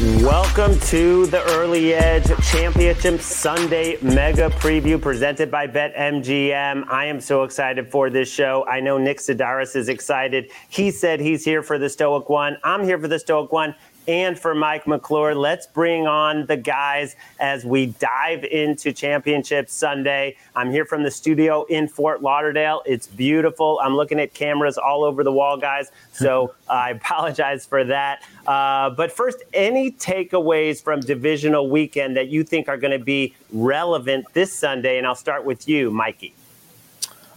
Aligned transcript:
Welcome 0.00 0.78
to 0.80 1.26
the 1.26 1.42
Early 1.56 1.92
Edge 1.92 2.28
Championship 2.52 3.20
Sunday 3.20 3.98
Mega 4.00 4.48
Preview 4.48 5.02
presented 5.02 5.50
by 5.50 5.66
BetMGM. 5.66 6.88
I 6.88 7.06
am 7.06 7.20
so 7.20 7.42
excited 7.42 7.90
for 7.90 8.08
this 8.08 8.30
show. 8.30 8.64
I 8.68 8.78
know 8.78 8.96
Nick 8.96 9.18
Sidaris 9.18 9.74
is 9.74 9.88
excited. 9.88 10.52
He 10.68 10.92
said 10.92 11.18
he's 11.18 11.44
here 11.44 11.64
for 11.64 11.78
the 11.78 11.88
Stoic 11.88 12.28
One. 12.28 12.58
I'm 12.62 12.84
here 12.84 13.00
for 13.00 13.08
the 13.08 13.18
Stoic 13.18 13.50
One 13.50 13.74
and 14.08 14.38
for 14.38 14.54
Mike 14.54 14.86
McClure. 14.86 15.34
Let's 15.34 15.66
bring 15.66 16.06
on 16.06 16.46
the 16.46 16.56
guys 16.56 17.14
as 17.38 17.64
we 17.64 17.86
dive 17.86 18.42
into 18.42 18.92
Championship 18.92 19.68
Sunday. 19.68 20.36
I'm 20.56 20.70
here 20.70 20.86
from 20.86 21.02
the 21.02 21.10
studio 21.10 21.64
in 21.64 21.86
Fort 21.86 22.22
Lauderdale. 22.22 22.82
It's 22.86 23.06
beautiful. 23.06 23.78
I'm 23.82 23.94
looking 23.94 24.18
at 24.18 24.32
cameras 24.32 24.78
all 24.78 25.04
over 25.04 25.22
the 25.22 25.32
wall, 25.32 25.58
guys. 25.58 25.92
So 26.12 26.54
I 26.68 26.90
apologize 26.90 27.66
for 27.66 27.84
that. 27.84 28.22
Uh, 28.46 28.90
but 28.90 29.12
first, 29.12 29.42
any 29.52 29.92
takeaways 29.92 30.82
from 30.82 31.00
divisional 31.00 31.68
weekend 31.68 32.16
that 32.16 32.28
you 32.28 32.42
think 32.42 32.68
are 32.68 32.78
going 32.78 32.98
to 32.98 33.04
be 33.04 33.34
relevant 33.52 34.24
this 34.32 34.52
Sunday? 34.52 34.96
And 34.96 35.06
I'll 35.06 35.14
start 35.14 35.44
with 35.44 35.68
you, 35.68 35.90
Mikey. 35.90 36.34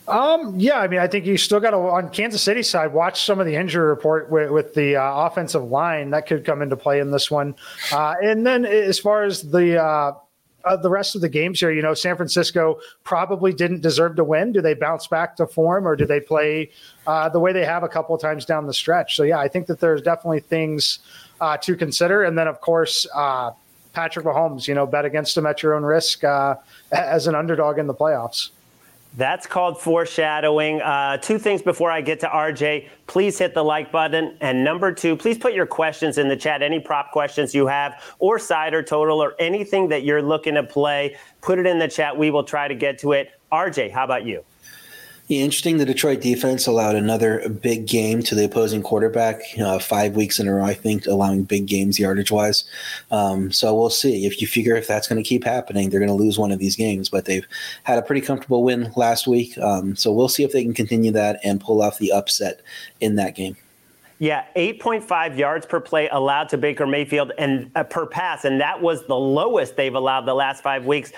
Um, 0.07 0.59
yeah, 0.59 0.80
I 0.80 0.88
mean, 0.88 0.99
I 0.99 1.07
think 1.07 1.25
you 1.25 1.38
still 1.38 1.59
got 1.59 1.71
to 1.71 1.77
on 1.77 2.09
Kansas 2.09 2.41
City 2.41 2.63
side 2.63 2.91
watch 2.91 3.23
some 3.23 3.39
of 3.39 3.45
the 3.45 3.55
injury 3.55 3.85
report 3.85 4.30
with, 4.31 4.49
with 4.49 4.73
the 4.73 4.95
uh, 4.95 5.25
offensive 5.25 5.63
line 5.63 6.09
that 6.09 6.27
could 6.27 6.44
come 6.44 6.61
into 6.61 6.75
play 6.75 6.99
in 6.99 7.11
this 7.11 7.30
one. 7.30 7.55
Uh, 7.91 8.16
and 8.22 8.45
then 8.45 8.66
as 8.66 8.99
far 8.99 9.23
as 9.23 9.41
the 9.41 9.81
uh, 9.81 10.13
uh, 10.66 10.75
the 10.75 10.89
rest 10.89 11.16
of 11.16 11.22
the 11.22 11.29
games 11.29 11.59
here, 11.59 11.72
you 11.72 11.81
know, 11.81 11.94
San 11.94 12.16
Francisco 12.16 12.79
probably 13.03 13.53
didn't 13.53 13.81
deserve 13.81 14.16
to 14.16 14.23
win. 14.23 14.52
Do 14.52 14.61
they 14.61 14.73
bounce 14.73 15.07
back 15.07 15.35
to 15.38 15.47
form, 15.47 15.88
or 15.88 15.95
do 15.95 16.05
they 16.05 16.19
play 16.19 16.72
uh, 17.07 17.29
the 17.29 17.39
way 17.39 17.53
they 17.53 17.66
have 17.66 17.83
a 17.83 17.89
couple 17.89 18.13
of 18.16 18.22
times 18.22 18.44
down 18.44 18.67
the 18.67 18.73
stretch? 18.73 19.16
So 19.16 19.23
yeah, 19.23 19.39
I 19.39 19.47
think 19.47 19.67
that 19.67 19.79
there's 19.79 20.02
definitely 20.02 20.41
things 20.41 20.99
uh, 21.39 21.57
to 21.57 21.75
consider. 21.75 22.23
And 22.23 22.38
then 22.38 22.47
of 22.47 22.59
course. 22.61 23.07
Patrick 23.94 24.25
Mahomes, 24.25 24.69
you 24.69 24.73
know, 24.73 24.88
bet 24.88 25.03
against 25.03 25.35
him 25.35 25.45
at 25.45 25.61
your 25.61 25.73
own 25.73 25.83
risk 25.83 26.23
as 26.94 27.27
an 27.27 27.35
underdog 27.35 27.77
in 27.77 27.88
the 27.88 27.94
playoffs. 27.94 28.52
That's 29.17 29.45
called 29.45 29.81
foreshadowing. 29.81 30.81
Uh, 30.81 31.17
two 31.17 31.37
things 31.37 31.61
before 31.61 31.91
I 31.91 31.99
get 31.99 32.21
to 32.21 32.27
RJ. 32.27 32.87
Please 33.07 33.37
hit 33.37 33.53
the 33.53 33.63
like 33.63 33.91
button. 33.91 34.37
And 34.39 34.63
number 34.63 34.93
two, 34.93 35.17
please 35.17 35.37
put 35.37 35.53
your 35.53 35.65
questions 35.65 36.17
in 36.17 36.29
the 36.29 36.37
chat. 36.37 36.61
Any 36.61 36.79
prop 36.79 37.11
questions 37.11 37.53
you 37.53 37.67
have, 37.67 38.01
or 38.19 38.39
side 38.39 38.73
or 38.73 38.81
total, 38.81 39.21
or 39.21 39.35
anything 39.37 39.89
that 39.89 40.03
you're 40.03 40.21
looking 40.21 40.55
to 40.55 40.63
play, 40.63 41.17
put 41.41 41.59
it 41.59 41.66
in 41.66 41.77
the 41.77 41.89
chat. 41.89 42.17
We 42.17 42.31
will 42.31 42.45
try 42.45 42.69
to 42.69 42.75
get 42.75 43.00
to 43.00 43.11
it. 43.11 43.31
RJ, 43.51 43.91
how 43.91 44.05
about 44.05 44.25
you? 44.25 44.45
Yeah, 45.31 45.44
interesting. 45.44 45.78
The 45.78 45.86
Detroit 45.86 46.19
defense 46.19 46.68
allowed 46.68 46.97
another 46.97 47.47
big 47.47 47.88
game 47.88 48.22
to 48.24 48.36
the 48.36 48.44
opposing 48.44 48.84
quarterback, 48.84 49.40
uh, 49.58 49.80
five 49.80 50.14
weeks 50.14 50.42
in 50.42 50.47
a 50.50 50.53
row, 50.53 50.66
I 50.66 50.74
think, 50.74 51.06
allowing 51.06 51.46
big 51.46 51.68
games 51.68 51.97
yardage 51.97 52.31
wise. 52.31 52.66
Um, 53.12 53.50
so 53.50 53.74
we'll 53.74 53.92
see. 53.92 54.25
If 54.25 54.42
you 54.42 54.47
figure 54.47 54.75
if 54.75 54.88
that's 54.88 55.08
going 55.08 55.24
to 55.24 55.25
keep 55.25 55.46
happening, 55.46 55.90
they're 55.90 56.02
going 56.02 56.09
to 56.09 56.22
lose 56.22 56.38
one 56.38 56.52
of 56.52 56.59
these 56.59 56.75
games. 56.75 57.08
But 57.08 57.24
they've 57.24 57.47
had 57.84 57.97
a 57.97 58.02
pretty 58.02 58.19
comfortable 58.19 58.62
win 58.62 58.92
last 58.97 59.25
week. 59.25 59.58
Um, 59.59 59.96
so 59.96 60.12
we'll 60.12 60.28
see 60.28 60.44
if 60.44 60.52
they 60.52 60.64
can 60.64 60.74
continue 60.74 61.14
that 61.14 61.40
and 61.46 61.62
pull 61.62 61.81
off 61.81 61.98
the 61.98 62.12
upset 62.12 62.59
in 63.00 63.16
that 63.16 63.34
game. 63.34 63.56
Yeah, 64.19 64.44
8.5 64.58 65.38
yards 65.38 65.66
per 65.66 65.80
play 65.80 66.09
allowed 66.09 66.50
to 66.50 66.58
Baker 66.58 66.86
Mayfield 66.86 67.31
and 67.38 67.72
uh, 67.75 67.86
per 67.86 68.06
pass, 68.06 68.44
and 68.44 68.59
that 68.59 68.81
was 68.81 69.08
the 69.08 69.16
lowest 69.16 69.78
they've 69.78 69.96
allowed 69.96 70.25
the 70.25 70.36
last 70.36 70.62
five 70.62 70.86
weeks. 70.86 71.13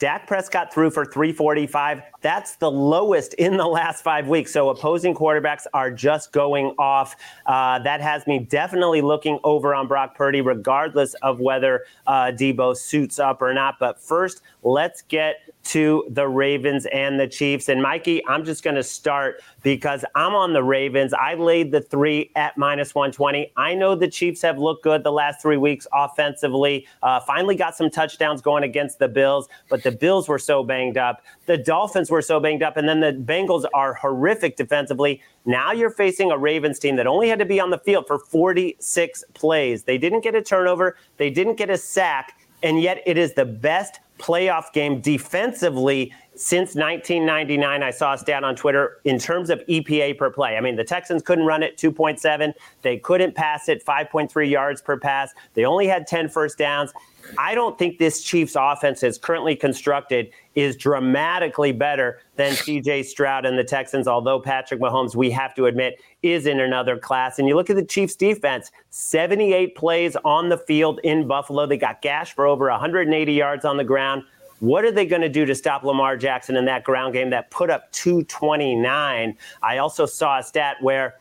Dak 0.00 0.26
Prescott 0.26 0.72
threw 0.72 0.90
for 0.90 1.04
345. 1.04 2.00
That's 2.22 2.56
the 2.56 2.70
lowest 2.70 3.34
in 3.34 3.58
the 3.58 3.66
last 3.66 4.02
five 4.02 4.28
weeks. 4.28 4.50
So 4.50 4.70
opposing 4.70 5.14
quarterbacks 5.14 5.66
are 5.74 5.90
just 5.90 6.32
going 6.32 6.74
off. 6.78 7.14
Uh, 7.44 7.78
that 7.80 8.00
has 8.00 8.26
me 8.26 8.38
definitely 8.38 9.02
looking 9.02 9.38
over 9.44 9.74
on 9.74 9.86
Brock 9.86 10.16
Purdy, 10.16 10.40
regardless 10.40 11.12
of 11.22 11.38
whether 11.38 11.84
uh, 12.06 12.32
Deebo 12.32 12.74
suits 12.74 13.18
up 13.18 13.42
or 13.42 13.52
not. 13.52 13.78
But 13.78 14.00
first, 14.00 14.40
let's 14.62 15.02
get 15.02 15.49
to 15.62 16.04
the 16.08 16.26
Ravens 16.26 16.86
and 16.86 17.18
the 17.20 17.28
Chiefs. 17.28 17.68
And 17.68 17.82
Mikey, 17.82 18.26
I'm 18.26 18.44
just 18.44 18.64
going 18.64 18.76
to 18.76 18.82
start 18.82 19.42
because 19.62 20.04
I'm 20.14 20.34
on 20.34 20.52
the 20.52 20.62
Ravens. 20.62 21.12
I 21.12 21.34
laid 21.34 21.70
the 21.70 21.80
three 21.80 22.30
at 22.34 22.56
minus 22.56 22.94
120. 22.94 23.52
I 23.56 23.74
know 23.74 23.94
the 23.94 24.08
Chiefs 24.08 24.42
have 24.42 24.58
looked 24.58 24.82
good 24.82 25.04
the 25.04 25.12
last 25.12 25.42
three 25.42 25.56
weeks 25.56 25.86
offensively. 25.92 26.86
Uh, 27.02 27.20
finally 27.20 27.56
got 27.56 27.76
some 27.76 27.90
touchdowns 27.90 28.40
going 28.40 28.64
against 28.64 28.98
the 28.98 29.08
Bills, 29.08 29.48
but 29.68 29.82
the 29.82 29.92
Bills 29.92 30.28
were 30.28 30.38
so 30.38 30.64
banged 30.64 30.96
up. 30.96 31.22
The 31.46 31.58
Dolphins 31.58 32.10
were 32.10 32.22
so 32.22 32.40
banged 32.40 32.62
up, 32.62 32.76
and 32.76 32.88
then 32.88 33.00
the 33.00 33.12
Bengals 33.12 33.64
are 33.74 33.94
horrific 33.94 34.56
defensively. 34.56 35.20
Now 35.44 35.72
you're 35.72 35.90
facing 35.90 36.30
a 36.30 36.38
Ravens 36.38 36.78
team 36.78 36.96
that 36.96 37.06
only 37.06 37.28
had 37.28 37.38
to 37.38 37.44
be 37.44 37.60
on 37.60 37.70
the 37.70 37.78
field 37.78 38.06
for 38.06 38.18
46 38.18 39.24
plays. 39.34 39.84
They 39.84 39.98
didn't 39.98 40.22
get 40.22 40.34
a 40.34 40.42
turnover, 40.42 40.96
they 41.16 41.30
didn't 41.30 41.56
get 41.56 41.70
a 41.70 41.76
sack, 41.76 42.38
and 42.62 42.80
yet 42.80 43.02
it 43.06 43.16
is 43.18 43.34
the 43.34 43.44
best 43.44 44.00
playoff 44.20 44.72
game 44.72 45.00
defensively 45.00 46.12
since 46.40 46.74
1999. 46.74 47.82
I 47.82 47.90
saw 47.90 48.14
a 48.14 48.18
stat 48.18 48.44
on 48.44 48.56
Twitter 48.56 48.96
in 49.04 49.18
terms 49.18 49.50
of 49.50 49.60
EPA 49.66 50.16
per 50.16 50.30
play. 50.30 50.56
I 50.56 50.60
mean, 50.62 50.74
the 50.74 50.84
Texans 50.84 51.22
couldn't 51.22 51.44
run 51.44 51.62
it 51.62 51.76
2.7, 51.76 52.54
they 52.80 52.96
couldn't 52.96 53.34
pass 53.34 53.68
it 53.68 53.84
5.3 53.84 54.50
yards 54.50 54.80
per 54.80 54.98
pass, 54.98 55.34
they 55.52 55.66
only 55.66 55.86
had 55.86 56.06
10 56.06 56.30
first 56.30 56.56
downs. 56.56 56.92
I 57.36 57.54
don't 57.54 57.78
think 57.78 57.98
this 57.98 58.22
Chiefs 58.22 58.56
offense 58.58 59.02
is 59.02 59.18
currently 59.18 59.54
constructed 59.54 60.30
is 60.54 60.76
dramatically 60.76 61.72
better 61.72 62.20
than 62.36 62.54
CJ 62.54 63.04
Stroud 63.04 63.44
and 63.44 63.58
the 63.58 63.62
Texans, 63.62 64.08
although 64.08 64.40
Patrick 64.40 64.80
Mahomes, 64.80 65.14
we 65.14 65.30
have 65.30 65.54
to 65.56 65.66
admit, 65.66 66.00
is 66.22 66.46
in 66.46 66.58
another 66.58 66.96
class. 66.96 67.38
And 67.38 67.46
you 67.46 67.54
look 67.54 67.68
at 67.68 67.76
the 67.76 67.84
Chiefs 67.84 68.16
defense, 68.16 68.72
78 68.88 69.76
plays 69.76 70.16
on 70.24 70.48
the 70.48 70.56
field 70.56 71.00
in 71.04 71.28
Buffalo. 71.28 71.66
They 71.66 71.76
got 71.76 72.00
gashed 72.00 72.34
for 72.34 72.46
over 72.46 72.70
180 72.70 73.32
yards 73.32 73.66
on 73.66 73.76
the 73.76 73.84
ground. 73.84 74.24
What 74.60 74.84
are 74.84 74.92
they 74.92 75.06
going 75.06 75.22
to 75.22 75.28
do 75.28 75.46
to 75.46 75.54
stop 75.54 75.84
Lamar 75.84 76.18
Jackson 76.18 76.54
in 76.54 76.66
that 76.66 76.84
ground 76.84 77.14
game 77.14 77.30
that 77.30 77.50
put 77.50 77.70
up 77.70 77.90
229? 77.92 79.36
I 79.62 79.78
also 79.78 80.04
saw 80.04 80.38
a 80.38 80.42
stat 80.42 80.76
where 80.82 81.16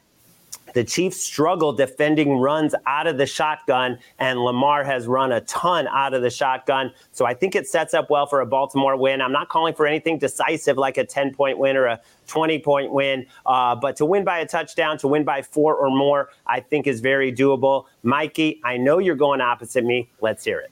the 0.73 0.83
Chiefs 0.83 1.23
struggle 1.23 1.73
defending 1.73 2.37
runs 2.37 2.75
out 2.85 3.07
of 3.07 3.17
the 3.17 3.25
shotgun, 3.25 3.97
and 4.19 4.39
Lamar 4.39 4.83
has 4.83 5.07
run 5.07 5.31
a 5.31 5.41
ton 5.41 5.87
out 5.87 6.13
of 6.13 6.21
the 6.21 6.29
shotgun. 6.29 6.91
So 7.11 7.25
I 7.25 7.33
think 7.33 7.55
it 7.55 7.67
sets 7.67 7.93
up 7.93 8.09
well 8.09 8.27
for 8.27 8.41
a 8.41 8.45
Baltimore 8.45 8.95
win. 8.95 9.21
I'm 9.21 9.31
not 9.31 9.49
calling 9.49 9.73
for 9.73 9.87
anything 9.87 10.19
decisive 10.19 10.77
like 10.77 10.97
a 10.97 11.05
10 11.05 11.33
point 11.33 11.57
win 11.57 11.77
or 11.77 11.85
a 11.85 12.01
20 12.27 12.59
point 12.59 12.91
win, 12.91 13.25
uh, 13.45 13.75
but 13.75 13.95
to 13.95 14.05
win 14.05 14.23
by 14.23 14.39
a 14.39 14.45
touchdown, 14.45 14.97
to 14.99 15.07
win 15.07 15.23
by 15.23 15.41
four 15.41 15.75
or 15.75 15.89
more, 15.89 16.29
I 16.45 16.59
think 16.59 16.87
is 16.87 16.99
very 16.99 17.31
doable. 17.31 17.85
Mikey, 18.03 18.61
I 18.63 18.77
know 18.77 18.99
you're 18.99 19.15
going 19.15 19.41
opposite 19.41 19.85
me. 19.85 20.09
Let's 20.21 20.43
hear 20.43 20.59
it. 20.59 20.71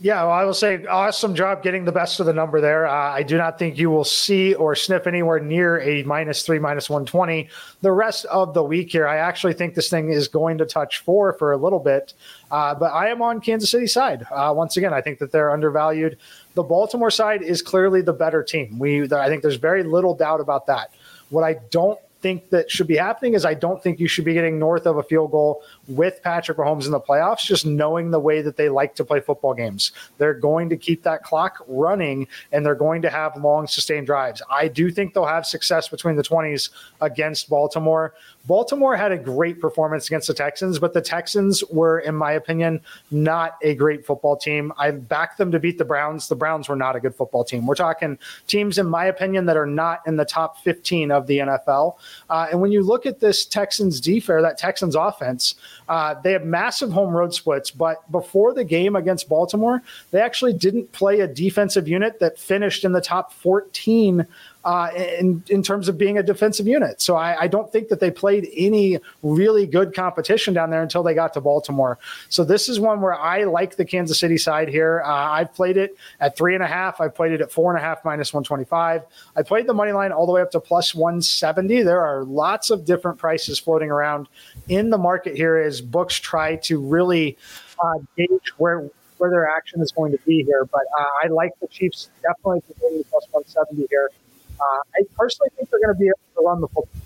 Yeah, 0.00 0.22
well, 0.24 0.32
I 0.32 0.44
will 0.44 0.54
say 0.54 0.84
awesome 0.86 1.36
job 1.36 1.62
getting 1.62 1.84
the 1.84 1.92
best 1.92 2.18
of 2.18 2.26
the 2.26 2.32
number 2.32 2.60
there. 2.60 2.86
Uh, 2.86 3.12
I 3.12 3.22
do 3.22 3.38
not 3.38 3.60
think 3.60 3.78
you 3.78 3.90
will 3.90 4.04
see 4.04 4.52
or 4.54 4.74
sniff 4.74 5.06
anywhere 5.06 5.38
near 5.38 5.80
a 5.80 6.02
minus 6.02 6.42
three, 6.44 6.58
minus 6.58 6.90
120 6.90 7.48
the 7.80 7.92
rest 7.92 8.24
of 8.26 8.54
the 8.54 8.62
week 8.62 8.90
here. 8.90 9.06
I 9.06 9.18
actually 9.18 9.52
think 9.52 9.74
this 9.74 9.88
thing 9.88 10.10
is 10.10 10.26
going 10.26 10.58
to 10.58 10.66
touch 10.66 10.98
four 10.98 11.32
for 11.34 11.52
a 11.52 11.56
little 11.56 11.78
bit, 11.78 12.12
uh, 12.50 12.74
but 12.74 12.86
I 12.92 13.08
am 13.08 13.22
on 13.22 13.40
Kansas 13.40 13.70
City 13.70 13.86
side. 13.86 14.26
Uh, 14.32 14.52
once 14.54 14.76
again, 14.76 14.92
I 14.92 15.00
think 15.00 15.20
that 15.20 15.30
they're 15.30 15.52
undervalued. 15.52 16.18
The 16.54 16.64
Baltimore 16.64 17.10
side 17.10 17.42
is 17.42 17.62
clearly 17.62 18.02
the 18.02 18.12
better 18.12 18.42
team. 18.42 18.78
We, 18.80 19.04
I 19.12 19.28
think 19.28 19.42
there's 19.42 19.56
very 19.56 19.84
little 19.84 20.14
doubt 20.14 20.40
about 20.40 20.66
that. 20.66 20.90
What 21.30 21.44
I 21.44 21.54
don't 21.70 22.00
think 22.24 22.48
that 22.48 22.70
should 22.70 22.86
be 22.86 22.96
happening 22.96 23.34
is 23.34 23.44
I 23.44 23.52
don't 23.52 23.82
think 23.82 24.00
you 24.00 24.08
should 24.08 24.24
be 24.24 24.32
getting 24.32 24.58
north 24.58 24.86
of 24.86 24.96
a 24.96 25.02
field 25.02 25.30
goal 25.30 25.62
with 25.88 26.22
Patrick 26.22 26.56
Mahomes 26.56 26.86
in 26.86 26.90
the 26.90 26.98
playoffs, 26.98 27.44
just 27.44 27.66
knowing 27.66 28.10
the 28.10 28.18
way 28.18 28.40
that 28.40 28.56
they 28.56 28.70
like 28.70 28.94
to 28.94 29.04
play 29.04 29.20
football 29.20 29.52
games. 29.52 29.92
They're 30.16 30.32
going 30.32 30.70
to 30.70 30.76
keep 30.78 31.02
that 31.02 31.22
clock 31.22 31.62
running 31.68 32.26
and 32.50 32.64
they're 32.64 32.74
going 32.74 33.02
to 33.02 33.10
have 33.10 33.36
long, 33.36 33.66
sustained 33.66 34.06
drives. 34.06 34.40
I 34.50 34.68
do 34.68 34.90
think 34.90 35.12
they'll 35.12 35.26
have 35.26 35.44
success 35.44 35.86
between 35.86 36.16
the 36.16 36.22
20s 36.22 36.70
against 37.02 37.50
Baltimore. 37.50 38.14
Baltimore 38.46 38.96
had 38.96 39.10
a 39.10 39.16
great 39.16 39.60
performance 39.60 40.06
against 40.06 40.28
the 40.28 40.34
Texans, 40.34 40.78
but 40.78 40.92
the 40.92 41.00
Texans 41.00 41.64
were, 41.70 42.00
in 42.00 42.14
my 42.14 42.32
opinion, 42.32 42.80
not 43.10 43.56
a 43.62 43.74
great 43.74 44.04
football 44.04 44.36
team. 44.36 44.72
I 44.76 44.90
backed 44.90 45.38
them 45.38 45.50
to 45.52 45.58
beat 45.58 45.78
the 45.78 45.84
Browns. 45.84 46.28
The 46.28 46.36
Browns 46.36 46.68
were 46.68 46.76
not 46.76 46.94
a 46.94 47.00
good 47.00 47.14
football 47.14 47.44
team. 47.44 47.66
We're 47.66 47.74
talking 47.74 48.18
teams, 48.46 48.78
in 48.78 48.86
my 48.86 49.06
opinion, 49.06 49.46
that 49.46 49.56
are 49.56 49.66
not 49.66 50.02
in 50.06 50.16
the 50.16 50.24
top 50.24 50.62
15 50.62 51.10
of 51.10 51.26
the 51.26 51.38
NFL. 51.38 51.96
Uh, 52.28 52.48
and 52.50 52.60
when 52.60 52.70
you 52.70 52.82
look 52.82 53.06
at 53.06 53.20
this 53.20 53.46
Texans 53.46 54.00
defense, 54.00 54.42
that 54.42 54.58
Texans 54.58 54.94
offense, 54.94 55.54
uh, 55.88 56.14
they 56.22 56.32
have 56.32 56.44
massive 56.44 56.92
home 56.92 57.14
road 57.14 57.32
splits. 57.34 57.70
But 57.70 58.10
before 58.12 58.52
the 58.52 58.64
game 58.64 58.96
against 58.96 59.28
Baltimore, 59.28 59.82
they 60.10 60.20
actually 60.20 60.52
didn't 60.52 60.92
play 60.92 61.20
a 61.20 61.26
defensive 61.26 61.88
unit 61.88 62.18
that 62.20 62.38
finished 62.38 62.84
in 62.84 62.92
the 62.92 63.00
top 63.00 63.32
14 63.32 64.26
uh, 64.64 64.90
in 64.96 65.42
in 65.48 65.62
terms 65.62 65.88
of 65.88 65.98
being 65.98 66.16
a 66.16 66.22
defensive 66.22 66.66
unit. 66.66 67.00
So 67.00 67.16
I, 67.16 67.42
I, 67.42 67.48
don't 67.48 67.70
think 67.70 67.88
that 67.88 68.00
they 68.00 68.10
played 68.10 68.48
any 68.56 68.98
really 69.22 69.66
good 69.66 69.94
competition 69.94 70.54
down 70.54 70.70
there 70.70 70.82
until 70.82 71.02
they 71.02 71.12
got 71.12 71.34
to 71.34 71.40
Baltimore. 71.40 71.98
So 72.30 72.44
this 72.44 72.68
is 72.68 72.80
one 72.80 73.02
where 73.02 73.14
I 73.14 73.44
like 73.44 73.76
the 73.76 73.84
Kansas 73.84 74.18
City 74.18 74.38
side 74.38 74.68
here. 74.68 75.02
Uh, 75.04 75.12
I've 75.12 75.52
played 75.54 75.76
it 75.76 75.96
at 76.20 76.36
three 76.36 76.54
and 76.54 76.64
a 76.64 76.66
half. 76.66 77.00
I've 77.00 77.14
played 77.14 77.32
it 77.32 77.42
at 77.42 77.52
four 77.52 77.74
and 77.74 77.78
a 77.78 77.84
half 77.84 78.04
minus 78.04 78.32
one 78.32 78.42
twenty 78.42 78.64
five. 78.64 79.02
I 79.36 79.42
played 79.42 79.66
the 79.66 79.74
money 79.74 79.92
line 79.92 80.12
all 80.12 80.24
the 80.24 80.32
way 80.32 80.40
up 80.40 80.50
to 80.52 80.60
plus 80.60 80.94
one 80.94 81.20
seventy. 81.20 81.82
There 81.82 82.00
are 82.00 82.24
lots 82.24 82.70
of 82.70 82.86
different 82.86 83.18
prices 83.18 83.58
floating 83.58 83.90
around 83.90 84.28
in 84.68 84.88
the 84.88 84.98
market 84.98 85.36
here 85.36 85.58
as 85.58 85.82
books 85.82 86.16
try 86.16 86.56
to 86.56 86.80
really 86.80 87.36
uh, 87.82 87.98
gauge 88.16 88.52
where 88.56 88.88
where 89.18 89.30
their 89.30 89.48
action 89.48 89.80
is 89.80 89.92
going 89.92 90.12
to 90.12 90.18
be 90.26 90.42
here. 90.42 90.66
But 90.70 90.82
uh, 90.98 91.04
I 91.22 91.28
like 91.28 91.52
the 91.60 91.68
Chiefs 91.68 92.10
definitely 92.22 92.60
to 92.62 93.04
plus 93.10 93.26
170 93.30 93.86
here. 93.90 94.10
Uh, 94.60 94.80
I 94.94 95.02
personally 95.16 95.50
think 95.56 95.70
they're 95.70 95.80
going 95.80 95.94
to 95.94 95.98
be 95.98 96.06
able 96.06 96.18
to 96.36 96.46
run 96.46 96.60
the 96.60 96.68
football. 96.68 97.00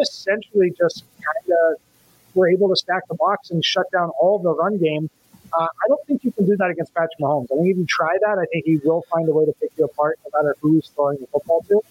Essentially 0.00 0.72
just 0.76 1.04
kind 1.16 1.52
of 1.52 1.80
were 2.34 2.48
able 2.48 2.68
to 2.68 2.76
stack 2.76 3.06
the 3.08 3.14
box 3.14 3.50
and 3.50 3.64
shut 3.64 3.90
down 3.92 4.10
all 4.20 4.38
the 4.38 4.54
run 4.54 4.78
game. 4.78 5.10
Uh, 5.52 5.64
I 5.64 5.88
don't 5.88 6.04
think 6.06 6.24
you 6.24 6.32
can 6.32 6.46
do 6.46 6.56
that 6.56 6.70
against 6.70 6.94
Patrick 6.94 7.18
Mahomes. 7.20 7.52
I 7.52 7.56
think 7.56 7.68
if 7.68 7.76
you 7.76 7.84
try 7.84 8.16
that, 8.22 8.38
I 8.38 8.46
think 8.46 8.64
he 8.64 8.76
will 8.82 9.04
find 9.12 9.28
a 9.28 9.32
way 9.32 9.44
to 9.44 9.52
pick 9.52 9.70
you 9.76 9.84
apart 9.84 10.18
no 10.24 10.38
matter 10.38 10.56
who's 10.60 10.88
throwing 10.94 11.18
the 11.18 11.26
football 11.26 11.62
to. 11.68 11.82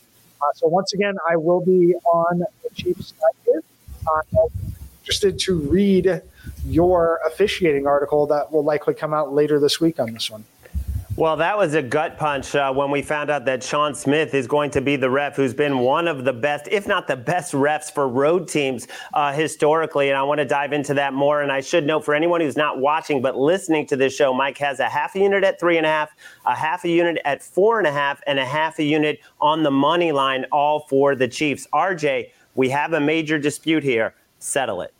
Uh, 0.41 0.45
so 0.55 0.67
once 0.67 0.93
again, 0.93 1.15
I 1.29 1.37
will 1.37 1.63
be 1.63 1.93
on 1.93 2.39
the 2.39 2.69
Chiefs 2.73 3.13
side 3.19 3.33
here. 3.45 3.61
Uh, 4.11 4.47
interested 5.01 5.37
to 5.37 5.59
read 5.59 6.21
your 6.65 7.19
officiating 7.25 7.85
article 7.85 8.25
that 8.27 8.51
will 8.51 8.63
likely 8.63 8.93
come 8.93 9.13
out 9.13 9.33
later 9.33 9.59
this 9.59 9.79
week 9.79 9.99
on 9.99 10.13
this 10.13 10.31
one. 10.31 10.45
Well, 11.17 11.35
that 11.37 11.57
was 11.57 11.73
a 11.73 11.81
gut 11.81 12.17
punch 12.17 12.55
uh, 12.55 12.71
when 12.71 12.89
we 12.89 13.01
found 13.01 13.29
out 13.29 13.43
that 13.43 13.61
Sean 13.61 13.93
Smith 13.93 14.33
is 14.33 14.47
going 14.47 14.71
to 14.71 14.79
be 14.79 14.95
the 14.95 15.09
ref 15.09 15.35
who's 15.35 15.53
been 15.53 15.79
one 15.79 16.07
of 16.07 16.23
the 16.23 16.31
best, 16.31 16.69
if 16.71 16.87
not 16.87 17.05
the 17.05 17.17
best 17.17 17.51
refs 17.51 17.91
for 17.91 18.07
road 18.07 18.47
teams 18.47 18.87
uh, 19.13 19.33
historically. 19.33 20.07
And 20.07 20.17
I 20.17 20.23
want 20.23 20.39
to 20.39 20.45
dive 20.45 20.71
into 20.71 20.93
that 20.93 21.13
more. 21.13 21.41
And 21.41 21.51
I 21.51 21.59
should 21.59 21.85
note 21.85 22.05
for 22.05 22.15
anyone 22.15 22.39
who's 22.39 22.55
not 22.55 22.79
watching 22.79 23.21
but 23.21 23.37
listening 23.37 23.85
to 23.87 23.97
this 23.97 24.15
show, 24.15 24.33
Mike 24.33 24.57
has 24.59 24.79
a 24.79 24.87
half 24.87 25.13
a 25.15 25.19
unit 25.19 25.43
at 25.43 25.59
three 25.59 25.75
and 25.75 25.85
a 25.85 25.89
half, 25.89 26.15
a 26.45 26.55
half 26.55 26.85
a 26.85 26.89
unit 26.89 27.21
at 27.25 27.43
four 27.43 27.77
and 27.77 27.87
a 27.87 27.91
half, 27.91 28.21
and 28.25 28.39
a 28.39 28.45
half 28.45 28.79
a 28.79 28.83
unit 28.83 29.19
on 29.41 29.63
the 29.63 29.71
money 29.71 30.13
line, 30.13 30.45
all 30.49 30.87
for 30.87 31.13
the 31.13 31.27
Chiefs. 31.27 31.67
RJ, 31.73 32.31
we 32.55 32.69
have 32.69 32.93
a 32.93 33.01
major 33.01 33.37
dispute 33.37 33.83
here. 33.83 34.15
Settle 34.39 34.81
it. 34.81 34.93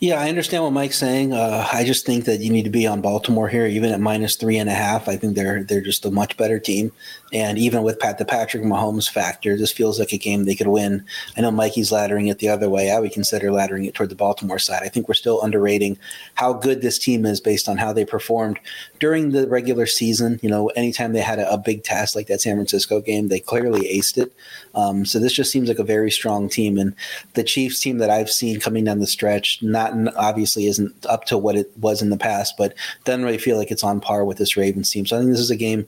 Yeah, 0.00 0.18
I 0.18 0.30
understand 0.30 0.64
what 0.64 0.72
Mike's 0.72 0.96
saying. 0.96 1.34
Uh, 1.34 1.68
I 1.70 1.84
just 1.84 2.06
think 2.06 2.24
that 2.24 2.40
you 2.40 2.50
need 2.50 2.62
to 2.62 2.70
be 2.70 2.86
on 2.86 3.02
Baltimore 3.02 3.48
here, 3.48 3.66
even 3.66 3.92
at 3.92 4.00
minus 4.00 4.34
three 4.34 4.56
and 4.56 4.70
a 4.70 4.74
half. 4.74 5.08
I 5.08 5.16
think 5.16 5.34
they're 5.36 5.62
they're 5.62 5.82
just 5.82 6.06
a 6.06 6.10
much 6.10 6.38
better 6.38 6.58
team. 6.58 6.90
And 7.32 7.58
even 7.58 7.82
with 7.82 7.98
Pat 7.98 8.18
the 8.18 8.24
Patrick 8.24 8.62
Mahomes 8.62 9.08
factor, 9.08 9.56
this 9.56 9.72
feels 9.72 9.98
like 9.98 10.12
a 10.12 10.18
game 10.18 10.44
they 10.44 10.54
could 10.54 10.66
win. 10.66 11.04
I 11.36 11.40
know 11.40 11.50
Mikey's 11.50 11.90
laddering 11.90 12.30
it 12.30 12.38
the 12.38 12.48
other 12.48 12.68
way. 12.68 12.90
I 12.90 12.98
would 12.98 13.12
consider 13.12 13.50
laddering 13.50 13.86
it 13.86 13.94
toward 13.94 14.10
the 14.10 14.16
Baltimore 14.16 14.58
side. 14.58 14.82
I 14.82 14.88
think 14.88 15.08
we're 15.08 15.14
still 15.14 15.40
underrating 15.42 15.98
how 16.34 16.52
good 16.52 16.82
this 16.82 16.98
team 16.98 17.24
is 17.24 17.40
based 17.40 17.68
on 17.68 17.76
how 17.76 17.92
they 17.92 18.04
performed 18.04 18.58
during 18.98 19.30
the 19.30 19.46
regular 19.48 19.86
season. 19.86 20.40
You 20.42 20.50
know, 20.50 20.68
anytime 20.68 21.12
they 21.12 21.20
had 21.20 21.38
a, 21.38 21.52
a 21.52 21.58
big 21.58 21.84
task 21.84 22.14
like 22.16 22.26
that 22.26 22.40
San 22.40 22.56
Francisco 22.56 23.00
game, 23.00 23.28
they 23.28 23.40
clearly 23.40 23.82
aced 23.82 24.18
it. 24.18 24.32
Um, 24.74 25.04
so 25.04 25.18
this 25.18 25.32
just 25.32 25.52
seems 25.52 25.68
like 25.68 25.78
a 25.78 25.84
very 25.84 26.10
strong 26.10 26.48
team. 26.48 26.78
And 26.78 26.94
the 27.34 27.44
Chiefs 27.44 27.80
team 27.80 27.98
that 27.98 28.10
I've 28.10 28.30
seen 28.30 28.60
coming 28.60 28.84
down 28.84 28.98
the 28.98 29.06
stretch, 29.06 29.62
not 29.62 29.92
obviously 30.16 30.66
isn't 30.66 31.06
up 31.06 31.24
to 31.26 31.38
what 31.38 31.56
it 31.56 31.70
was 31.78 32.02
in 32.02 32.10
the 32.10 32.16
past, 32.16 32.56
but 32.56 32.74
doesn't 33.04 33.24
really 33.24 33.38
feel 33.38 33.56
like 33.56 33.70
it's 33.70 33.84
on 33.84 34.00
par 34.00 34.24
with 34.24 34.38
this 34.38 34.56
Ravens 34.56 34.90
team. 34.90 35.06
So 35.06 35.16
I 35.16 35.20
think 35.20 35.30
this 35.30 35.40
is 35.40 35.50
a 35.50 35.56
game 35.56 35.86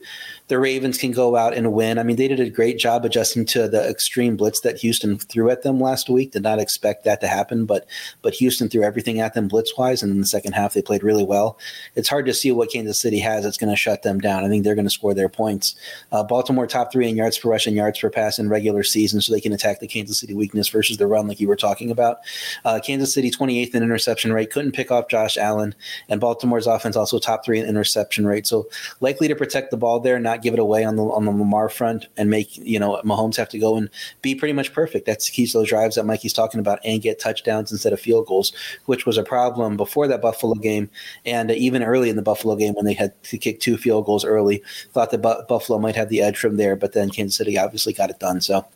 the 0.53 0.59
Ravens 0.59 0.99
can 0.99 1.13
go 1.13 1.35
out 1.35 1.55
and 1.55 1.73
win. 1.73 1.99
I 1.99 2.03
mean, 2.03 2.17
they 2.17 2.29
did 2.29 2.39
a 2.39 2.51
great 2.51 2.79
job 2.79 3.07
adjusting 3.07 3.47
to 3.47 3.69
the 3.69 3.89
extreme 3.89 4.37
blitz 4.37 4.61
that 4.61 4.77
Houston 4.77 5.17
threw 5.17 5.49
at 5.49 5.63
them 5.63 5.81
last 5.81 6.11
week. 6.11 6.33
Did 6.33 6.43
not 6.43 6.59
expect 6.59 7.05
that 7.05 7.23
to 7.23 7.27
happen, 7.27 7.65
but 7.65 7.87
but 8.21 8.35
Houston 8.35 8.69
threw 8.69 8.83
everything 8.83 9.19
at 9.19 9.33
them 9.33 9.49
blitz 9.49 9.79
wise, 9.79 10.03
and 10.03 10.13
in 10.13 10.21
the 10.21 10.27
second 10.27 10.53
half 10.53 10.75
they 10.75 10.83
played 10.83 11.03
really 11.03 11.25
well. 11.25 11.59
It's 11.95 12.11
hard 12.11 12.27
to 12.27 12.35
see 12.35 12.53
what 12.53 12.71
Kansas 12.71 13.01
City 13.01 13.19
has 13.21 13.45
that's 13.45 13.57
going 13.57 13.71
to 13.71 13.77
shut 13.77 14.03
them 14.03 14.21
down. 14.21 14.45
I 14.45 14.49
think 14.49 14.63
they're 14.63 14.75
going 14.75 14.85
to 14.85 14.91
score 14.91 15.15
their 15.15 15.31
points. 15.31 15.75
Uh, 16.13 16.23
Baltimore 16.23 16.67
top 16.67 16.93
three 16.93 17.09
in 17.09 17.17
yards 17.17 17.39
per 17.39 17.49
rush 17.49 17.67
and 17.67 17.75
yards 17.75 17.99
per 17.99 18.11
pass 18.11 18.39
in 18.39 18.51
regular 18.51 18.83
season, 18.83 19.23
so 19.23 19.33
they 19.33 19.41
can 19.41 19.55
attack 19.55 19.81
the 19.81 19.89
Kansas 19.89 20.19
City 20.19 20.35
weakness 20.35 20.69
versus 20.69 20.99
the 20.99 21.07
run, 21.07 21.29
like 21.29 21.41
you 21.41 21.49
were 21.49 21.57
talking 21.57 21.91
about. 21.91 22.19
Uh, 22.67 22.79
Kansas 22.79 23.15
City 23.15 23.31
28th 23.31 23.75
in 23.75 23.83
interception 23.83 24.35
rate, 24.35 24.51
couldn't 24.51 24.73
pick 24.73 24.91
off 24.91 25.09
Josh 25.09 25.39
Allen, 25.39 25.75
and 26.11 26.21
Baltimore's 26.21 26.67
offense 26.67 26.95
also 26.95 27.19
top 27.19 27.43
three 27.43 27.59
in 27.59 27.65
interception 27.65 28.27
rate, 28.27 28.47
so 28.47 28.69
likely 29.01 29.29
to 29.29 29.35
protect 29.35 29.71
the 29.71 29.79
ball 29.79 29.99
there, 29.99 30.19
not 30.19 30.42
give 30.43 30.55
it 30.55 30.61
away 30.61 30.85
on 30.85 30.97
the 30.97 31.05
on 31.05 31.25
the 31.25 31.31
Lamar 31.31 31.69
front 31.69 32.07
and 32.17 32.31
make 32.31 32.57
you 32.57 32.79
know 32.79 33.01
Mahomes 33.05 33.37
have 33.37 33.49
to 33.51 33.59
go 33.59 33.77
and 33.77 33.89
be 34.21 34.35
pretty 34.35 34.53
much 34.53 34.73
perfect. 34.73 35.07
That's 35.07 35.27
the 35.27 35.33
key 35.33 35.47
to 35.47 35.59
those 35.59 35.69
drives 35.69 35.97
that 35.97 36.05
Mikey's 36.05 36.33
talking 36.33 36.61
about 36.61 36.81
and 36.85 37.03
get 37.03 37.19
touchdowns 37.19 37.73
instead 37.73 37.93
of 37.93 38.01
field 38.01 38.27
goals, 38.27 38.53
which 38.87 39.07
was 39.07 39.17
a 39.17 39.23
problem 39.23 39.77
before 39.77 40.09
that 40.09 40.23
Buffalo 40.23 40.55
game 40.55 40.91
and 41.25 41.51
even 41.51 41.83
early 41.83 42.11
in 42.11 42.17
the 42.17 42.23
Buffalo 42.23 42.57
game 42.57 42.75
when 42.75 42.85
they 42.85 42.95
had 42.95 43.21
to 43.25 43.39
kick 43.39 43.61
two 43.61 43.77
field 43.77 44.07
goals 44.07 44.25
early. 44.25 44.63
Thought 44.93 45.11
that 45.11 45.47
Buffalo 45.49 45.79
might 45.79 45.97
have 45.97 46.09
the 46.09 46.23
edge 46.23 46.39
from 46.39 46.57
there, 46.57 46.77
but 46.77 46.93
then 46.93 47.11
Kansas 47.11 47.37
City 47.37 47.59
obviously 47.59 47.93
got 47.93 48.11
it 48.11 48.19
done. 48.19 48.41
So 48.41 48.67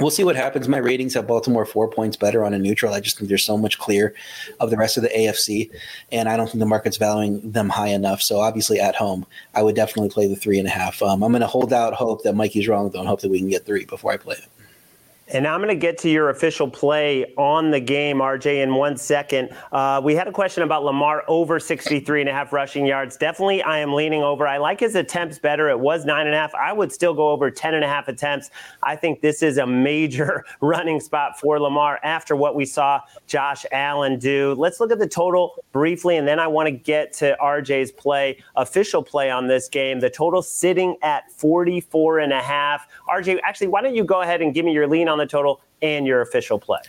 we'll 0.00 0.10
see 0.10 0.24
what 0.24 0.36
happens. 0.36 0.68
My 0.68 0.78
ratings 0.78 1.14
have 1.14 1.26
Baltimore 1.26 1.64
four 1.64 1.88
points 1.88 2.16
better 2.16 2.44
on 2.44 2.54
a 2.54 2.58
neutral. 2.58 2.94
I 2.94 3.00
just 3.00 3.18
think 3.18 3.28
there's 3.28 3.44
so 3.44 3.56
much 3.56 3.78
clear 3.78 4.14
of 4.60 4.70
the 4.70 4.76
rest 4.76 4.96
of 4.96 5.02
the 5.02 5.08
AFC, 5.10 5.70
and 6.10 6.28
I 6.28 6.36
don't 6.36 6.46
think 6.46 6.60
the 6.60 6.66
market's 6.66 6.96
valuing 6.96 7.50
them 7.50 7.68
high 7.68 7.88
enough. 7.88 8.20
So 8.22 8.40
obviously 8.40 8.80
at 8.80 8.96
home, 8.96 9.26
I 9.54 9.62
would 9.62 9.76
definitely 9.76 10.10
play 10.10 10.26
the 10.26 10.36
three 10.36 10.58
and 10.58 10.66
a 10.66 10.70
half. 10.70 11.02
Um, 11.02 11.22
I'm 11.22 11.32
going 11.32 11.40
to 11.42 11.46
hold 11.46 11.72
out 11.72 11.94
hope 11.94 12.22
that 12.24 12.34
Mikey's 12.34 12.68
wrong 12.68 12.90
though, 12.90 13.00
and 13.00 13.08
hope 13.08 13.20
that 13.20 13.30
we 13.30 13.38
can 13.38 13.48
get 13.48 13.66
three 13.66 13.84
before 13.84 14.12
I 14.12 14.16
play 14.16 14.36
it. 14.36 14.48
And 15.28 15.46
I'm 15.46 15.60
going 15.60 15.68
to 15.68 15.74
get 15.74 15.96
to 15.98 16.10
your 16.10 16.28
official 16.28 16.68
play 16.68 17.32
on 17.36 17.70
the 17.70 17.80
game, 17.80 18.18
RJ, 18.18 18.62
in 18.62 18.74
one 18.74 18.96
second. 18.98 19.56
Uh, 19.72 19.98
we 20.04 20.14
had 20.14 20.28
a 20.28 20.32
question 20.32 20.62
about 20.62 20.84
Lamar 20.84 21.24
over 21.28 21.58
63 21.58 22.20
and 22.20 22.28
a 22.28 22.32
half 22.32 22.52
rushing 22.52 22.84
yards. 22.84 23.16
Definitely, 23.16 23.62
I 23.62 23.78
am 23.78 23.94
leaning 23.94 24.22
over. 24.22 24.46
I 24.46 24.58
like 24.58 24.80
his 24.80 24.94
attempts 24.96 25.38
better. 25.38 25.70
It 25.70 25.80
was 25.80 26.04
nine 26.04 26.26
and 26.26 26.34
a 26.34 26.38
half. 26.38 26.54
I 26.54 26.74
would 26.74 26.92
still 26.92 27.14
go 27.14 27.30
over 27.30 27.50
10 27.50 27.72
and 27.72 27.82
a 27.82 27.88
half 27.88 28.08
attempts. 28.08 28.50
I 28.82 28.96
think 28.96 29.22
this 29.22 29.42
is 29.42 29.56
a 29.56 29.66
major 29.66 30.44
running 30.60 31.00
spot 31.00 31.40
for 31.40 31.58
Lamar 31.58 32.00
after 32.02 32.36
what 32.36 32.54
we 32.54 32.66
saw 32.66 33.00
Josh 33.26 33.64
Allen 33.72 34.18
do. 34.18 34.54
Let's 34.58 34.78
look 34.78 34.92
at 34.92 34.98
the 34.98 35.08
total 35.08 35.64
briefly, 35.72 36.18
and 36.18 36.28
then 36.28 36.38
I 36.38 36.46
want 36.46 36.66
to 36.66 36.72
get 36.72 37.14
to 37.14 37.34
RJ's 37.40 37.92
play, 37.92 38.42
official 38.56 39.02
play 39.02 39.30
on 39.30 39.46
this 39.46 39.70
game. 39.70 40.00
The 40.00 40.10
total 40.10 40.42
sitting 40.42 40.98
at 41.00 41.32
44 41.32 42.18
and 42.18 42.32
a 42.32 42.42
half. 42.42 42.86
RJ, 43.08 43.38
actually, 43.42 43.68
why 43.68 43.80
don't 43.80 43.94
you 43.94 44.04
go 44.04 44.20
ahead 44.20 44.42
and 44.42 44.52
give 44.52 44.66
me 44.66 44.72
your 44.72 44.86
lean 44.86 45.08
on 45.08 45.13
on 45.14 45.18
the 45.18 45.26
total 45.26 45.60
and 45.80 46.06
your 46.06 46.20
official 46.20 46.58
play. 46.58 46.80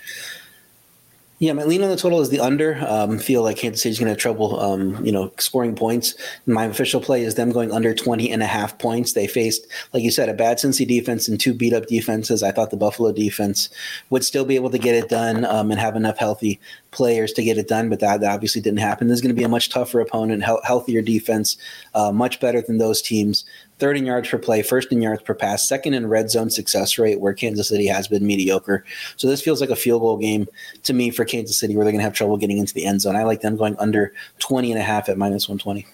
Yeah, 1.38 1.52
my 1.52 1.66
lean 1.66 1.84
on 1.84 1.90
the 1.90 1.98
total 1.98 2.22
is 2.22 2.30
the 2.30 2.40
under. 2.40 2.78
Um, 2.88 3.20
feel 3.20 3.44
like 3.44 3.58
Kansas 3.58 3.82
City's 3.82 4.00
going 4.00 4.06
to 4.06 4.12
have 4.12 4.18
trouble, 4.18 4.58
um, 4.58 5.06
you 5.06 5.12
know, 5.12 5.34
scoring 5.38 5.76
points. 5.76 6.16
My 6.46 6.64
official 6.64 7.02
play 7.02 7.24
is 7.24 7.36
them 7.36 7.52
going 7.52 7.74
under 7.74 7.94
20 7.94 8.32
and 8.32 8.42
a 8.42 8.46
half 8.46 8.80
points. 8.80 9.14
They 9.14 9.28
faced, 9.28 9.68
like 9.92 10.02
you 10.02 10.12
said, 10.12 10.30
a 10.30 10.34
bad 10.34 10.58
Cincy 10.58 10.88
defense 10.88 11.28
and 11.28 11.38
two 11.38 11.54
beat 11.54 11.74
up 11.74 11.88
defenses. 11.88 12.42
I 12.42 12.52
thought 12.52 12.72
the 12.72 12.78
Buffalo 12.78 13.12
defense 13.12 13.70
would 14.10 14.24
still 14.24 14.46
be 14.46 14.56
able 14.56 14.70
to 14.70 14.78
get 14.78 14.96
it 14.96 15.10
done 15.10 15.44
um, 15.44 15.72
and 15.72 15.80
have 15.80 15.98
enough 15.98 16.18
healthy 16.18 16.58
players 16.96 17.34
to 17.34 17.44
get 17.44 17.58
it 17.58 17.68
done, 17.68 17.90
but 17.90 18.00
that, 18.00 18.22
that 18.22 18.32
obviously 18.32 18.62
didn't 18.62 18.80
happen. 18.80 19.08
This 19.08 19.16
is 19.16 19.22
going 19.22 19.36
to 19.36 19.40
be 19.40 19.44
a 19.44 19.50
much 19.50 19.70
tougher 19.70 20.00
opponent, 20.00 20.46
he- 20.46 20.58
healthier 20.64 21.02
defense, 21.02 21.58
uh, 21.94 22.12
much 22.12 22.40
better 22.40 22.62
than 22.62 22.78
those 22.78 23.02
teams. 23.02 23.46
Third 23.78 23.98
in 23.98 24.06
yards 24.06 24.30
per 24.30 24.38
play, 24.38 24.62
first 24.62 24.92
in 24.92 25.02
yards 25.02 25.22
per 25.22 25.34
pass, 25.34 25.68
second 25.68 25.94
in 25.94 26.08
red 26.08 26.32
zone 26.32 26.50
success 26.50 26.98
rate, 26.98 27.20
where 27.20 27.34
Kansas 27.34 27.68
City 27.68 27.86
has 27.88 28.08
been 28.08 28.26
mediocre. 28.26 28.86
So 29.18 29.28
this 29.28 29.42
feels 29.42 29.60
like 29.60 29.70
a 29.70 29.76
field 29.76 30.02
goal 30.02 30.18
game 30.18 30.48
to 30.84 30.94
me 30.94 31.12
for 31.12 31.26
Kansas 31.26 31.60
City, 31.60 31.76
where 31.76 31.84
they're 31.84 31.92
going 31.92 32.00
to 32.00 32.06
have 32.06 32.14
trouble 32.14 32.38
getting 32.38 32.58
into 32.58 32.74
the 32.74 32.86
end 32.86 33.02
zone. 33.02 33.18
I 33.18 33.24
like 33.24 33.42
them 33.42 33.58
going 33.58 33.76
under 33.78 34.14
20 34.40 34.72
and 34.72 34.80
a 34.80 34.84
half 34.84 35.10
at 35.10 35.18
minus 35.18 35.50
120. 35.50 35.86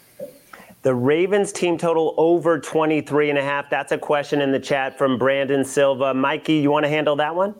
The 0.84 0.96
Ravens 0.96 1.52
team 1.52 1.78
total 1.78 2.14
over 2.18 2.60
23 2.60 3.30
and 3.30 3.38
a 3.38 3.44
half. 3.44 3.70
That's 3.70 3.92
a 3.92 3.98
question 3.98 4.42
in 4.42 4.52
the 4.52 4.60
chat 4.60 4.98
from 4.98 5.18
Brandon 5.18 5.64
Silva. 5.64 6.14
Mikey, 6.14 6.56
you 6.56 6.72
want 6.72 6.86
to 6.86 6.90
handle 6.90 7.16
that 7.18 7.36
one? 7.36 7.54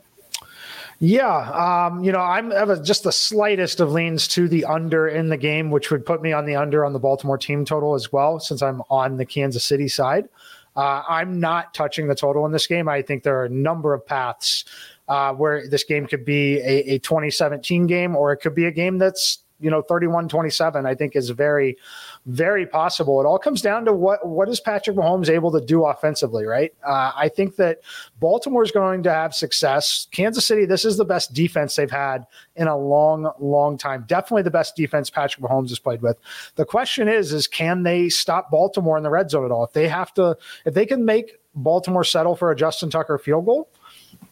Yeah, 1.04 1.88
um, 1.88 2.04
you 2.04 2.12
know, 2.12 2.20
I'm 2.20 2.52
just 2.84 3.04
the 3.04 3.12
slightest 3.12 3.80
of 3.80 3.92
leans 3.92 4.28
to 4.30 4.48
the 4.48 4.66
under 4.66 5.08
in 5.08 5.30
the 5.30 5.38
game, 5.38 5.72
which 5.72 5.90
would 5.90 6.06
put 6.06 6.22
me 6.22 6.32
on 6.32 6.46
the 6.46 6.56
under 6.56 6.86
on 6.86 6.94
the 6.94 7.00
Baltimore 7.00 7.40
team 7.40 7.66
total 7.66 7.96
as 7.96 8.14
well, 8.14 8.40
since 8.40 8.62
I'm 8.62 8.84
on 8.88 9.18
the 9.18 9.26
Kansas 9.26 9.64
City 9.64 9.88
side. 9.88 10.30
Uh, 10.76 11.02
I'm 11.10 11.40
not 11.40 11.74
touching 11.74 12.08
the 12.08 12.14
total 12.14 12.46
in 12.46 12.52
this 12.52 12.68
game. 12.68 12.88
I 12.88 13.02
think 13.02 13.24
there 13.24 13.40
are 13.40 13.46
a 13.46 13.50
number 13.50 13.96
of 13.96 14.06
paths 14.06 14.64
uh, 15.08 15.34
where 15.34 15.68
this 15.68 15.84
game 15.84 16.06
could 16.06 16.24
be 16.24 16.60
a, 16.60 16.94
a 16.94 17.00
2017 17.00 17.88
game 17.88 18.16
or 18.16 18.32
it 18.32 18.38
could 18.38 18.54
be 18.54 18.66
a 18.66 18.72
game 18.72 19.00
that's 19.00 19.40
you 19.60 19.70
know 19.70 19.82
31 19.82 20.28
27 20.28 20.88
i 20.88 20.96
think 20.96 21.16
is 21.16 21.30
very 21.30 21.78
very 22.26 22.68
possible. 22.68 23.20
It 23.20 23.26
all 23.26 23.40
comes 23.40 23.62
down 23.62 23.86
to 23.86 23.94
what 23.94 24.28
what 24.28 24.48
is 24.48 24.60
patrick 24.60 24.96
mahomes 24.96 25.30
able 25.30 25.52
to 25.52 25.62
do 25.62 25.86
offensively 25.86 26.46
right? 26.46 26.72
Uh, 26.86 27.12
i 27.16 27.28
think 27.28 27.56
that 27.56 27.80
baltimore 28.20 28.64
is 28.64 28.72
going 28.72 29.04
to 29.04 29.12
have 29.12 29.34
success. 29.34 30.08
Kansas 30.12 30.46
city 30.46 30.66
this 30.66 30.86
is 30.86 30.98
the 30.98 31.06
best 31.06 31.34
defense 31.34 31.76
they've 31.76 31.90
had 31.90 32.26
in 32.56 32.68
a 32.68 32.78
long 32.78 33.32
long 33.40 33.78
time. 33.78 34.06
Definitely 34.08 34.44
the 34.44 34.52
best 34.52 34.76
defense 34.76 35.10
patrick 35.10 35.44
mahomes 35.44 35.70
has 35.70 35.80
played 35.80 36.02
with. 36.02 36.18
The 36.56 36.66
question 36.66 37.08
is 37.08 37.34
is 37.34 37.48
can 37.48 37.84
they 37.84 38.10
stop 38.10 38.52
baltimore 38.52 38.98
in 38.98 39.04
the 39.04 39.10
red 39.10 39.32
zone 39.32 39.46
at 39.46 39.52
all? 39.52 39.64
If 39.64 39.74
they 39.74 39.88
have 39.88 40.14
to 40.16 40.38
if 40.66 40.74
they 40.74 40.86
can 40.86 41.06
make 41.06 41.40
baltimore 41.56 42.04
settle 42.04 42.36
for 42.36 42.50
a 42.50 42.56
justin 42.56 42.90
tucker 42.90 43.18
field 43.18 43.46
goal 43.46 43.70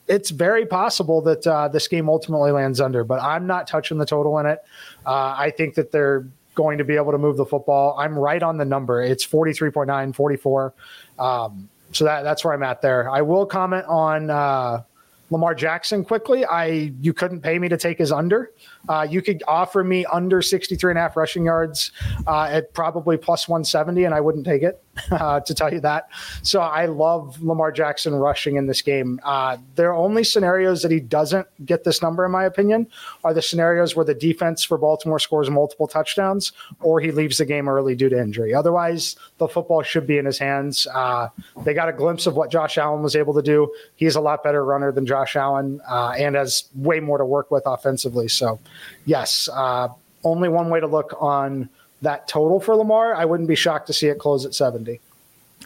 it's 0.07 0.31
very 0.31 0.65
possible 0.65 1.21
that 1.21 1.45
uh, 1.45 1.67
this 1.67 1.87
game 1.87 2.09
ultimately 2.09 2.51
lands 2.51 2.81
under, 2.81 3.03
but 3.03 3.21
I'm 3.21 3.45
not 3.45 3.67
touching 3.67 3.99
the 3.99 4.05
total 4.05 4.39
in 4.39 4.47
it. 4.47 4.59
Uh, 5.05 5.35
I 5.37 5.53
think 5.55 5.75
that 5.75 5.91
they're 5.91 6.27
going 6.55 6.77
to 6.77 6.83
be 6.83 6.95
able 6.95 7.11
to 7.11 7.17
move 7.17 7.37
the 7.37 7.45
football. 7.45 7.95
I'm 7.97 8.17
right 8.17 8.41
on 8.41 8.57
the 8.57 8.65
number. 8.65 9.01
It's 9.01 9.25
43.9, 9.25 10.15
44. 10.15 10.73
Um, 11.17 11.69
so 11.91 12.05
that, 12.05 12.23
that's 12.23 12.43
where 12.43 12.53
I'm 12.53 12.63
at 12.63 12.81
there. 12.81 13.09
I 13.09 13.21
will 13.21 13.45
comment 13.45 13.85
on 13.87 14.29
uh, 14.29 14.83
Lamar 15.29 15.53
Jackson 15.53 16.03
quickly. 16.03 16.45
I 16.45 16.93
you 17.01 17.13
couldn't 17.13 17.41
pay 17.41 17.59
me 17.59 17.69
to 17.69 17.77
take 17.77 17.97
his 17.97 18.11
under. 18.11 18.51
Uh, 18.87 19.05
you 19.09 19.21
could 19.21 19.43
offer 19.47 19.83
me 19.83 20.05
under 20.05 20.41
63 20.41 20.91
and 20.91 20.97
a 20.97 21.01
half 21.01 21.15
rushing 21.15 21.45
yards 21.45 21.91
uh, 22.27 22.43
at 22.43 22.73
probably 22.73 23.17
plus 23.17 23.47
170, 23.47 24.05
and 24.05 24.15
I 24.15 24.21
wouldn't 24.21 24.45
take 24.45 24.63
it, 24.63 24.81
uh, 25.11 25.39
to 25.41 25.53
tell 25.53 25.71
you 25.71 25.79
that. 25.81 26.09
So 26.43 26.61
I 26.61 26.85
love 26.85 27.41
Lamar 27.41 27.71
Jackson 27.71 28.15
rushing 28.15 28.55
in 28.55 28.67
this 28.67 28.81
game. 28.81 29.19
Uh, 29.23 29.57
there 29.75 29.89
are 29.89 29.95
only 29.95 30.23
scenarios 30.23 30.81
that 30.81 30.91
he 30.91 30.99
doesn't 30.99 31.47
get 31.65 31.83
this 31.83 32.01
number, 32.01 32.25
in 32.25 32.31
my 32.31 32.45
opinion, 32.45 32.87
are 33.23 33.33
the 33.33 33.41
scenarios 33.41 33.95
where 33.95 34.05
the 34.05 34.13
defense 34.13 34.63
for 34.63 34.77
Baltimore 34.77 35.19
scores 35.19 35.49
multiple 35.49 35.87
touchdowns 35.87 36.51
or 36.79 36.99
he 36.99 37.11
leaves 37.11 37.37
the 37.37 37.45
game 37.45 37.67
early 37.67 37.95
due 37.95 38.09
to 38.09 38.19
injury. 38.19 38.53
Otherwise, 38.53 39.15
the 39.37 39.47
football 39.47 39.83
should 39.83 40.07
be 40.07 40.17
in 40.17 40.25
his 40.25 40.37
hands. 40.37 40.87
Uh, 40.93 41.29
they 41.63 41.73
got 41.73 41.89
a 41.89 41.93
glimpse 41.93 42.25
of 42.25 42.35
what 42.35 42.49
Josh 42.49 42.77
Allen 42.77 43.03
was 43.03 43.15
able 43.15 43.33
to 43.33 43.41
do. 43.41 43.71
He's 43.95 44.15
a 44.15 44.21
lot 44.21 44.43
better 44.43 44.63
runner 44.63 44.91
than 44.91 45.05
Josh 45.05 45.18
Allen 45.35 45.81
uh, 45.89 46.13
and 46.17 46.35
has 46.35 46.69
way 46.75 46.99
more 46.99 47.17
to 47.17 47.25
work 47.25 47.51
with 47.51 47.63
offensively. 47.65 48.27
So 48.27 48.59
yes, 49.05 49.49
uh, 49.51 49.89
only 50.23 50.49
one 50.49 50.69
way 50.69 50.79
to 50.79 50.87
look 50.87 51.13
on 51.19 51.69
that 52.01 52.27
total 52.27 52.59
for 52.59 52.75
Lamar. 52.75 53.13
I 53.15 53.25
wouldn't 53.25 53.49
be 53.49 53.55
shocked 53.55 53.87
to 53.87 53.93
see 53.93 54.07
it 54.07 54.19
close 54.19 54.45
at 54.45 54.53
70. 54.53 54.99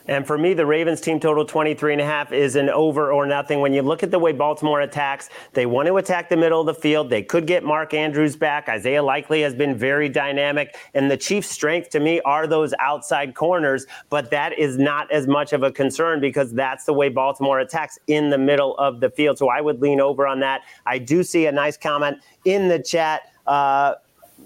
And 0.08 0.28
for 0.28 0.38
me, 0.38 0.54
the 0.54 0.66
Ravens 0.66 1.00
team 1.00 1.20
total 1.20 1.46
23 1.46 1.94
and 1.94 2.02
a 2.02 2.06
half 2.06 2.32
is 2.32 2.56
an 2.56 2.70
over 2.70 3.12
or 3.12 3.26
nothing. 3.26 3.62
When 3.62 3.74
you 3.74 3.82
look 3.82 4.04
at 4.04 4.12
the 4.12 4.20
way 4.20 4.34
Baltimore 4.34 4.82
attacks, 4.82 5.30
they 5.54 5.66
want 5.66 5.88
to 5.88 5.98
attack 5.98 6.30
the 6.30 6.38
middle 6.38 6.60
of 6.60 6.66
the 6.66 6.74
field. 6.74 7.10
They 7.10 7.24
could 7.24 7.48
get 7.48 7.64
Mark 7.64 7.94
Andrews 7.94 8.36
back. 8.36 8.68
Isaiah 8.68 9.02
Likely 9.02 9.42
has 9.42 9.54
been 9.54 9.78
very 9.78 10.10
dynamic. 10.10 10.76
And 10.94 11.10
the 11.10 11.18
Chiefs' 11.18 11.50
strength 11.50 11.90
to 11.92 12.00
me 12.00 12.20
are 12.22 12.48
those 12.48 12.74
outside 12.80 13.34
corners, 13.34 13.86
but 14.10 14.30
that 14.32 14.58
is 14.60 14.78
not 14.78 15.12
as 15.12 15.28
much 15.28 15.54
of 15.54 15.64
a 15.64 15.72
concern 15.72 16.20
because 16.20 16.52
that's 16.52 16.84
the 16.84 16.94
way 16.94 17.10
Baltimore 17.10 17.60
attacks 17.60 17.98
in 18.08 18.30
the 18.30 18.38
middle 18.38 18.78
of 18.78 19.00
the 19.00 19.10
field. 19.10 19.38
So 19.38 19.50
I 19.50 19.62
would 19.62 19.82
lean 19.82 20.02
over 20.02 20.28
on 20.28 20.40
that. 20.42 20.62
I 20.86 20.98
do 20.98 21.24
see 21.24 21.46
a 21.46 21.52
nice 21.52 21.78
comment 21.78 22.18
in 22.44 22.68
the 22.68 22.80
chat. 22.80 23.22
Uh, 23.48 23.96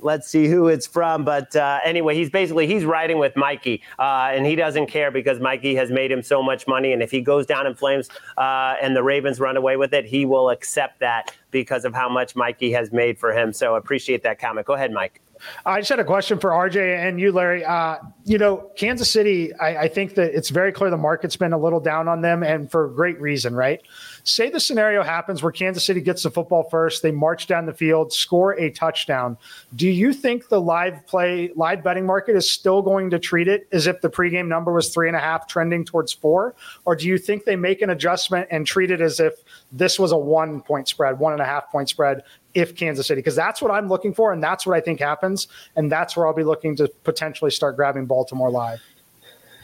let's 0.02 0.28
see 0.28 0.48
who 0.48 0.68
it's 0.68 0.88
from. 0.88 1.24
But 1.24 1.56
uh, 1.56 1.80
anyway, 1.84 2.16
he's 2.16 2.30
basically 2.30 2.68
he's 2.68 2.86
riding 2.86 3.18
with 3.18 3.36
Mikey, 3.36 3.82
uh, 4.00 4.32
and 4.32 4.46
he 4.46 4.56
doesn't 4.56 4.88
care 4.88 5.12
because 5.12 5.40
Mikey 5.40 5.76
has 5.76 5.92
made 5.92 6.12
him 6.12 6.22
so 6.22 6.42
much 6.42 6.68
money. 6.68 6.94
And 6.94 7.02
if 7.02 7.12
he 7.12 7.22
goes 7.22 7.46
down 7.46 7.68
in 7.68 7.76
flames 7.76 8.10
uh, 8.38 8.76
and 8.82 8.96
the 8.96 9.04
Ravens 9.04 9.40
run 9.40 9.58
away 9.58 9.78
with 9.78 9.94
it, 9.94 10.06
he 10.06 10.26
will 10.26 10.50
accept 10.50 11.00
that 11.00 11.36
because 11.52 11.86
of 11.86 11.94
how 11.94 12.10
much 12.10 12.36
Mikey 12.36 12.72
has 12.72 12.92
made 12.92 13.18
for 13.18 13.32
him. 13.32 13.54
So 13.54 13.76
appreciate 13.76 14.24
that 14.24 14.40
comment. 14.40 14.68
Go 14.68 14.74
ahead, 14.74 14.92
Mike. 14.92 15.22
I 15.66 15.80
just 15.80 15.90
had 15.90 16.00
a 16.00 16.04
question 16.04 16.40
for 16.40 16.52
RJ 16.52 17.08
and 17.08 17.20
you, 17.20 17.32
Larry. 17.32 17.64
Uh, 17.64 17.98
you 18.26 18.38
know, 18.38 18.72
Kansas 18.76 19.10
City, 19.10 19.54
I, 19.56 19.84
I, 19.84 19.88
think 19.88 20.16
that 20.16 20.36
it's 20.36 20.50
very 20.50 20.72
clear 20.72 20.90
the 20.90 20.98
market's 20.98 21.36
been 21.36 21.54
a 21.54 21.58
little 21.58 21.80
down 21.80 22.08
on 22.08 22.22
them 22.22 22.44
and 22.44 22.70
for 22.70 22.88
great 22.90 23.20
reason, 23.20 23.56
right? 23.56 23.82
Say 24.28 24.50
the 24.50 24.60
scenario 24.60 25.04
happens 25.04 25.42
where 25.42 25.54
Kansas 25.54 25.86
City 25.86 26.02
gets 26.02 26.24
the 26.24 26.30
football 26.30 26.64
first, 26.64 27.02
they 27.02 27.12
march 27.12 27.48
down 27.48 27.66
the 27.66 27.74
field, 27.74 28.12
score 28.12 28.60
a 28.60 28.70
touchdown. 28.70 29.38
Do 29.78 29.88
you 29.88 30.12
think 30.12 30.50
the 30.50 30.60
live 30.60 31.08
play, 31.08 31.52
live 31.56 31.82
betting 31.82 32.06
market 32.06 32.36
is 32.36 32.50
still 32.50 32.82
going 32.82 33.10
to 33.12 33.20
treat 33.20 33.48
it 33.48 33.70
as 33.72 33.88
if 33.88 34.02
the 34.02 34.10
pregame 34.10 34.48
number 34.48 34.74
was 34.74 34.90
three 34.90 35.08
and 35.08 35.16
a 35.16 35.20
half 35.20 35.48
trending 35.48 35.86
towards 35.86 36.12
four? 36.12 36.56
Or 36.84 36.94
do 36.94 37.08
you 37.08 37.18
think 37.18 37.46
they 37.46 37.56
make 37.56 37.82
an 37.82 37.90
adjustment 37.90 38.50
and 38.52 38.68
treat 38.68 38.92
it 38.92 39.00
as 39.00 39.22
if 39.22 39.34
this 39.72 39.98
was 39.98 40.12
a 40.12 40.18
one 40.18 40.60
point 40.60 40.90
spread, 40.90 41.20
one 41.20 41.32
and 41.32 41.42
a 41.42 41.46
half 41.46 41.72
point 41.72 41.88
spread, 41.88 42.24
if 42.54 42.76
Kansas 42.76 43.08
City, 43.08 43.20
because 43.20 43.36
that's 43.36 43.62
what 43.62 43.72
I'm 43.72 43.88
looking 43.88 44.14
for, 44.14 44.34
and 44.34 44.44
that's 44.44 44.66
what 44.66 44.76
I 44.76 44.82
think 44.82 45.00
happens, 45.00 45.48
and 45.78 45.90
that's 45.90 46.18
where 46.18 46.28
I'll 46.28 46.34
be 46.34 46.44
looking 46.44 46.76
to 46.78 46.90
potentially 47.06 47.52
start 47.52 47.78
grabbing 47.78 48.08
Baltimore 48.08 48.52
live. 48.52 48.82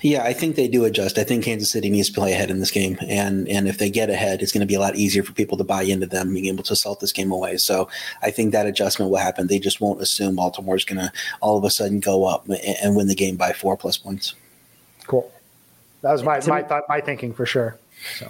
Yeah, 0.03 0.24
I 0.24 0.33
think 0.33 0.57
they 0.57 0.67
do 0.67 0.83
adjust. 0.83 1.17
I 1.17 1.24
think 1.24 1.45
Kansas 1.45 1.72
City 1.72 1.89
needs 1.89 2.10
to 2.10 2.13
play 2.13 2.33
ahead 2.33 2.51
in 2.51 2.60
this 2.60 2.72
game, 2.72 2.98
and 3.07 3.48
and 3.48 3.69
if 3.69 3.77
they 3.77 3.89
get 3.89 4.10
ahead, 4.10 4.41
it's 4.41 4.51
going 4.51 4.60
to 4.60 4.67
be 4.67 4.74
a 4.75 4.79
lot 4.79 4.98
easier 4.98 5.24
for 5.24 5.31
people 5.31 5.57
to 5.57 5.63
buy 5.63 5.83
into 5.83 6.05
them 6.05 6.33
being 6.33 6.48
able 6.48 6.63
to 6.65 6.75
salt 6.75 7.00
this 7.00 7.13
game 7.13 7.31
away. 7.31 7.55
So 7.55 7.88
I 8.22 8.29
think 8.29 8.51
that 8.51 8.65
adjustment 8.65 9.12
will 9.12 9.17
happen. 9.17 9.48
They 9.48 9.60
just 9.60 9.79
won't 9.79 10.01
assume 10.01 10.36
Baltimore's 10.36 10.83
going 10.83 11.00
to 11.00 11.10
all 11.39 11.57
of 11.57 11.63
a 11.63 11.69
sudden 11.69 12.01
go 12.01 12.25
up 12.25 12.45
and 12.50 12.98
win 12.98 13.07
the 13.07 13.15
game 13.15 13.38
by 13.38 13.53
four 13.53 13.77
plus 13.77 13.95
points. 13.95 14.36
Cool. 15.07 15.31
That 16.01 16.12
was 16.12 16.22
my 16.22 16.41
my 16.48 16.63
thought, 16.63 16.83
my 16.89 17.00
thinking 17.00 17.33
for 17.33 17.45
sure. 17.45 17.77
So. 18.19 18.29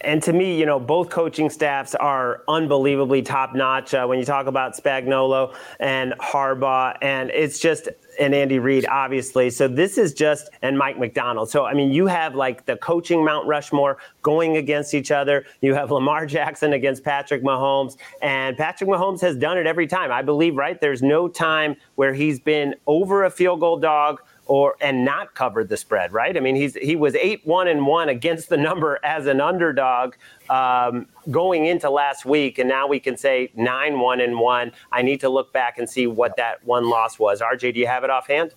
And 0.00 0.22
to 0.24 0.32
me, 0.32 0.58
you 0.58 0.66
know, 0.66 0.80
both 0.80 1.10
coaching 1.10 1.48
staffs 1.48 1.94
are 1.94 2.42
unbelievably 2.48 3.22
top 3.22 3.54
notch. 3.54 3.94
Uh, 3.94 4.06
when 4.06 4.18
you 4.18 4.24
talk 4.24 4.46
about 4.46 4.76
Spagnuolo 4.76 5.54
and 5.78 6.12
Harbaugh, 6.20 6.96
and 7.02 7.30
it's 7.30 7.58
just 7.60 7.88
and 8.18 8.34
Andy 8.34 8.58
Reid, 8.58 8.86
obviously. 8.86 9.50
So 9.50 9.68
this 9.68 9.98
is 9.98 10.12
just 10.12 10.48
and 10.62 10.76
Mike 10.76 10.98
Macdonald. 10.98 11.50
So 11.50 11.66
I 11.66 11.74
mean, 11.74 11.92
you 11.92 12.06
have 12.06 12.34
like 12.34 12.64
the 12.66 12.76
coaching 12.78 13.24
Mount 13.24 13.46
Rushmore 13.46 13.98
going 14.22 14.56
against 14.56 14.94
each 14.94 15.10
other. 15.10 15.44
You 15.60 15.74
have 15.74 15.90
Lamar 15.90 16.26
Jackson 16.36 16.72
against 16.72 17.04
Patrick 17.04 17.42
Mahomes, 17.42 17.96
and 18.22 18.56
Patrick 18.56 18.90
Mahomes 18.90 19.20
has 19.20 19.36
done 19.36 19.56
it 19.58 19.66
every 19.66 19.86
time. 19.86 20.10
I 20.10 20.22
believe, 20.22 20.56
right? 20.56 20.80
There's 20.80 21.02
no 21.02 21.28
time 21.28 21.76
where 21.94 22.12
he's 22.12 22.40
been 22.40 22.74
over 22.86 23.24
a 23.24 23.30
field 23.30 23.60
goal 23.60 23.78
dog 23.78 24.20
or 24.46 24.76
and 24.80 25.04
not 25.04 25.34
covered 25.34 25.68
the 25.68 25.76
spread, 25.76 26.12
right? 26.12 26.36
I 26.36 26.40
mean, 26.40 26.54
he's 26.54 26.74
he 26.76 26.96
was 26.96 27.14
eight 27.16 27.44
one 27.44 27.68
and 27.68 27.86
one 27.86 28.08
against 28.08 28.48
the 28.48 28.56
number 28.56 28.98
as 29.04 29.26
an 29.26 29.40
underdog 29.40 30.14
um, 30.48 31.06
going 31.30 31.66
into 31.66 31.90
last 31.90 32.24
week, 32.24 32.58
and 32.58 32.68
now 32.68 32.86
we 32.86 33.00
can 33.00 33.16
say 33.16 33.50
nine 33.54 33.98
one 33.98 34.20
and 34.20 34.38
one. 34.38 34.72
I 34.92 35.02
need 35.02 35.20
to 35.20 35.28
look 35.28 35.52
back 35.52 35.78
and 35.78 35.88
see 35.88 36.06
what 36.06 36.36
that 36.36 36.64
one 36.64 36.88
loss 36.88 37.18
was. 37.18 37.40
RJ, 37.40 37.74
do 37.74 37.80
you 37.80 37.86
have 37.86 38.04
it 38.04 38.10
offhand? 38.10 38.52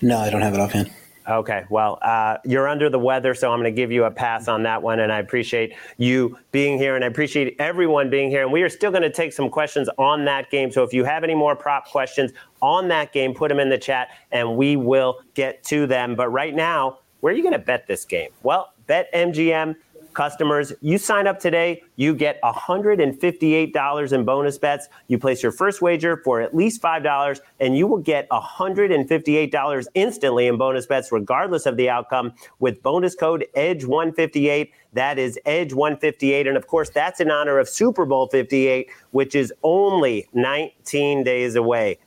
No, 0.00 0.18
I 0.18 0.30
don't 0.30 0.42
have 0.42 0.54
it 0.54 0.60
offhand. 0.60 0.90
Okay, 1.28 1.64
well, 1.68 1.98
uh, 2.00 2.38
you're 2.46 2.66
under 2.66 2.88
the 2.88 2.98
weather, 2.98 3.34
so 3.34 3.52
I'm 3.52 3.60
going 3.60 3.70
to 3.70 3.76
give 3.76 3.92
you 3.92 4.04
a 4.04 4.10
pass 4.10 4.48
on 4.48 4.62
that 4.62 4.82
one. 4.82 5.00
And 5.00 5.12
I 5.12 5.18
appreciate 5.18 5.74
you 5.98 6.38
being 6.52 6.78
here, 6.78 6.96
and 6.96 7.04
I 7.04 7.08
appreciate 7.08 7.54
everyone 7.58 8.08
being 8.08 8.30
here. 8.30 8.42
And 8.42 8.50
we 8.50 8.62
are 8.62 8.70
still 8.70 8.90
going 8.90 9.02
to 9.02 9.10
take 9.10 9.34
some 9.34 9.50
questions 9.50 9.90
on 9.98 10.24
that 10.24 10.50
game. 10.50 10.72
So 10.72 10.82
if 10.84 10.94
you 10.94 11.04
have 11.04 11.24
any 11.24 11.34
more 11.34 11.54
prop 11.54 11.86
questions 11.86 12.32
on 12.62 12.88
that 12.88 13.12
game, 13.12 13.34
put 13.34 13.50
them 13.50 13.60
in 13.60 13.68
the 13.68 13.76
chat, 13.76 14.08
and 14.32 14.56
we 14.56 14.76
will 14.76 15.20
get 15.34 15.62
to 15.64 15.86
them. 15.86 16.14
But 16.14 16.30
right 16.30 16.54
now, 16.54 17.00
where 17.20 17.34
are 17.34 17.36
you 17.36 17.42
going 17.42 17.52
to 17.52 17.58
bet 17.58 17.86
this 17.86 18.06
game? 18.06 18.30
Well, 18.42 18.72
bet 18.86 19.12
MGM 19.12 19.76
customers. 20.18 20.72
You 20.80 20.98
sign 20.98 21.28
up 21.28 21.38
today, 21.38 21.80
you 21.94 22.12
get 22.12 22.42
$158 22.42 24.12
in 24.12 24.24
bonus 24.24 24.58
bets. 24.58 24.88
You 25.06 25.16
place 25.16 25.44
your 25.44 25.52
first 25.52 25.80
wager 25.80 26.20
for 26.24 26.40
at 26.40 26.56
least 26.56 26.82
$5, 26.82 27.40
and 27.60 27.76
you 27.78 27.86
will 27.86 28.02
get 28.02 28.28
$158 28.30 29.86
instantly 29.94 30.48
in 30.48 30.58
bonus 30.58 30.86
bets, 30.86 31.12
regardless 31.12 31.66
of 31.66 31.76
the 31.76 31.88
outcome, 31.88 32.32
with 32.58 32.82
bonus 32.82 33.14
code 33.14 33.46
EDGE158. 33.56 34.72
That 34.94 35.20
is 35.20 35.38
EDGE158. 35.46 36.48
And 36.48 36.56
of 36.56 36.66
course, 36.66 36.90
that's 36.90 37.20
in 37.20 37.30
honor 37.30 37.60
of 37.60 37.68
Super 37.68 38.04
Bowl 38.04 38.26
58, 38.26 38.88
which 39.12 39.36
is 39.36 39.54
only 39.62 40.28
19 40.34 41.22
days 41.22 41.54
away. 41.54 41.98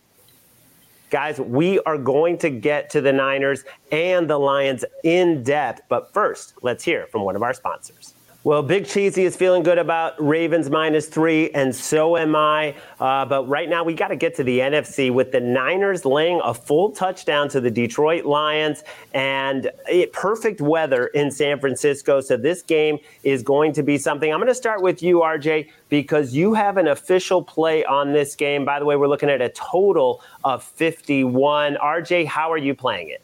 Guys, 1.12 1.42
we 1.42 1.78
are 1.82 1.98
going 1.98 2.38
to 2.38 2.50
get 2.50 2.90
to 2.90 3.02
the 3.02 3.12
Niners 3.12 3.66
and 3.92 4.30
the 4.30 4.38
Lions 4.38 4.86
in 5.04 5.44
depth. 5.44 5.82
But 5.90 6.14
first, 6.14 6.54
let's 6.62 6.86
hear 6.86 7.06
from 7.08 7.24
one 7.24 7.36
of 7.36 7.44
our 7.44 7.54
sponsors. 7.54 8.14
Well, 8.44 8.64
Big 8.64 8.88
Cheesy 8.88 9.24
is 9.24 9.36
feeling 9.36 9.62
good 9.62 9.78
about 9.78 10.16
Ravens 10.20 10.68
minus 10.68 11.06
three, 11.06 11.52
and 11.52 11.76
so 11.76 12.18
am 12.18 12.36
I. 12.36 12.76
Uh, 13.00 13.24
but 13.24 13.48
right 13.48 13.70
now, 13.70 13.84
we 13.84 13.94
got 13.94 14.08
to 14.08 14.16
get 14.16 14.34
to 14.38 14.44
the 14.44 14.58
NFC 14.58 15.14
with 15.14 15.32
the 15.32 15.40
Niners 15.40 16.06
laying 16.06 16.42
a 16.44 16.52
full 16.52 16.90
touchdown 16.90 17.50
to 17.50 17.62
the 17.62 17.70
Detroit 17.70 18.26
Lions 18.26 18.84
and 19.14 19.70
it, 19.88 20.12
perfect 20.12 20.60
weather 20.60 21.06
in 21.08 21.30
San 21.30 21.60
Francisco. 21.60 22.20
So 22.20 22.36
this 22.36 22.64
game 22.64 22.98
is 23.22 23.44
going 23.44 23.74
to 23.74 23.84
be 23.84 24.00
something. 24.00 24.34
I'm 24.34 24.40
going 24.40 24.48
to 24.48 24.56
start 24.56 24.82
with 24.82 25.04
you, 25.04 25.20
RJ, 25.20 25.70
because 25.90 26.34
you 26.34 26.56
have 26.56 26.78
an 26.78 26.88
official 26.88 27.44
play 27.44 27.86
on 27.86 28.12
this 28.12 28.36
game. 28.36 28.66
By 28.66 28.80
the 28.80 28.86
way, 28.86 28.96
we're 28.96 29.08
looking 29.08 29.30
at 29.30 29.44
a 29.44 29.50
total 29.50 30.24
of 30.44 30.64
51. 30.64 31.76
RJ, 31.76 32.26
how 32.26 32.52
are 32.52 32.58
you 32.58 32.74
playing 32.74 33.10
it? 33.10 33.22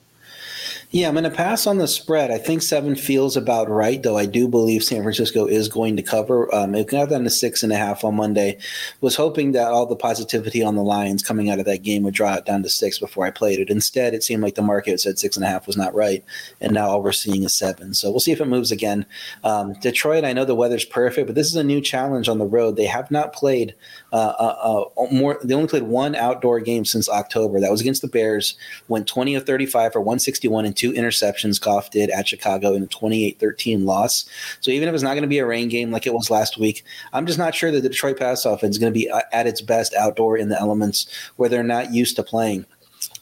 Yeah, 0.89 1.09
I'm 1.09 1.15
going 1.15 1.25
to 1.25 1.29
pass 1.29 1.67
on 1.67 1.79
the 1.79 1.87
spread. 1.87 2.31
I 2.31 2.37
think 2.37 2.61
seven 2.61 2.95
feels 2.95 3.35
about 3.35 3.69
right, 3.69 4.01
though 4.01 4.17
I 4.17 4.25
do 4.25 4.47
believe 4.47 4.85
San 4.85 5.03
Francisco 5.03 5.45
is 5.45 5.67
going 5.67 5.97
to 5.97 6.01
cover. 6.01 6.53
Um, 6.55 6.73
it 6.75 6.87
got 6.87 7.09
down 7.09 7.25
to 7.25 7.29
six 7.29 7.61
and 7.61 7.73
a 7.73 7.75
half 7.75 8.05
on 8.05 8.15
Monday. 8.15 8.57
Was 9.01 9.17
hoping 9.17 9.51
that 9.51 9.67
all 9.67 9.85
the 9.85 9.97
positivity 9.97 10.63
on 10.63 10.75
the 10.75 10.83
Lions 10.83 11.21
coming 11.21 11.49
out 11.49 11.59
of 11.59 11.65
that 11.65 11.83
game 11.83 12.03
would 12.03 12.13
draw 12.13 12.35
it 12.35 12.45
down 12.45 12.63
to 12.63 12.69
six 12.69 12.99
before 12.99 13.25
I 13.25 13.31
played 13.31 13.59
it. 13.59 13.69
Instead, 13.69 14.13
it 14.13 14.23
seemed 14.23 14.41
like 14.41 14.55
the 14.55 14.61
market 14.61 15.01
said 15.01 15.19
six 15.19 15.35
and 15.35 15.43
a 15.43 15.49
half 15.49 15.67
was 15.67 15.75
not 15.75 15.93
right, 15.93 16.23
and 16.61 16.73
now 16.73 16.87
all 16.87 17.03
we're 17.03 17.11
seeing 17.11 17.43
is 17.43 17.53
seven. 17.53 17.93
So 17.93 18.09
we'll 18.09 18.21
see 18.21 18.31
if 18.31 18.39
it 18.39 18.45
moves 18.45 18.71
again. 18.71 19.05
Um, 19.43 19.73
Detroit, 19.81 20.23
I 20.23 20.31
know 20.31 20.45
the 20.45 20.55
weather's 20.55 20.85
perfect, 20.85 21.27
but 21.27 21.35
this 21.35 21.47
is 21.47 21.57
a 21.57 21.65
new 21.65 21.81
challenge 21.81 22.29
on 22.29 22.37
the 22.37 22.45
road. 22.45 22.77
They 22.77 22.85
have 22.85 23.11
not 23.11 23.33
played 23.33 23.75
uh, 24.13 24.15
uh, 24.15 24.85
uh, 24.97 25.05
more. 25.11 25.39
They 25.43 25.53
only 25.53 25.67
played 25.67 25.83
one 25.83 26.15
outdoor 26.15 26.59
game 26.59 26.85
since 26.85 27.09
October. 27.09 27.59
That 27.59 27.71
was 27.71 27.81
against 27.81 28.01
the 28.01 28.07
Bears. 28.07 28.55
Went 28.87 29.07
20 29.07 29.35
of 29.35 29.45
35 29.45 29.93
for 29.93 30.01
161 30.01 30.65
and 30.65 30.75
two 30.75 30.93
interceptions 30.93 31.61
Goff 31.61 31.91
did 31.91 32.09
at 32.09 32.27
Chicago 32.27 32.73
in 32.73 32.83
a 32.83 32.87
28-13 32.87 33.83
loss. 33.83 34.25
So 34.61 34.71
even 34.71 34.87
if 34.87 34.93
it's 34.93 35.03
not 35.03 35.13
going 35.13 35.23
to 35.23 35.27
be 35.27 35.39
a 35.39 35.45
rain 35.45 35.67
game 35.67 35.91
like 35.91 36.07
it 36.07 36.13
was 36.13 36.29
last 36.29 36.57
week, 36.57 36.83
I'm 37.13 37.25
just 37.25 37.39
not 37.39 37.53
sure 37.53 37.71
that 37.71 37.81
the 37.81 37.89
Detroit 37.89 38.17
pass 38.17 38.45
offense 38.45 38.75
is 38.75 38.79
going 38.79 38.93
to 38.93 38.97
be 38.97 39.09
at 39.09 39.47
its 39.47 39.61
best 39.61 39.93
outdoor 39.93 40.37
in 40.37 40.49
the 40.49 40.59
elements 40.59 41.07
where 41.35 41.49
they're 41.49 41.63
not 41.63 41.93
used 41.93 42.15
to 42.15 42.23
playing. 42.23 42.65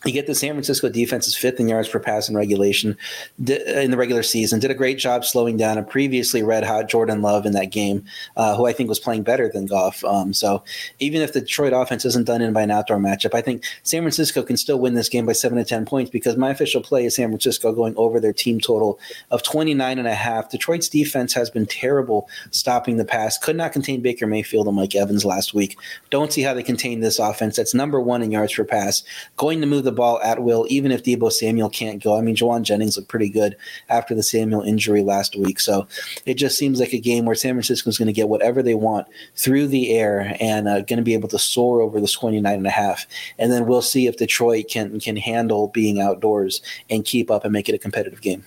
You 0.05 0.11
get 0.11 0.27
the 0.27 0.35
San 0.35 0.51
Francisco 0.51 0.87
defense 0.87 1.27
is 1.27 1.35
fifth 1.35 1.59
in 1.59 1.67
yards 1.67 1.89
per 1.89 1.99
pass 1.99 2.29
in 2.29 2.37
regulation 2.37 2.95
in 3.39 3.89
the 3.89 3.97
regular 3.97 4.21
season. 4.21 4.59
Did 4.59 4.69
a 4.69 4.75
great 4.75 4.99
job 4.99 5.25
slowing 5.25 5.57
down 5.57 5.79
a 5.79 5.83
previously 5.83 6.43
red 6.43 6.63
hot 6.63 6.87
Jordan 6.87 7.23
Love 7.23 7.43
in 7.43 7.53
that 7.53 7.71
game, 7.71 8.05
uh, 8.37 8.55
who 8.55 8.67
I 8.67 8.73
think 8.73 8.87
was 8.87 8.99
playing 8.99 9.23
better 9.23 9.49
than 9.49 9.65
Goff. 9.65 10.05
Um, 10.05 10.31
so 10.31 10.63
even 10.99 11.23
if 11.23 11.33
the 11.33 11.41
Detroit 11.41 11.73
offense 11.73 12.05
isn't 12.05 12.27
done 12.27 12.43
in 12.43 12.53
by 12.53 12.61
an 12.61 12.69
outdoor 12.69 12.97
matchup, 12.97 13.33
I 13.33 13.41
think 13.41 13.63
San 13.81 14.03
Francisco 14.03 14.43
can 14.43 14.57
still 14.57 14.77
win 14.79 14.93
this 14.93 15.09
game 15.09 15.25
by 15.25 15.33
seven 15.33 15.57
to 15.57 15.63
10 15.63 15.87
points 15.87 16.11
because 16.11 16.37
my 16.37 16.51
official 16.51 16.81
play 16.81 17.05
is 17.05 17.15
San 17.15 17.29
Francisco 17.29 17.71
going 17.71 17.95
over 17.97 18.19
their 18.19 18.33
team 18.33 18.59
total 18.59 18.99
of 19.31 19.41
29 19.41 19.97
and 19.97 20.07
a 20.07 20.13
half. 20.13 20.51
Detroit's 20.51 20.87
defense 20.87 21.33
has 21.33 21.49
been 21.49 21.65
terrible 21.65 22.29
stopping 22.51 22.97
the 22.97 23.05
pass, 23.05 23.39
could 23.39 23.55
not 23.55 23.73
contain 23.73 24.01
Baker 24.01 24.27
Mayfield 24.27 24.67
and 24.67 24.75
Mike 24.75 24.93
Evans 24.93 25.25
last 25.25 25.55
week. 25.55 25.79
Don't 26.11 26.31
see 26.31 26.43
how 26.43 26.53
they 26.53 26.61
contain 26.61 26.99
this 26.99 27.17
offense. 27.17 27.55
That's 27.55 27.73
number 27.73 27.99
one 27.99 28.21
in 28.21 28.29
yards 28.29 28.53
per 28.53 28.63
pass. 28.63 29.03
Going 29.37 29.61
to 29.61 29.67
move 29.67 29.83
the 29.83 29.94
ball 29.95 30.19
at 30.21 30.43
will, 30.43 30.65
even 30.69 30.91
if 30.91 31.03
Deebo 31.03 31.31
Samuel 31.31 31.69
can't 31.69 32.03
go. 32.03 32.17
I 32.17 32.21
mean, 32.21 32.35
Jauan 32.35 32.63
Jennings 32.63 32.97
looked 32.97 33.09
pretty 33.09 33.29
good 33.29 33.55
after 33.89 34.13
the 34.13 34.23
Samuel 34.23 34.61
injury 34.61 35.01
last 35.01 35.35
week. 35.35 35.59
So 35.59 35.87
it 36.25 36.35
just 36.35 36.57
seems 36.57 36.79
like 36.79 36.93
a 36.93 36.99
game 36.99 37.25
where 37.25 37.35
San 37.35 37.53
Francisco 37.53 37.89
is 37.89 37.97
going 37.97 38.07
to 38.07 38.13
get 38.13 38.29
whatever 38.29 38.61
they 38.61 38.75
want 38.75 39.07
through 39.35 39.67
the 39.67 39.91
air 39.91 40.35
and 40.39 40.67
uh, 40.67 40.81
going 40.81 40.97
to 40.97 41.03
be 41.03 41.13
able 41.13 41.29
to 41.29 41.39
soar 41.39 41.81
over 41.81 41.99
the 41.99 42.07
29 42.07 42.53
and 42.53 42.67
a 42.67 42.71
half. 42.71 43.07
And 43.39 43.51
then 43.51 43.65
we'll 43.65 43.81
see 43.81 44.07
if 44.07 44.17
Detroit 44.17 44.65
can 44.69 44.99
can 44.99 45.17
handle 45.17 45.69
being 45.69 46.01
outdoors 46.01 46.61
and 46.89 47.05
keep 47.05 47.31
up 47.31 47.43
and 47.43 47.53
make 47.53 47.69
it 47.69 47.75
a 47.75 47.79
competitive 47.79 48.21
game. 48.21 48.45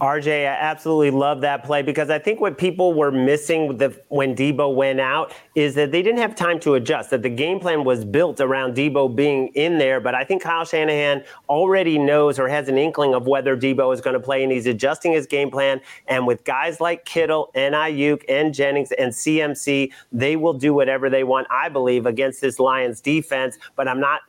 RJ, 0.00 0.28
I 0.28 0.54
absolutely 0.60 1.10
love 1.10 1.40
that 1.40 1.64
play 1.64 1.80
because 1.80 2.10
I 2.10 2.18
think 2.18 2.38
what 2.38 2.58
people 2.58 2.92
were 2.92 3.10
missing 3.10 3.78
the, 3.78 3.98
when 4.08 4.36
Deebo 4.36 4.74
went 4.74 5.00
out 5.00 5.32
is 5.54 5.74
that 5.76 5.90
they 5.90 6.02
didn't 6.02 6.20
have 6.20 6.34
time 6.34 6.60
to 6.60 6.74
adjust, 6.74 7.08
that 7.10 7.22
the 7.22 7.30
game 7.30 7.58
plan 7.60 7.82
was 7.82 8.04
built 8.04 8.38
around 8.40 8.74
Deebo 8.74 9.16
being 9.16 9.48
in 9.54 9.78
there. 9.78 9.98
But 10.00 10.14
I 10.14 10.22
think 10.22 10.42
Kyle 10.42 10.66
Shanahan 10.66 11.24
already 11.48 11.96
knows 11.96 12.38
or 12.38 12.46
has 12.46 12.68
an 12.68 12.76
inkling 12.76 13.14
of 13.14 13.26
whether 13.26 13.56
Deebo 13.56 13.94
is 13.94 14.02
going 14.02 14.14
to 14.14 14.20
play, 14.20 14.42
and 14.42 14.52
he's 14.52 14.66
adjusting 14.66 15.12
his 15.12 15.26
game 15.26 15.50
plan. 15.50 15.80
And 16.08 16.26
with 16.26 16.44
guys 16.44 16.78
like 16.78 17.06
Kittle 17.06 17.50
and 17.54 17.74
Aiyuk 17.74 18.22
and 18.28 18.52
Jennings 18.52 18.92
and 18.92 19.12
CMC, 19.12 19.92
they 20.12 20.36
will 20.36 20.54
do 20.54 20.74
whatever 20.74 21.08
they 21.08 21.24
want, 21.24 21.46
I 21.50 21.70
believe, 21.70 22.04
against 22.04 22.42
this 22.42 22.58
Lions 22.58 23.00
defense. 23.00 23.56
But 23.76 23.88
I'm 23.88 24.00
not 24.00 24.20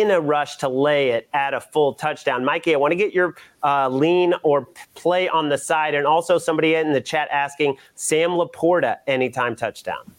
in 0.00 0.10
a 0.10 0.20
rush 0.20 0.56
to 0.56 0.68
lay 0.68 1.10
it 1.10 1.28
at 1.34 1.52
a 1.52 1.60
full 1.60 1.92
touchdown. 1.92 2.44
Mikey, 2.44 2.74
I 2.74 2.78
want 2.78 2.92
to 2.92 2.96
get 2.96 3.12
your 3.12 3.34
uh, 3.62 3.90
lean 3.90 4.32
or 4.42 4.66
play 4.94 5.28
on 5.28 5.50
the 5.50 5.58
side, 5.58 5.94
and 5.94 6.06
also 6.06 6.38
somebody 6.38 6.74
in 6.74 6.94
the 6.94 7.00
chat 7.00 7.28
asking 7.30 7.76
Sam 7.94 8.30
LaPorta 8.30 8.98
anytime 9.06 9.54
touchdown. 9.54 10.10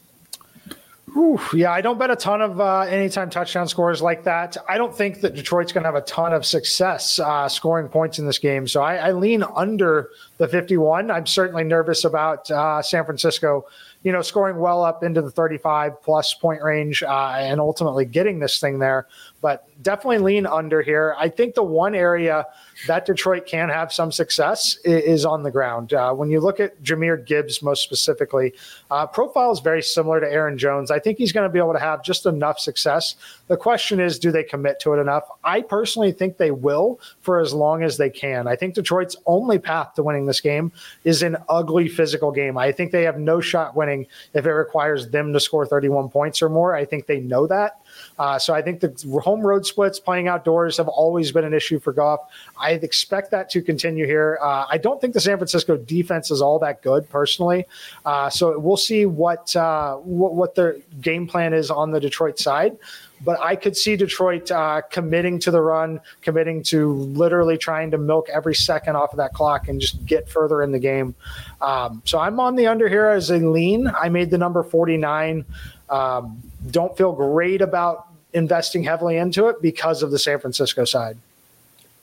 Oof, 1.17 1.53
yeah, 1.53 1.71
I 1.71 1.81
don't 1.81 1.99
bet 1.99 2.09
a 2.09 2.15
ton 2.15 2.41
of 2.41 2.59
uh, 2.59 2.81
anytime 2.81 3.29
touchdown 3.29 3.67
scores 3.67 4.01
like 4.01 4.23
that. 4.23 4.57
I 4.67 4.77
don't 4.77 4.95
think 4.95 5.21
that 5.21 5.35
Detroit's 5.35 5.71
going 5.71 5.83
to 5.83 5.87
have 5.87 5.95
a 5.95 6.01
ton 6.01 6.33
of 6.33 6.43
success 6.43 7.19
uh, 7.19 7.47
scoring 7.47 7.87
points 7.87 8.17
in 8.17 8.25
this 8.25 8.39
game. 8.39 8.67
So 8.67 8.81
I, 8.81 8.95
I, 8.95 9.11
lean 9.11 9.43
under 9.55 10.09
the 10.37 10.47
51. 10.47 11.11
I'm 11.11 11.27
certainly 11.27 11.63
nervous 11.65 12.03
about 12.03 12.49
uh, 12.49 12.81
San 12.81 13.05
Francisco 13.05 13.65
you 14.03 14.11
know, 14.11 14.21
scoring 14.21 14.57
well 14.57 14.83
up 14.83 15.03
into 15.03 15.21
the 15.21 15.31
35 15.31 16.01
plus 16.03 16.33
point 16.33 16.61
range 16.61 17.01
uh, 17.03 17.35
and 17.37 17.59
ultimately 17.59 18.05
getting 18.05 18.39
this 18.39 18.59
thing 18.59 18.79
there. 18.79 19.07
But 19.43 19.67
definitely 19.83 20.19
lean 20.19 20.45
under 20.45 20.81
here. 20.81 21.15
I 21.19 21.27
think 21.27 21.53
the 21.53 21.63
one 21.63 21.95
area 21.95 22.47
that 22.87 23.05
Detroit 23.05 23.45
can 23.45 23.67
have 23.67 23.91
some 23.91 24.09
success 24.09 24.77
is 24.85 25.25
on 25.25 25.43
the 25.43 25.51
ground. 25.51 25.91
Uh, 25.93 26.13
when 26.13 26.29
you 26.29 26.39
look 26.39 26.61
at 26.61 26.81
Jahmyr 26.81 27.25
Gibbs 27.25 27.61
most 27.61 27.83
specifically, 27.83 28.53
uh, 28.89 29.05
profile 29.05 29.51
is 29.51 29.59
very 29.59 29.83
similar 29.83 30.21
to 30.21 30.31
Aaron 30.31 30.57
Jones. 30.57 30.91
I 30.91 30.99
think 30.99 31.17
he's 31.17 31.33
going 31.33 31.47
to 31.47 31.51
be 31.51 31.59
able 31.59 31.73
to 31.73 31.79
have 31.79 32.03
just 32.03 32.25
enough 32.25 32.57
success. 32.57 33.15
The 33.47 33.57
question 33.57 33.99
is, 33.99 34.17
do 34.17 34.31
they 34.31 34.43
commit 34.43 34.79
to 34.79 34.93
it 34.93 35.01
enough? 35.01 35.23
I 35.43 35.61
personally 35.61 36.13
think 36.13 36.37
they 36.37 36.51
will 36.51 37.01
for 37.19 37.41
as 37.41 37.53
long 37.53 37.83
as 37.83 37.97
they 37.97 38.09
can. 38.09 38.47
I 38.47 38.55
think 38.55 38.75
Detroit's 38.75 39.17
only 39.25 39.59
path 39.59 39.93
to 39.95 40.03
winning 40.03 40.25
this 40.25 40.39
game 40.39 40.71
is 41.03 41.21
an 41.21 41.35
ugly 41.49 41.89
physical 41.89 42.31
game. 42.31 42.57
I 42.57 42.71
think 42.71 42.91
they 42.91 43.03
have 43.03 43.19
no 43.19 43.41
shot 43.41 43.75
winning 43.75 44.07
if 44.33 44.45
it 44.45 44.53
requires 44.53 45.09
them 45.09 45.33
to 45.33 45.39
score 45.41 45.65
31 45.65 46.07
points 46.09 46.41
or 46.41 46.47
more. 46.47 46.73
I 46.73 46.85
think 46.85 47.07
they 47.07 47.19
know 47.19 47.45
that. 47.47 47.81
Uh, 48.17 48.37
so 48.39 48.53
I 48.53 48.61
think 48.61 48.79
the 48.79 49.21
home 49.23 49.41
road 49.41 49.65
splits 49.65 49.99
playing 49.99 50.27
outdoors 50.27 50.77
have 50.77 50.87
always 50.87 51.31
been 51.31 51.45
an 51.45 51.53
issue 51.53 51.79
for 51.79 51.93
Goff. 51.93 52.21
I 52.59 52.71
expect 52.71 53.31
that 53.31 53.49
to 53.51 53.61
continue 53.61 54.05
here. 54.05 54.39
Uh, 54.41 54.65
I 54.69 54.77
don't 54.77 54.99
think 55.01 55.13
the 55.13 55.19
San 55.19 55.37
Francisco 55.37 55.77
defense 55.77 56.31
is 56.31 56.41
all 56.41 56.59
that 56.59 56.81
good 56.81 57.09
personally. 57.09 57.65
Uh, 58.05 58.29
so 58.29 58.57
we'll 58.59 58.77
see 58.77 59.05
what, 59.05 59.55
uh, 59.55 59.95
what, 59.95 60.35
what 60.35 60.55
their 60.55 60.77
game 61.01 61.27
plan 61.27 61.53
is 61.53 61.71
on 61.71 61.91
the 61.91 61.99
Detroit 61.99 62.39
side. 62.39 62.77
But 63.23 63.39
I 63.39 63.55
could 63.55 63.77
see 63.77 63.95
Detroit 63.95 64.51
uh, 64.51 64.81
committing 64.89 65.39
to 65.39 65.51
the 65.51 65.61
run, 65.61 66.01
committing 66.21 66.61
to 66.63 66.93
literally 66.93 67.57
trying 67.57 67.91
to 67.91 67.97
milk 67.97 68.27
every 68.29 68.53
second 68.53 68.97
off 68.97 69.13
of 69.13 69.17
that 69.17 69.33
clock 69.33 69.69
and 69.69 69.79
just 69.79 70.05
get 70.05 70.27
further 70.27 70.61
in 70.61 70.71
the 70.71 70.79
game. 70.79 71.15
Um, 71.61 72.01
so 72.05 72.19
I'm 72.19 72.39
on 72.39 72.55
the 72.55 72.67
under 72.67 72.89
here 72.89 73.07
as 73.07 73.29
a 73.29 73.37
lean. 73.37 73.87
I 73.87 74.09
made 74.09 74.29
the 74.29 74.37
number 74.37 74.61
49. 74.61 75.45
Um, 75.89 76.41
don't 76.71 76.95
feel 76.97 77.11
great 77.11 77.61
about 77.61 78.07
investing 78.33 78.83
heavily 78.83 79.17
into 79.17 79.47
it 79.47 79.61
because 79.61 80.03
of 80.03 80.11
the 80.11 80.19
San 80.19 80.39
Francisco 80.39 80.85
side. 80.85 81.17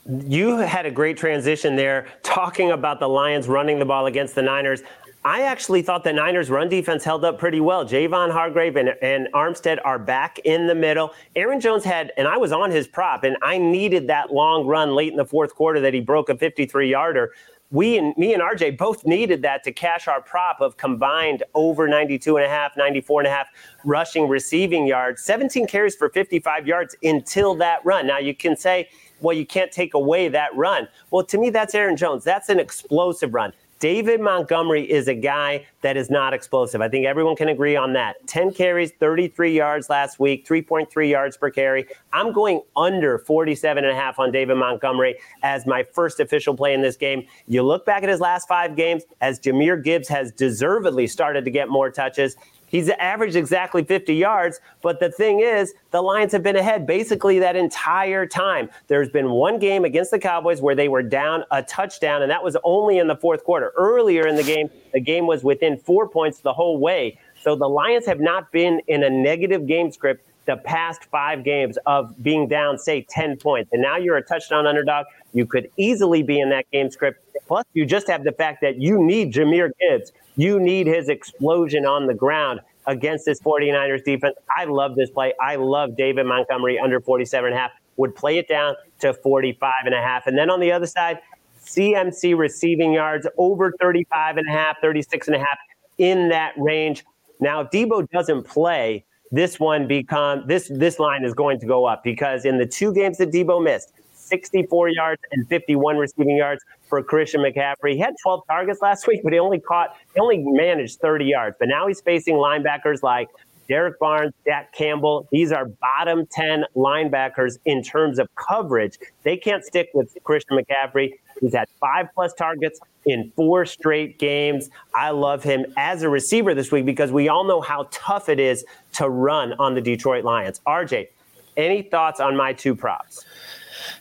You 0.07 0.59
had 0.59 0.87
a 0.87 0.91
great 0.91 1.17
transition 1.17 1.77
there 1.77 2.07
talking 2.23 2.71
about 2.71 3.01
the 3.01 3.09
Lions 3.09 3.49
running 3.49 3.79
the 3.79 3.85
ball 3.85 4.07
against 4.07 4.35
the 4.35 4.43
Niners. 4.43 4.83
I 5.25 5.43
actually 5.43 5.83
thought 5.83 6.03
the 6.03 6.15
Niners' 6.15 6.49
run 6.49 6.71
defense 6.71 7.05
held 7.05 7.27
up 7.27 7.39
pretty 7.39 7.61
well. 7.61 7.85
Javon 7.85 8.33
Hargrave 8.33 8.77
and, 8.77 8.95
and, 9.03 9.29
Armstead 9.35 9.79
are 9.85 9.99
back 9.99 10.39
in 10.41 10.67
the 10.67 10.75
middle. 10.75 11.13
Aaron 11.37 11.61
Jones 11.61 11.85
had, 11.85 12.13
and 12.17 12.27
I 12.27 12.39
was 12.39 12.53
on 12.53 12.71
his 12.71 12.89
prop, 12.89 13.25
and 13.25 13.37
I 13.43 13.59
needed 13.59 14.07
that 14.07 14.33
long 14.33 14.67
run 14.67 14.95
late 14.95 15.11
in 15.11 15.19
the 15.19 15.27
fourth 15.27 15.55
quarter 15.55 15.79
that 15.81 15.93
he 15.93 16.01
broke 16.01 16.31
a 16.31 16.37
53 16.37 16.91
yarder 16.91 17.33
we 17.71 17.97
and 17.99 18.17
me 18.17 18.35
and 18.35 18.43
RJ 18.43 18.77
both 18.77 19.07
needed 19.07 19.43
that 19.43 19.63
to 19.65 19.73
cash 19.73 20.09
our 20.09 20.21
prop 20.21 20.61
of 20.61 20.77
combined 20.77 21.45
over 21.55 21.87
92 21.87 22.37
and 22.37 22.45
a 22.45 22.49
half, 22.49 22.77
94 22.77 23.21
and 23.21 23.29
a 23.29 23.31
half 23.31 23.49
rushing 23.85 24.29
receiving 24.29 24.87
yards, 24.87 25.23
17 25.23 25.67
carries 25.67 25.95
for 25.95 26.09
55 26.09 26.67
yards 26.67 26.97
until 27.03 27.55
that 27.57 27.85
run. 27.85 28.07
Now 28.07 28.19
you 28.19 28.35
can 28.35 28.57
say, 28.57 28.89
well, 29.21 29.37
you 29.37 29.47
can't 29.47 29.71
take 29.71 29.95
away 29.95 30.29
that 30.29 30.55
run. 30.57 30.89
Well, 31.11 31.25
to 31.27 31.39
me, 31.39 31.51
that's 31.51 31.75
Aaron 31.75 31.97
Jones. 31.97 32.25
That's 32.25 32.49
an 32.49 32.59
explosive 32.59 33.35
run. 33.35 33.53
David 33.81 34.21
Montgomery 34.21 34.89
is 34.89 35.09
a 35.09 35.15
guy 35.15 35.67
that 35.81 35.97
is 35.97 36.11
not 36.11 36.35
explosive. 36.35 36.83
I 36.83 36.89
think 36.91 37.07
everyone 37.07 37.35
can 37.35 37.49
agree 37.49 37.77
on 37.77 37.95
that. 37.95 38.17
10 38.27 38.53
carries, 38.53 38.93
33 38.93 39.57
yards 39.57 39.89
last 39.89 40.21
week, 40.21 40.47
3.3 40.47 41.09
yards 41.09 41.39
per 41.39 41.49
carry. 41.49 41.87
I'm 42.13 42.31
going 42.31 42.61
under 42.77 43.19
47 43.19 43.83
and 43.83 43.91
a 43.91 43.97
half 43.97 44.19
on 44.19 44.33
David 44.33 44.57
Montgomery 44.57 45.17
as 45.43 45.67
my 45.67 45.83
first 45.83 46.21
official 46.21 46.55
play 46.55 46.75
in 46.75 46.83
this 46.83 46.99
game. 46.99 47.27
You 47.49 47.63
look 47.63 47.87
back 47.87 48.03
at 48.03 48.11
his 48.11 48.21
last 48.21 48.47
five 48.47 48.77
games 48.77 49.05
as 49.23 49.41
Jahmyr 49.41 49.83
Gibbs 49.83 50.09
has 50.09 50.31
deservedly 50.31 51.07
started 51.07 51.47
to 51.47 51.51
get 51.51 51.71
more 51.71 51.91
touches. 51.91 52.37
He's 52.71 52.89
averaged 52.89 53.35
exactly 53.35 53.83
50 53.83 54.15
yards, 54.15 54.61
but 54.81 55.01
the 55.01 55.11
thing 55.11 55.41
is, 55.41 55.75
the 55.91 56.01
Lions 56.01 56.31
have 56.33 56.43
been 56.45 56.55
ahead 56.55 56.87
basically 56.87 57.41
that 57.41 57.57
entire 57.57 58.27
time. 58.27 58.71
There's 58.87 59.11
been 59.11 59.31
one 59.31 59.59
game 59.59 59.85
against 59.85 60.13
the 60.13 60.21
Cowboys 60.21 60.63
where 60.63 60.77
they 60.77 60.89
were 60.89 61.03
down 61.03 61.45
a 61.51 61.65
touchdown, 61.65 62.23
and 62.23 62.31
that 62.31 62.45
was 62.45 62.57
only 62.63 62.99
in 62.99 63.09
the 63.09 63.17
fourth 63.17 63.43
quarter. 63.43 63.73
Earlier 63.77 64.27
in 64.29 64.37
the 64.37 64.45
game, 64.45 64.71
the 64.93 65.01
game 65.01 65.27
was 65.27 65.43
within 65.43 65.79
four 65.79 66.09
points 66.09 66.41
the 66.41 66.53
whole 66.53 66.79
way. 66.79 67.19
So 67.43 67.57
the 67.57 67.69
Lions 67.69 68.07
have 68.07 68.21
not 68.21 68.53
been 68.53 68.81
in 68.87 69.03
a 69.03 69.11
negative 69.11 69.67
game 69.67 69.91
script 69.91 70.25
the 70.47 70.57
past 70.57 71.05
five 71.05 71.45
games 71.45 71.77
of 71.87 72.15
being 72.23 72.49
down, 72.49 72.79
say, 72.79 73.07
10 73.09 73.37
points. 73.37 73.71
And 73.73 73.83
now 73.83 73.97
you're 73.97 74.17
a 74.17 74.23
touchdown 74.23 74.67
underdog. 74.67 75.07
You 75.33 75.47
could 75.47 75.71
easily 75.77 76.23
be 76.23 76.41
in 76.41 76.51
that 76.51 76.71
game 76.71 76.91
script. 76.91 77.25
Plus, 77.47 77.65
you 77.73 77.85
just 77.85 78.09
have 78.09 78.25
the 78.25 78.33
fact 78.33 78.61
that 78.63 78.81
you 78.81 79.03
need 79.03 79.33
Jahmyr 79.33 79.71
Gibbs 79.81 80.13
you 80.41 80.59
need 80.59 80.87
his 80.87 81.09
explosion 81.09 81.85
on 81.85 82.07
the 82.07 82.15
ground 82.15 82.61
against 82.87 83.25
this 83.27 83.41
49ers 83.41 84.05
defense. 84.05 84.37
I 84.57 84.65
love 84.65 84.97
this 84.97 85.11
play. 85.11 85.35
I 85.41 85.57
love 85.57 85.97
David 85.97 86.27
Montgomery 86.27 86.79
under 86.79 87.01
47 87.01 87.47
and 87.47 87.57
a 87.57 87.61
half. 87.61 87.71
Would 87.97 88.15
play 88.15 88.39
it 88.39 88.49
down, 88.49 88.75
to 89.01 89.13
45 89.13 89.73
and 89.85 89.95
a 89.95 90.01
half. 90.01 90.27
And 90.27 90.39
then 90.39 90.49
on 90.49 90.61
the 90.61 90.73
other 90.73 90.87
side, 90.87 91.19
CMC 91.63 92.37
receiving 92.37 92.93
yards 92.93 93.27
over 93.37 93.73
35 93.81 94.39
and 94.39 94.49
a 94.49 94.53
half, 94.53 94.81
36 94.81 95.27
and 95.29 95.37
a 95.37 95.39
half 95.39 95.59
in 95.99 96.31
that 96.31 96.55
range. 96.57 97.05
Now, 97.41 97.61
if 97.61 97.71
Deebo 97.71 98.09
doesn't 98.11 98.45
play, 98.45 99.05
this 99.31 99.61
one 99.61 99.87
become 99.87 100.45
this 100.47 100.69
this 100.75 100.99
line 100.99 101.25
is 101.25 101.35
going 101.35 101.61
to 101.61 101.67
go 101.67 101.85
up 101.85 102.03
because 102.03 102.45
in 102.45 102.59
the 102.59 102.67
two 102.67 102.93
games 102.93 103.19
that 103.19 103.31
Deebo 103.31 103.63
missed, 103.63 103.93
64 104.31 104.89
yards 104.89 105.23
and 105.33 105.47
51 105.49 105.97
receiving 105.97 106.37
yards 106.37 106.65
for 106.89 107.03
Christian 107.03 107.43
McCaffrey. 107.43 107.93
He 107.95 107.99
had 107.99 108.15
12 108.23 108.47
targets 108.47 108.81
last 108.81 109.07
week, 109.09 109.21
but 109.23 109.33
he 109.33 109.39
only 109.39 109.61
caught 109.61 109.97
he 110.15 110.21
only 110.21 110.39
managed 110.39 111.01
30 111.01 111.27
yards. 111.27 111.57
But 111.59 111.69
now 111.69 111.87
he's 111.87 112.01
facing 112.01 112.37
linebackers 112.37 113.03
like 113.03 113.29
Derrick 113.69 114.01
Barnes, 114.01 114.33
Jack 114.45 114.73
Campbell. 114.73 115.29
These 115.31 115.53
are 115.53 115.67
bottom 115.67 116.27
10 116.27 116.65
linebackers 116.75 117.59
in 117.65 117.85
terms 117.85 118.19
of 118.19 118.29
coverage. 118.35 118.99
They 119.23 119.37
can't 119.37 119.65
stick 119.65 119.91
with 119.95 120.17
Christian 120.25 120.59
McCaffrey. 120.59 121.13
He's 121.41 121.55
had 121.55 121.69
five 121.79 122.09
plus 122.13 122.35
targets 122.35 122.81
in 123.07 123.33
four 123.37 123.65
straight 123.65 124.19
games. 124.19 124.71
I 124.93 125.11
love 125.11 125.45
him 125.45 125.67
as 125.77 126.03
a 126.03 126.09
receiver 126.09 126.53
this 126.53 126.73
week 126.73 126.85
because 126.85 127.13
we 127.13 127.29
all 127.29 127.45
know 127.45 127.61
how 127.61 127.89
tough 127.93 128.29
it 128.29 128.41
is 128.41 128.65
to 128.95 129.09
run 129.09 129.53
on 129.55 129.75
the 129.75 129.81
Detroit 129.81 130.25
Lions. 130.25 130.61
RJ, 130.67 131.09
any 131.57 131.83
thoughts 131.83 132.19
on 132.19 132.37
my 132.37 132.53
two 132.53 132.75
props? 132.75 133.25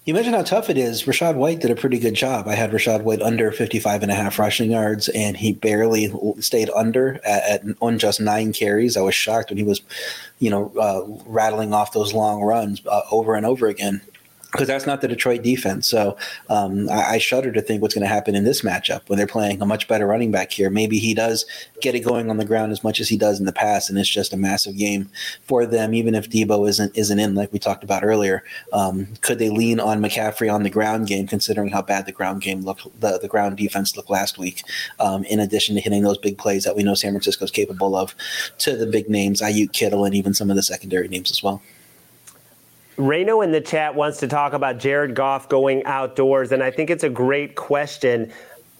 You 0.06 0.13
mentioned 0.13 0.36
how 0.36 0.43
tough 0.43 0.69
it 0.69 0.78
is. 0.78 1.04
Rachaad 1.04 1.36
White 1.36 1.60
did 1.60 1.71
a 1.71 1.75
pretty 1.75 1.99
good 1.99 2.13
job. 2.13 2.47
I 2.47 2.56
had 2.56 2.71
Rachaad 2.71 3.04
White 3.04 3.21
under 3.21 3.52
55 3.52 4.04
and 4.04 4.12
a 4.12 4.15
half 4.15 4.39
rushing 4.39 4.71
yards, 4.71 5.10
and 5.10 5.38
he 5.38 5.54
barely 5.54 6.12
stayed 6.39 6.69
under 6.75 7.19
at, 7.25 7.43
at 7.43 7.75
on 7.82 7.99
just 7.99 8.19
nine 8.19 8.54
carries. 8.54 8.97
I 8.97 9.02
was 9.02 9.15
shocked 9.15 9.49
when 9.49 9.58
he 9.58 9.63
was, 9.63 9.82
you 10.39 10.49
know, 10.49 10.71
uh, 10.80 11.04
rattling 11.25 11.73
off 11.73 11.93
those 11.93 12.13
long 12.13 12.41
runs 12.41 12.82
uh, 12.86 13.02
over 13.12 13.36
and 13.36 13.45
over 13.45 13.67
again 13.67 14.02
because 14.51 14.67
that's 14.67 14.88
not 14.88 15.01
the 15.01 15.07
Detroit 15.07 15.43
defense. 15.43 15.88
So 15.88 16.17
um, 16.49 16.89
I, 16.89 17.15
I, 17.15 17.17
shudder 17.19 17.51
to 17.51 17.62
think 17.62 17.81
what's 17.81 17.93
going 17.93 18.03
to 18.03 18.13
happen 18.13 18.33
in 18.35 18.45
this 18.45 18.62
matchup 18.62 19.07
when 19.07 19.17
they're 19.17 19.27
playing 19.27 19.62
a 19.62 19.65
much 19.65 19.88
better 19.88 20.07
running 20.07 20.31
back 20.31 20.51
here. 20.51 20.71
Maybe 20.71 20.97
he 20.97 21.13
does 21.13 21.45
get 21.81 21.93
it 21.93 21.99
going 21.99 22.29
on 22.29 22.38
the 22.38 22.45
ground 22.45 22.71
as 22.71 22.83
much 22.83 22.99
as 22.99 23.07
he 23.07 23.17
does 23.17 23.39
in 23.39 23.45
the 23.45 23.53
past, 23.53 23.89
and 23.89 23.99
it's 23.99 24.09
just 24.09 24.33
a 24.33 24.38
massive 24.38 24.75
game 24.75 25.09
for 25.43 25.65
them. 25.65 25.93
Even 25.93 26.15
if 26.15 26.29
Deebo 26.29 26.67
isn't 26.67 26.97
isn't 26.97 27.19
in, 27.19 27.35
like 27.35 27.53
we 27.53 27.59
talked 27.59 27.83
about 27.83 28.03
earlier, 28.03 28.43
um, 28.73 29.07
could 29.21 29.38
they 29.38 29.49
lean 29.49 29.79
on 29.79 30.01
McCaffrey 30.01 30.51
on 30.51 30.63
the 30.63 30.69
ground 30.69 31.07
game, 31.07 31.27
considering 31.27 31.69
how 31.69 31.81
bad 31.81 32.05
the 32.05 32.12
ground 32.12 32.41
game 32.41 32.62
looked, 32.62 32.88
the, 32.99 33.19
the 33.19 33.27
ground 33.27 33.57
defense 33.57 33.95
looked 33.95 34.09
last 34.09 34.38
week? 34.38 34.63
Um, 34.99 35.23
in 35.25 35.39
addition 35.39 35.75
to 35.75 35.81
hitting 35.81 36.03
those 36.03 36.17
big 36.17 36.38
plays 36.38 36.63
that 36.63 36.75
we 36.75 36.83
know 36.83 36.95
San 36.95 37.12
Francisco 37.12 37.45
is 37.45 37.51
capable 37.51 37.95
of, 37.95 38.15
to 38.59 38.75
the 38.75 38.88
big 38.88 39.09
names, 39.09 39.41
Aiyuk, 39.41 39.73
Kittle, 39.73 40.05
and 40.05 40.15
even 40.15 40.33
some 40.33 40.49
of 40.49 40.55
the 40.55 40.63
secondary 40.63 41.07
names 41.07 41.29
as 41.29 41.43
well. 41.43 41.62
Reno 42.99 43.39
in 43.39 43.51
the 43.51 43.62
chat 43.62 43.95
wants 43.95 44.17
to 44.19 44.27
talk 44.27 44.51
about 44.51 44.77
Jared 44.77 45.15
Goff 45.15 45.47
going 45.47 45.85
outdoors, 45.85 46.51
and 46.51 46.62
I 46.62 46.69
think 46.69 46.89
it's 46.89 47.05
a 47.05 47.09
great 47.09 47.55
question. 47.55 48.29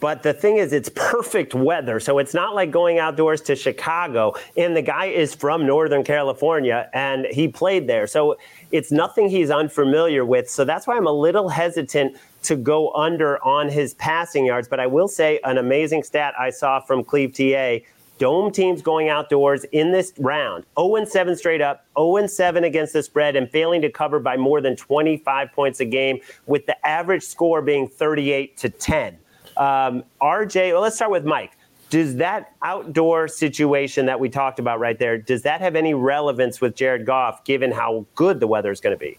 But 0.02 0.24
the 0.24 0.34
thing 0.34 0.58
is, 0.58 0.74
it's 0.74 0.90
perfect 0.94 1.56
weather. 1.56 2.02
So 2.02 2.20
it's 2.20 2.34
not 2.34 2.54
like 2.54 2.70
going 2.70 3.00
outdoors 3.00 3.40
to 3.44 3.56
Chicago. 3.56 4.34
And 4.58 4.76
the 4.76 4.82
guy 4.82 5.06
is 5.06 5.34
from 5.34 5.66
Northern 5.66 6.06
California 6.06 6.90
and 6.94 7.26
he 7.26 7.50
played 7.50 7.88
there. 7.88 8.08
So 8.08 8.38
it's 8.72 8.94
nothing 8.94 9.30
he's 9.30 9.52
unfamiliar 9.52 10.24
with. 10.24 10.50
So 10.50 10.64
that's 10.64 10.88
why 10.88 10.96
I'm 10.96 11.08
a 11.08 11.12
little 11.12 11.50
hesitant 11.50 12.16
to 12.44 12.56
go 12.56 12.94
under 12.94 13.44
on 13.44 13.68
his 13.68 13.94
passing 13.96 14.46
yards. 14.46 14.70
But 14.70 14.80
I 14.80 14.88
will 14.88 15.10
say 15.10 15.42
an 15.44 15.58
amazing 15.58 16.04
stat 16.04 16.34
I 16.40 16.50
saw 16.50 16.80
from 16.80 17.04
Cleve 17.04 17.34
TA 17.34 17.86
dome 18.20 18.52
teams 18.52 18.84
going 18.84 19.10
outdoors 19.10 19.64
in 19.72 19.92
this 19.92 20.14
round 20.20 20.66
0 20.80 21.06
7 21.06 21.36
straight 21.36 21.62
up, 21.62 21.86
0 21.98 22.28
7 22.28 22.64
against 22.64 22.94
the 22.94 23.02
spread, 23.02 23.36
and 23.36 23.50
failing 23.50 23.82
to 23.82 23.90
cover 23.90 24.20
by 24.20 24.38
more 24.38 24.62
than 24.62 24.76
25 24.76 25.52
points 25.52 25.80
a 25.80 25.86
game, 25.86 26.20
with 26.46 26.68
the 26.68 26.86
average 26.86 27.24
score 27.24 27.64
being 27.64 27.88
38 27.88 28.56
to 28.58 28.70
10. 28.70 29.18
Um, 29.58 30.04
RJ, 30.22 30.74
well, 30.74 30.82
let's 30.82 30.96
start 30.96 31.12
with 31.12 31.26
Mike. 31.26 31.58
Does 31.90 32.18
that 32.18 32.54
outdoor 32.62 33.28
situation 33.28 34.06
that 34.06 34.20
we 34.20 34.30
talked 34.30 34.60
about 34.60 34.80
right 34.80 35.00
there, 35.00 35.18
does 35.18 35.42
that 35.42 35.60
have 35.62 35.76
any 35.76 35.96
relevance 35.96 36.62
with 36.62 36.76
Jared 36.76 37.06
Goff, 37.06 37.44
given 37.46 37.72
how 37.72 38.06
good 38.14 38.40
the 38.40 38.46
weather 38.46 38.72
is 38.72 38.80
going 38.80 38.96
to 38.96 39.00
be? 39.00 39.18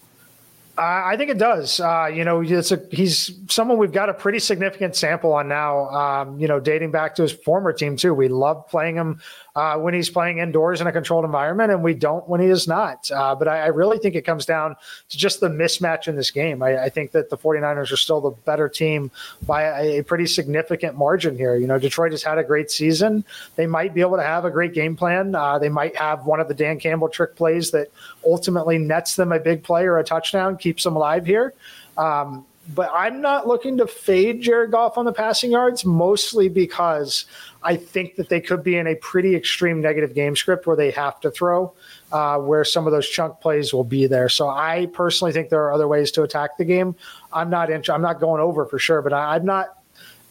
I 0.82 1.16
think 1.18 1.30
it 1.30 1.38
does. 1.38 1.78
Uh, 1.78 2.10
you 2.12 2.24
know, 2.24 2.40
a, 2.72 2.80
he's 2.90 3.38
someone 3.48 3.76
we've 3.76 3.92
got 3.92 4.08
a 4.08 4.14
pretty 4.14 4.38
significant 4.38 4.96
sample 4.96 5.32
on 5.34 5.46
now. 5.46 5.88
Um, 5.90 6.40
you 6.40 6.48
know, 6.48 6.58
dating 6.58 6.90
back 6.90 7.14
to 7.16 7.22
his 7.22 7.32
former 7.32 7.72
team 7.72 7.96
too. 7.96 8.14
We 8.14 8.28
love 8.28 8.66
playing 8.66 8.96
him 8.96 9.20
uh, 9.56 9.76
when 9.76 9.94
he's 9.94 10.08
playing 10.08 10.38
indoors 10.38 10.80
in 10.80 10.86
a 10.86 10.92
controlled 10.92 11.24
environment, 11.24 11.72
and 11.72 11.82
we 11.82 11.94
don't 11.94 12.28
when 12.28 12.40
he 12.40 12.46
is 12.46 12.68
not. 12.68 13.10
Uh, 13.10 13.34
but 13.34 13.48
I, 13.48 13.62
I, 13.62 13.66
really 13.66 13.98
think 13.98 14.14
it 14.14 14.22
comes 14.22 14.46
down 14.46 14.76
to 15.08 15.18
just 15.18 15.40
the 15.40 15.48
mismatch 15.48 16.06
in 16.06 16.16
this 16.16 16.30
game. 16.30 16.62
I, 16.62 16.84
I, 16.84 16.88
think 16.88 17.12
that 17.12 17.30
the 17.30 17.36
49ers 17.36 17.92
are 17.92 17.96
still 17.96 18.20
the 18.20 18.30
better 18.30 18.68
team 18.68 19.10
by 19.46 19.62
a, 19.62 19.98
a, 19.98 20.04
pretty 20.04 20.26
significant 20.26 20.96
margin 20.96 21.36
here. 21.36 21.56
You 21.56 21.66
know, 21.66 21.78
Detroit 21.78 22.12
has 22.12 22.22
had 22.22 22.38
a 22.38 22.44
great 22.44 22.70
season. 22.70 23.24
They 23.56 23.66
might 23.66 23.92
be 23.94 24.00
able 24.00 24.16
to 24.16 24.22
have 24.22 24.44
a 24.44 24.50
great 24.50 24.72
game 24.72 24.96
plan. 24.96 25.34
Uh, 25.34 25.58
they 25.58 25.68
might 25.68 25.96
have 25.96 26.26
one 26.26 26.40
of 26.40 26.48
the 26.48 26.54
Dan 26.54 26.78
Campbell 26.78 27.08
trick 27.08 27.34
plays 27.34 27.70
that 27.72 27.88
ultimately 28.24 28.78
nets 28.78 29.16
them 29.16 29.32
a 29.32 29.40
big 29.40 29.64
play 29.64 29.84
or 29.84 29.98
a 29.98 30.04
touchdown, 30.04 30.56
keeps 30.56 30.84
them 30.84 30.96
alive 30.96 31.26
here. 31.26 31.54
Um, 31.98 32.46
but 32.74 32.90
I'm 32.92 33.20
not 33.20 33.46
looking 33.46 33.76
to 33.78 33.86
fade 33.86 34.40
Jared 34.40 34.70
Goff 34.70 34.98
on 34.98 35.04
the 35.04 35.12
passing 35.12 35.50
yards, 35.50 35.84
mostly 35.84 36.48
because 36.48 37.24
I 37.62 37.76
think 37.76 38.16
that 38.16 38.28
they 38.28 38.40
could 38.40 38.62
be 38.62 38.76
in 38.76 38.86
a 38.86 38.94
pretty 38.96 39.34
extreme 39.34 39.80
negative 39.80 40.14
game 40.14 40.36
script 40.36 40.66
where 40.66 40.76
they 40.76 40.90
have 40.92 41.20
to 41.20 41.30
throw, 41.30 41.72
uh, 42.12 42.38
where 42.38 42.64
some 42.64 42.86
of 42.86 42.92
those 42.92 43.08
chunk 43.08 43.40
plays 43.40 43.72
will 43.72 43.84
be 43.84 44.06
there. 44.06 44.28
So 44.28 44.48
I 44.48 44.86
personally 44.92 45.32
think 45.32 45.48
there 45.48 45.64
are 45.64 45.72
other 45.72 45.88
ways 45.88 46.10
to 46.12 46.22
attack 46.22 46.56
the 46.58 46.64
game. 46.64 46.94
I'm 47.32 47.50
not 47.50 47.70
I'm 47.70 48.02
not 48.02 48.20
going 48.20 48.40
over 48.40 48.66
for 48.66 48.78
sure, 48.78 49.02
but 49.02 49.12
I, 49.12 49.36
am 49.36 49.44
not 49.44 49.78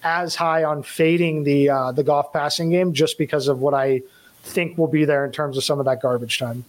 as 0.04 0.36
high 0.36 0.64
on 0.64 0.84
fading 0.84 1.44
the 1.44 1.70
uh, 1.70 1.92
the 1.92 2.04
Goff 2.04 2.32
passing 2.32 2.70
game 2.70 2.94
just 2.94 3.18
because 3.18 3.48
of 3.48 3.60
what 3.60 3.74
I 3.74 4.02
think 4.44 4.78
will 4.78 4.88
be 4.88 5.06
there 5.06 5.26
in 5.26 5.32
terms 5.32 5.58
of 5.58 5.64
some 5.64 5.80
of 5.80 5.86
that 5.86 6.02
garbage 6.02 6.40
time. 6.40 6.64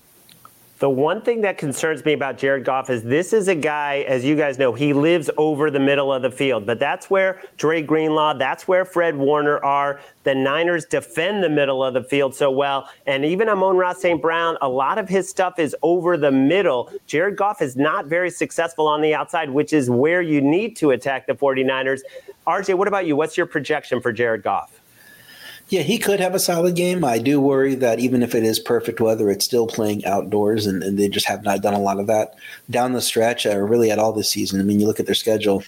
The 0.80 0.88
one 0.88 1.20
thing 1.20 1.42
that 1.42 1.58
concerns 1.58 2.06
me 2.06 2.14
about 2.14 2.38
Jared 2.38 2.64
Goff 2.64 2.88
is 2.88 3.02
this 3.02 3.34
is 3.34 3.48
a 3.48 3.54
guy, 3.54 3.98
as 4.08 4.24
you 4.24 4.34
guys 4.34 4.58
know, 4.58 4.72
he 4.72 4.94
lives 4.94 5.28
over 5.36 5.70
the 5.70 5.78
middle 5.78 6.10
of 6.10 6.22
the 6.22 6.30
field. 6.30 6.64
But 6.64 6.78
that's 6.78 7.10
where 7.10 7.42
Dre 7.58 7.82
Greenlaw, 7.82 8.38
that's 8.38 8.66
where 8.66 8.86
Fred 8.86 9.14
Warner 9.14 9.62
are. 9.62 10.00
The 10.24 10.34
Niners 10.34 10.86
defend 10.86 11.44
the 11.44 11.50
middle 11.50 11.84
of 11.84 11.92
the 11.92 12.02
field 12.02 12.34
so 12.34 12.50
well. 12.50 12.88
And 13.06 13.26
even 13.26 13.46
Amon-Ra 13.50 13.92
St. 13.92 14.22
Brown, 14.22 14.56
a 14.62 14.68
lot 14.70 14.96
of 14.96 15.06
his 15.06 15.28
stuff 15.28 15.58
is 15.58 15.76
over 15.82 16.16
the 16.16 16.32
middle. 16.32 16.90
Jared 17.06 17.36
Goff 17.36 17.60
is 17.60 17.76
not 17.76 18.06
very 18.06 18.30
successful 18.30 18.88
on 18.88 19.02
the 19.02 19.14
outside, 19.14 19.50
which 19.50 19.74
is 19.74 19.90
where 19.90 20.22
you 20.22 20.40
need 20.40 20.76
to 20.76 20.92
attack 20.92 21.26
the 21.26 21.34
49ers. 21.34 22.00
RJ, 22.46 22.74
what 22.78 22.88
about 22.88 23.04
you? 23.04 23.16
What's 23.16 23.36
your 23.36 23.44
projection 23.44 24.00
for 24.00 24.12
Jared 24.12 24.42
Goff? 24.42 24.79
Yeah, 25.70 25.82
he 25.82 25.98
could 25.98 26.18
have 26.18 26.34
a 26.34 26.40
solid 26.40 26.74
game. 26.74 27.04
I 27.04 27.18
do 27.18 27.40
worry 27.40 27.76
that 27.76 28.00
even 28.00 28.24
if 28.24 28.34
it 28.34 28.42
is 28.42 28.58
perfect 28.58 29.00
weather, 29.00 29.30
it's 29.30 29.44
still 29.44 29.68
playing 29.68 30.04
outdoors, 30.04 30.66
and, 30.66 30.82
and 30.82 30.98
they 30.98 31.08
just 31.08 31.26
have 31.26 31.44
not 31.44 31.62
done 31.62 31.74
a 31.74 31.80
lot 31.80 32.00
of 32.00 32.08
that 32.08 32.34
down 32.68 32.92
the 32.92 33.00
stretch, 33.00 33.46
or 33.46 33.64
really 33.64 33.92
at 33.92 34.00
all 34.00 34.12
this 34.12 34.28
season. 34.28 34.60
I 34.60 34.64
mean, 34.64 34.80
you 34.80 34.86
look 34.88 34.98
at 34.98 35.06
their 35.06 35.14
schedule 35.14 35.62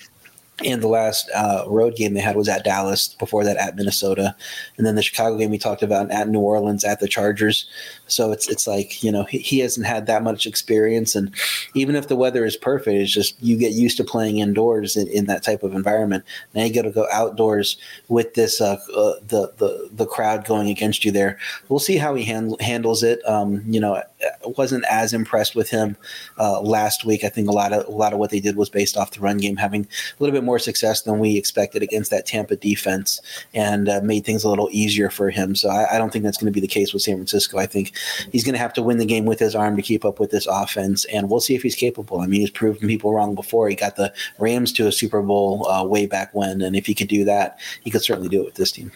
and 0.64 0.82
the 0.82 0.88
last 0.88 1.30
uh, 1.34 1.64
road 1.66 1.96
game 1.96 2.14
they 2.14 2.20
had 2.20 2.36
was 2.36 2.48
at 2.48 2.64
Dallas. 2.64 3.08
Before 3.18 3.42
that, 3.44 3.56
at 3.56 3.74
Minnesota, 3.74 4.34
and 4.76 4.86
then 4.86 4.94
the 4.94 5.02
Chicago 5.02 5.36
game 5.36 5.50
we 5.50 5.58
talked 5.58 5.82
about 5.82 6.10
at 6.10 6.28
New 6.28 6.40
Orleans 6.40 6.84
at 6.84 7.00
the 7.00 7.08
Chargers. 7.08 7.66
So 8.06 8.32
it's 8.32 8.48
it's 8.48 8.66
like 8.66 9.02
you 9.02 9.10
know 9.10 9.24
he, 9.24 9.38
he 9.38 9.58
hasn't 9.60 9.86
had 9.86 10.06
that 10.06 10.22
much 10.22 10.46
experience, 10.46 11.14
and 11.14 11.34
even 11.74 11.96
if 11.96 12.08
the 12.08 12.16
weather 12.16 12.44
is 12.44 12.56
perfect, 12.56 12.96
it's 12.96 13.12
just 13.12 13.42
you 13.42 13.56
get 13.56 13.72
used 13.72 13.96
to 13.96 14.04
playing 14.04 14.38
indoors 14.38 14.96
in, 14.96 15.08
in 15.08 15.26
that 15.26 15.42
type 15.42 15.62
of 15.62 15.74
environment. 15.74 16.24
Now 16.54 16.64
you 16.64 16.72
got 16.72 16.82
to 16.82 16.90
go 16.90 17.06
outdoors 17.10 17.76
with 18.08 18.34
this 18.34 18.60
uh, 18.60 18.76
uh, 18.94 19.14
the 19.26 19.52
the 19.56 19.88
the 19.92 20.06
crowd 20.06 20.44
going 20.44 20.68
against 20.68 21.04
you. 21.04 21.12
There, 21.12 21.38
we'll 21.68 21.78
see 21.78 21.96
how 21.96 22.14
he 22.14 22.24
hand, 22.24 22.60
handles 22.60 23.02
it. 23.02 23.26
Um, 23.26 23.62
you 23.66 23.80
know, 23.80 24.02
wasn't 24.44 24.84
as 24.90 25.12
impressed 25.12 25.54
with 25.54 25.70
him 25.70 25.96
uh, 26.38 26.60
last 26.60 27.04
week. 27.04 27.24
I 27.24 27.28
think 27.28 27.48
a 27.48 27.52
lot 27.52 27.72
of 27.72 27.86
a 27.86 27.90
lot 27.90 28.12
of 28.12 28.18
what 28.18 28.30
they 28.30 28.40
did 28.40 28.56
was 28.56 28.68
based 28.68 28.96
off 28.96 29.12
the 29.12 29.20
run 29.20 29.38
game 29.38 29.56
having 29.56 29.82
a 29.82 30.22
little 30.22 30.34
bit 30.34 30.44
more 30.44 30.58
success 30.58 31.02
than 31.02 31.18
we 31.18 31.36
expected 31.36 31.82
against 31.82 32.10
that 32.10 32.26
Tampa 32.26 32.56
defense, 32.56 33.20
and 33.54 33.88
uh, 33.88 34.00
made 34.02 34.24
things 34.24 34.44
a 34.44 34.48
little 34.48 34.68
easier 34.72 35.10
for 35.10 35.30
him. 35.30 35.54
So 35.54 35.68
I, 35.68 35.94
I 35.94 35.98
don't 35.98 36.12
think 36.12 36.24
that's 36.24 36.38
going 36.38 36.52
to 36.52 36.60
be 36.60 36.60
the 36.60 36.66
case 36.66 36.92
with 36.92 37.02
San 37.02 37.16
Francisco. 37.16 37.58
I 37.58 37.66
think 37.66 37.92
he's 38.30 38.44
going 38.44 38.54
to 38.54 38.58
have 38.58 38.74
to 38.74 38.82
win 38.82 38.98
the 38.98 39.04
game 39.06 39.26
with 39.26 39.38
his 39.38 39.54
arm 39.54 39.76
to 39.76 39.82
keep 39.82 40.04
up 40.04 40.20
with 40.20 40.30
this 40.30 40.46
offense, 40.46 41.04
and 41.06 41.30
we'll 41.30 41.40
see 41.40 41.54
if 41.54 41.62
he's 41.62 41.76
capable. 41.76 42.20
I 42.20 42.26
mean, 42.26 42.40
he's 42.40 42.50
proven 42.50 42.88
people 42.88 43.12
wrong 43.12 43.34
before. 43.34 43.68
He 43.68 43.74
got 43.74 43.96
the 43.96 44.12
Rams 44.38 44.72
to 44.74 44.86
a 44.86 44.92
Super 44.92 45.22
Bowl 45.22 45.68
uh, 45.68 45.84
way 45.84 46.06
back 46.06 46.34
when, 46.34 46.62
and 46.62 46.76
if 46.76 46.86
he 46.86 46.94
could 46.94 47.08
do 47.08 47.24
that, 47.24 47.58
he 47.82 47.90
could 47.90 48.02
certainly 48.02 48.28
do 48.28 48.40
it 48.40 48.44
with 48.44 48.54
this 48.54 48.72
team. 48.72 48.92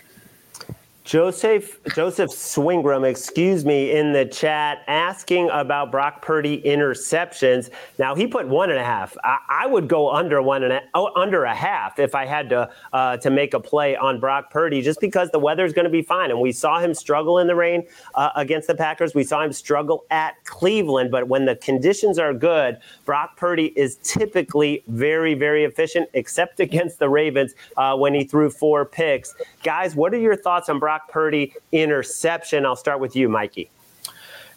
Joseph 1.07 1.79
Joseph 1.95 2.31
Swingram, 2.31 3.09
excuse 3.09 3.65
me, 3.65 3.93
in 3.93 4.13
the 4.13 4.25
chat 4.25 4.83
asking 4.89 5.49
about 5.51 5.93
Brock 5.93 6.21
Purdy 6.21 6.61
interceptions. 6.63 7.71
Now 7.97 8.17
he 8.17 8.27
put 8.27 8.49
one 8.49 8.71
and 8.71 8.79
a 8.81 8.85
half. 8.85 9.17
I, 9.23 9.39
I 9.49 9.67
would 9.69 9.87
go 9.87 10.11
under 10.11 10.43
one 10.43 10.65
and 10.65 10.73
a, 10.73 10.83
oh, 10.95 11.13
under 11.15 11.45
a 11.45 11.55
half 11.55 12.01
if 12.01 12.17
I 12.17 12.27
had 12.27 12.49
to 12.49 12.69
uh, 12.93 13.19
to 13.19 13.31
make 13.31 13.55
a 13.55 13.61
play 13.61 13.97
on 13.97 14.19
Brock 14.19 14.51
Purdy, 14.51 14.83
just 14.83 15.01
because 15.01 15.31
the 15.31 15.39
weather 15.39 15.65
is 15.65 15.73
going 15.73 15.85
to 15.85 15.91
be 15.91 16.03
fine. 16.03 16.33
And 16.33 16.41
we 16.41 16.51
saw 16.51 16.81
him 16.81 16.93
struggle 16.93 17.39
in 17.39 17.47
the 17.47 17.55
rain 17.55 17.87
uh, 18.17 18.31
against 18.35 18.67
the 18.67 18.75
Packers. 18.75 19.15
We 19.15 19.23
saw 19.23 19.45
him 19.45 19.53
struggle 19.53 20.07
at 20.11 20.45
Cleveland. 20.45 21.13
But 21.13 21.29
when 21.29 21.45
the 21.45 21.55
conditions 21.55 22.19
are 22.19 22.35
good, 22.35 22.79
Brock 23.05 23.37
Purdy 23.37 23.67
is 23.77 23.95
typically 24.03 24.83
very 24.89 25.35
very 25.35 25.63
efficient, 25.63 26.09
except 26.15 26.59
against 26.59 26.99
the 26.99 27.09
Ravens 27.09 27.55
uh, 27.77 27.97
when 27.97 28.13
he 28.13 28.25
threw 28.25 28.51
four 28.51 28.85
picks. 28.85 29.37
Guys, 29.63 29.95
what 29.95 30.13
are 30.13 30.19
your 30.19 30.35
thoughts 30.35 30.69
on 30.69 30.81
Brock? 30.81 30.96
Brock 30.97 31.11
Purdy 31.11 31.55
interception. 31.73 32.65
I'll 32.65 32.77
start 32.77 33.01
with 33.01 33.15
you, 33.15 33.29
Mikey. 33.29 33.71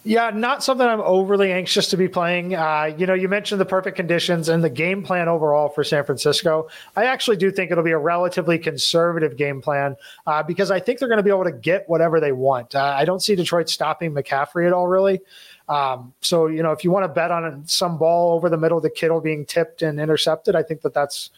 Yeah, 0.06 0.32
not 0.34 0.64
something 0.64 0.88
I'm 0.88 1.02
overly 1.02 1.52
anxious 1.52 1.90
to 1.90 1.98
be 1.98 2.08
playing. 2.08 2.56
Uh, 2.56 2.96
you 2.98 3.06
know, 3.06 3.14
you 3.14 3.28
mentioned 3.28 3.60
the 3.60 3.66
perfect 3.66 3.98
conditions 3.98 4.48
and 4.48 4.64
the 4.64 4.70
game 4.70 5.04
plan 5.04 5.28
overall 5.28 5.68
for 5.68 5.84
San 5.84 6.06
Francisco. 6.06 6.70
I 6.96 7.04
actually 7.04 7.36
do 7.36 7.52
think 7.52 7.70
it'll 7.70 7.84
be 7.84 7.92
a 7.92 7.98
relatively 7.98 8.58
conservative 8.58 9.36
game 9.36 9.62
plan 9.62 9.98
uh, 10.26 10.42
because 10.42 10.72
I 10.72 10.80
think 10.80 11.00
they're 11.00 11.10
going 11.10 11.18
to 11.18 11.24
be 11.24 11.30
able 11.30 11.44
to 11.44 11.52
get 11.52 11.90
whatever 11.90 12.22
they 12.22 12.32
want. 12.32 12.76
Uh, 12.76 12.94
I 12.98 13.04
don't 13.04 13.22
see 13.22 13.36
Detroit 13.36 13.68
stopping 13.68 14.14
McCaffrey 14.14 14.66
at 14.66 14.72
all, 14.72 14.88
really. 14.88 15.20
Um, 15.68 16.14
so, 16.22 16.48
you 16.48 16.64
know, 16.64 16.72
if 16.72 16.86
you 16.86 16.92
want 16.92 17.04
to 17.04 17.10
bet 17.10 17.30
on 17.30 17.68
some 17.68 17.98
ball 17.98 18.34
over 18.36 18.50
the 18.50 18.58
middle, 18.58 18.80
the 18.80 18.90
Kittle 18.90 19.20
being 19.20 19.46
tipped 19.46 19.82
and 19.82 20.00
intercepted, 20.00 20.56
I 20.56 20.64
think 20.64 20.82
that 20.84 20.94
that's 20.94 21.30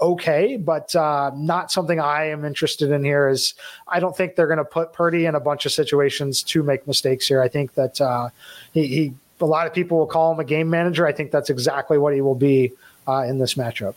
okay, 0.00 0.56
but 0.56 0.94
uh, 0.94 1.30
not 1.34 1.70
something 1.70 2.00
I 2.00 2.26
am 2.26 2.44
interested 2.44 2.90
in 2.90 3.04
here. 3.04 3.28
Is 3.28 3.54
I 3.88 4.00
don't 4.00 4.16
think 4.16 4.36
they're 4.36 4.46
going 4.46 4.58
to 4.58 4.64
put 4.64 4.92
Purdy 4.92 5.26
in 5.26 5.34
a 5.34 5.40
bunch 5.40 5.66
of 5.66 5.72
situations 5.72 6.42
to 6.44 6.62
make 6.62 6.86
mistakes 6.86 7.26
here. 7.26 7.42
I 7.42 7.48
think 7.48 7.74
that 7.74 8.00
uh, 8.00 8.30
he, 8.72 8.86
he, 8.86 9.14
a 9.40 9.46
lot 9.46 9.66
of 9.66 9.74
people 9.74 9.98
will 9.98 10.06
call 10.06 10.32
him 10.32 10.40
a 10.40 10.44
game 10.44 10.70
manager. 10.70 11.06
I 11.06 11.12
think 11.12 11.30
that's 11.30 11.50
exactly 11.50 11.98
what 11.98 12.14
he 12.14 12.20
will 12.20 12.34
be 12.34 12.72
uh, 13.06 13.24
in 13.28 13.38
this 13.38 13.54
matchup. 13.54 13.94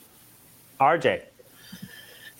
RJ. 0.79 1.21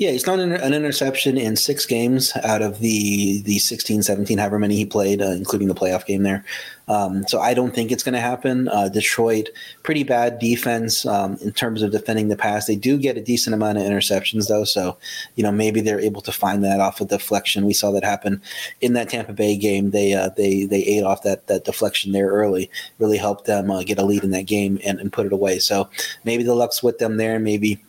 Yeah, 0.04 0.12
he's 0.12 0.26
thrown 0.26 0.42
an 0.42 0.74
interception 0.74 1.38
in 1.38 1.56
six 1.56 1.86
games 1.86 2.34
out 2.44 2.62
of 2.62 2.80
the 2.80 3.42
the 3.44 3.58
16, 3.58 4.04
17, 4.04 4.38
however 4.38 4.60
many 4.60 4.76
he 4.76 4.86
played, 4.86 5.22
uh, 5.22 5.32
including 5.32 5.70
the 5.70 5.74
playoff 5.74 6.06
game 6.06 6.24
there. 6.24 6.44
Um, 6.90 7.26
so 7.26 7.40
I 7.40 7.54
don't 7.54 7.74
think 7.74 7.90
it's 7.90 8.04
going 8.04 8.14
to 8.14 8.20
happen. 8.20 8.68
Uh, 8.68 8.90
Detroit, 8.90 9.48
pretty 9.84 10.04
bad 10.04 10.40
defense 10.40 11.06
um, 11.06 11.38
in 11.42 11.54
terms 11.54 11.82
of 11.82 11.94
defending 11.94 12.28
the 12.28 12.36
pass. 12.36 12.66
They 12.66 12.76
do 12.76 12.98
get 12.98 13.16
a 13.16 13.22
decent 13.22 13.54
amount 13.54 13.78
of 13.78 13.86
interceptions 13.86 14.50
though, 14.50 14.66
so 14.66 14.98
you 15.36 15.44
know 15.44 15.54
maybe 15.54 15.80
they're 15.80 16.02
able 16.02 16.22
to 16.24 16.34
find 16.34 16.66
that 16.66 16.82
off 16.82 17.00
of 17.00 17.08
deflection. 17.08 17.66
We 17.66 17.72
saw 17.72 17.92
that 17.92 18.04
happen 18.04 18.42
in 18.82 18.92
that 18.96 19.08
Tampa 19.08 19.32
Bay 19.32 19.56
game. 19.56 19.92
They 19.92 20.12
uh, 20.12 20.32
they 20.36 20.66
they 20.66 20.82
ate 20.82 21.06
off 21.06 21.24
that 21.24 21.48
that 21.48 21.64
deflection 21.64 22.12
there 22.12 22.28
early, 22.28 22.70
really 23.00 23.18
helped 23.18 23.46
them 23.46 23.72
uh, 23.72 23.84
get 23.84 24.00
a 24.00 24.04
lead 24.04 24.26
in 24.26 24.32
that 24.32 24.48
game 24.48 24.80
and, 24.86 25.00
and 25.00 25.14
put 25.14 25.26
it 25.26 25.32
away. 25.32 25.60
So 25.60 25.90
maybe 26.26 26.44
the 26.44 26.56
luck's 26.56 26.84
with 26.84 26.98
them 26.98 27.16
there. 27.16 27.40
Maybe 27.40 27.82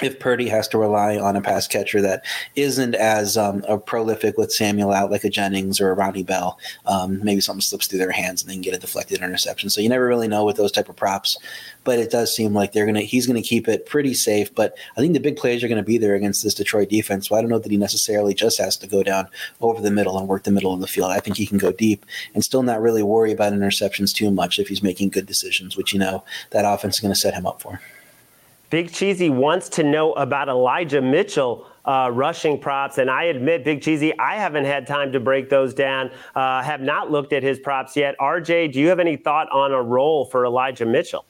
if 0.00 0.18
Purdy 0.18 0.48
has 0.48 0.66
to 0.68 0.78
rely 0.78 1.16
on 1.18 1.36
a 1.36 1.40
pass 1.40 1.66
catcher 1.66 2.00
that 2.00 2.24
isn't 2.56 2.94
as 2.94 3.36
um, 3.36 3.62
prolific 3.86 4.38
with 4.38 4.52
Samuel 4.52 4.92
out 4.92 5.10
like 5.10 5.24
a 5.24 5.30
Jennings 5.30 5.80
or 5.80 5.90
a 5.90 5.94
Ronnie 5.94 6.22
Bell, 6.22 6.58
um, 6.86 7.22
maybe 7.22 7.40
something 7.40 7.60
slips 7.60 7.86
through 7.86 7.98
their 7.98 8.10
hands 8.10 8.42
and 8.42 8.50
then 8.50 8.62
get 8.62 8.74
a 8.74 8.78
deflected 8.78 9.22
interception. 9.22 9.70
So 9.70 9.80
you 9.80 9.88
never 9.88 10.06
really 10.06 10.28
know 10.28 10.44
with 10.44 10.56
those 10.56 10.72
type 10.72 10.88
of 10.88 10.96
props, 10.96 11.38
but 11.84 11.98
it 11.98 12.10
does 12.10 12.34
seem 12.34 12.54
like 12.54 12.72
they're 12.72 12.86
gonna 12.86 13.02
he's 13.02 13.26
gonna 13.26 13.42
keep 13.42 13.68
it 13.68 13.86
pretty 13.86 14.14
safe. 14.14 14.52
But 14.54 14.76
I 14.96 15.00
think 15.00 15.12
the 15.12 15.20
big 15.20 15.36
plays 15.36 15.62
are 15.62 15.68
gonna 15.68 15.82
be 15.82 15.98
there 15.98 16.14
against 16.14 16.42
this 16.42 16.54
Detroit 16.54 16.88
defense. 16.88 17.28
So 17.28 17.36
I 17.36 17.40
don't 17.40 17.50
know 17.50 17.58
that 17.58 17.70
he 17.70 17.76
necessarily 17.76 18.34
just 18.34 18.58
has 18.58 18.76
to 18.78 18.86
go 18.86 19.02
down 19.02 19.28
over 19.60 19.80
the 19.80 19.90
middle 19.90 20.18
and 20.18 20.26
work 20.26 20.44
the 20.44 20.50
middle 20.50 20.72
of 20.72 20.80
the 20.80 20.86
field. 20.86 21.10
I 21.10 21.20
think 21.20 21.36
he 21.36 21.46
can 21.46 21.58
go 21.58 21.70
deep 21.70 22.06
and 22.34 22.42
still 22.42 22.62
not 22.62 22.80
really 22.80 23.02
worry 23.02 23.30
about 23.30 23.52
interceptions 23.52 24.14
too 24.14 24.30
much 24.30 24.58
if 24.58 24.68
he's 24.68 24.82
making 24.82 25.10
good 25.10 25.26
decisions, 25.26 25.76
which 25.76 25.92
you 25.92 25.98
know 25.98 26.24
that 26.50 26.64
offense 26.64 26.96
is 26.96 27.00
gonna 27.00 27.14
set 27.14 27.34
him 27.34 27.46
up 27.46 27.60
for. 27.60 27.80
Big 28.72 28.90
Cheesy 28.90 29.28
wants 29.28 29.68
to 29.68 29.82
know 29.82 30.14
about 30.14 30.48
Elijah 30.48 31.02
Mitchell. 31.02 31.66
Uh, 31.84 32.08
rushing 32.10 32.58
props. 32.58 32.98
And 32.98 33.10
I 33.10 33.24
admit, 33.24 33.64
Big 33.64 33.82
Cheesy, 33.82 34.16
I 34.18 34.36
haven't 34.36 34.64
had 34.64 34.86
time 34.86 35.10
to 35.12 35.20
break 35.20 35.50
those 35.50 35.74
down. 35.74 36.12
Uh, 36.34 36.62
have 36.62 36.80
not 36.80 37.10
looked 37.10 37.32
at 37.32 37.42
his 37.42 37.58
props 37.58 37.96
yet. 37.96 38.14
RJ, 38.18 38.72
do 38.72 38.78
you 38.78 38.86
have 38.88 39.00
any 39.00 39.16
thought 39.16 39.50
on 39.50 39.72
a 39.72 39.82
role 39.82 40.24
for 40.24 40.46
Elijah 40.46 40.86
Mitchell? 40.86 41.26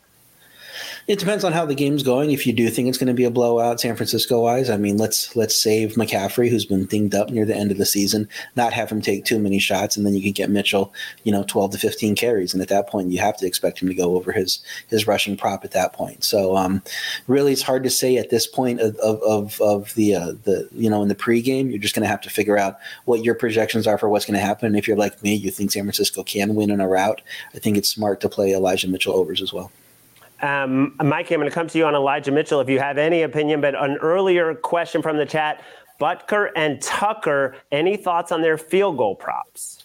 It 1.07 1.19
depends 1.19 1.45
on 1.45 1.53
how 1.53 1.67
the 1.67 1.75
game's 1.75 2.03
going. 2.03 2.31
If 2.31 2.47
you 2.47 2.53
do 2.53 2.69
think 2.71 2.89
it's 2.89 2.99
going 2.99 3.09
to 3.09 3.15
be 3.15 3.25
a 3.25 3.31
blowout, 3.31 3.81
San 3.81 3.97
Francisco 3.97 4.41
wise, 4.43 4.71
I 4.71 4.77
mean, 4.77 4.97
let's 4.97 5.35
let's 5.37 5.57
save 5.61 5.95
McCaffrey, 5.95 6.49
who's 6.49 6.65
been 6.65 6.87
dinged 6.87 7.15
up 7.15 7.31
near 7.31 7.45
the 7.45 7.57
end 7.57 7.71
of 7.71 7.79
the 7.79 7.87
season, 7.87 8.29
not 8.57 8.73
have 8.73 8.91
him 8.91 9.01
take 9.01 9.25
too 9.25 9.39
many 9.39 9.59
shots, 9.59 9.97
and 9.97 10.07
then 10.07 10.15
you 10.15 10.23
can 10.23 10.33
get 10.33 10.51
Mitchell, 10.51 10.93
you 11.25 11.33
know, 11.33 11.45
twelve 11.45 11.73
to 11.73 11.79
fifteen 11.79 12.15
carries, 12.15 12.53
and 12.53 12.63
at 12.63 12.69
that 12.69 12.89
point, 12.89 13.11
you 13.11 13.19
have 13.19 13.37
to 13.39 13.47
expect 13.47 13.81
him 13.81 13.89
to 13.89 13.95
go 13.95 14.17
over 14.17 14.33
his 14.33 14.61
his 14.89 15.07
rushing 15.07 15.37
prop 15.37 15.65
at 15.65 15.73
that 15.73 15.93
point. 15.93 16.25
So, 16.25 16.57
um, 16.57 16.83
really, 17.27 17.53
it's 17.53 17.63
hard 17.63 17.85
to 17.85 17.91
say 17.91 18.17
at 18.17 18.31
this 18.31 18.47
point 18.47 18.81
of 18.81 18.97
of 18.97 19.61
of, 19.61 19.95
the 19.95 20.15
uh, 20.15 20.33
the 20.45 20.69
you 20.73 20.89
know 20.89 21.03
in 21.03 21.09
the 21.09 21.15
pregame. 21.15 21.71
You're 21.71 21.79
just 21.79 21.95
going 21.95 22.05
to 22.05 22.09
have 22.09 22.21
to 22.23 22.31
figure 22.31 22.59
out 22.59 22.79
what 23.05 23.25
your 23.25 23.35
projections 23.35 23.87
are 23.87 23.99
for 23.99 24.09
what's 24.09 24.27
going 24.27 24.39
to 24.39 24.45
happen. 24.45 24.67
And 24.67 24.77
if 24.77 24.87
you're 24.87 24.97
like 24.97 25.23
me, 25.23 25.35
you 25.35 25.51
think 25.51 25.73
San 25.73 25.85
Francisco 25.85 26.23
can 26.23 26.55
win 26.55 26.71
in 26.71 26.81
a 26.81 26.89
rout. 26.89 27.21
I 27.55 27.59
think 27.59 27.77
it's 27.77 27.89
smart 27.89 28.21
to 28.21 28.29
play 28.29 28.53
Elijah 28.53 28.89
Mitchell 28.89 29.15
overs 29.15 29.43
as 29.43 29.53
well. 29.53 29.71
Um, 30.43 30.97
Mike, 31.03 31.31
I'm 31.31 31.39
going 31.39 31.49
to 31.49 31.55
come 31.55 31.69
to 31.69 31.79
you 31.79 31.87
on 31.87 31.95
Elijah 31.95 32.33
Mitchell 32.33 32.61
if 32.61 32.69
you 32.69 32.79
have 32.81 32.99
any 32.99 33.23
opinion. 33.23 33.61
But 33.61 33.75
an 33.75 33.97
earlier 33.99 34.55
question 34.55 35.01
from 35.01 35.17
the 35.17 35.27
chat 35.27 35.63
Butker 36.01 36.51
and 36.57 36.83
Tucker, 36.83 37.57
any 37.71 37.97
thoughts 37.97 38.33
on 38.33 38.43
their 38.43 38.59
field 38.59 38.97
goal 38.97 39.15
props? 39.15 39.85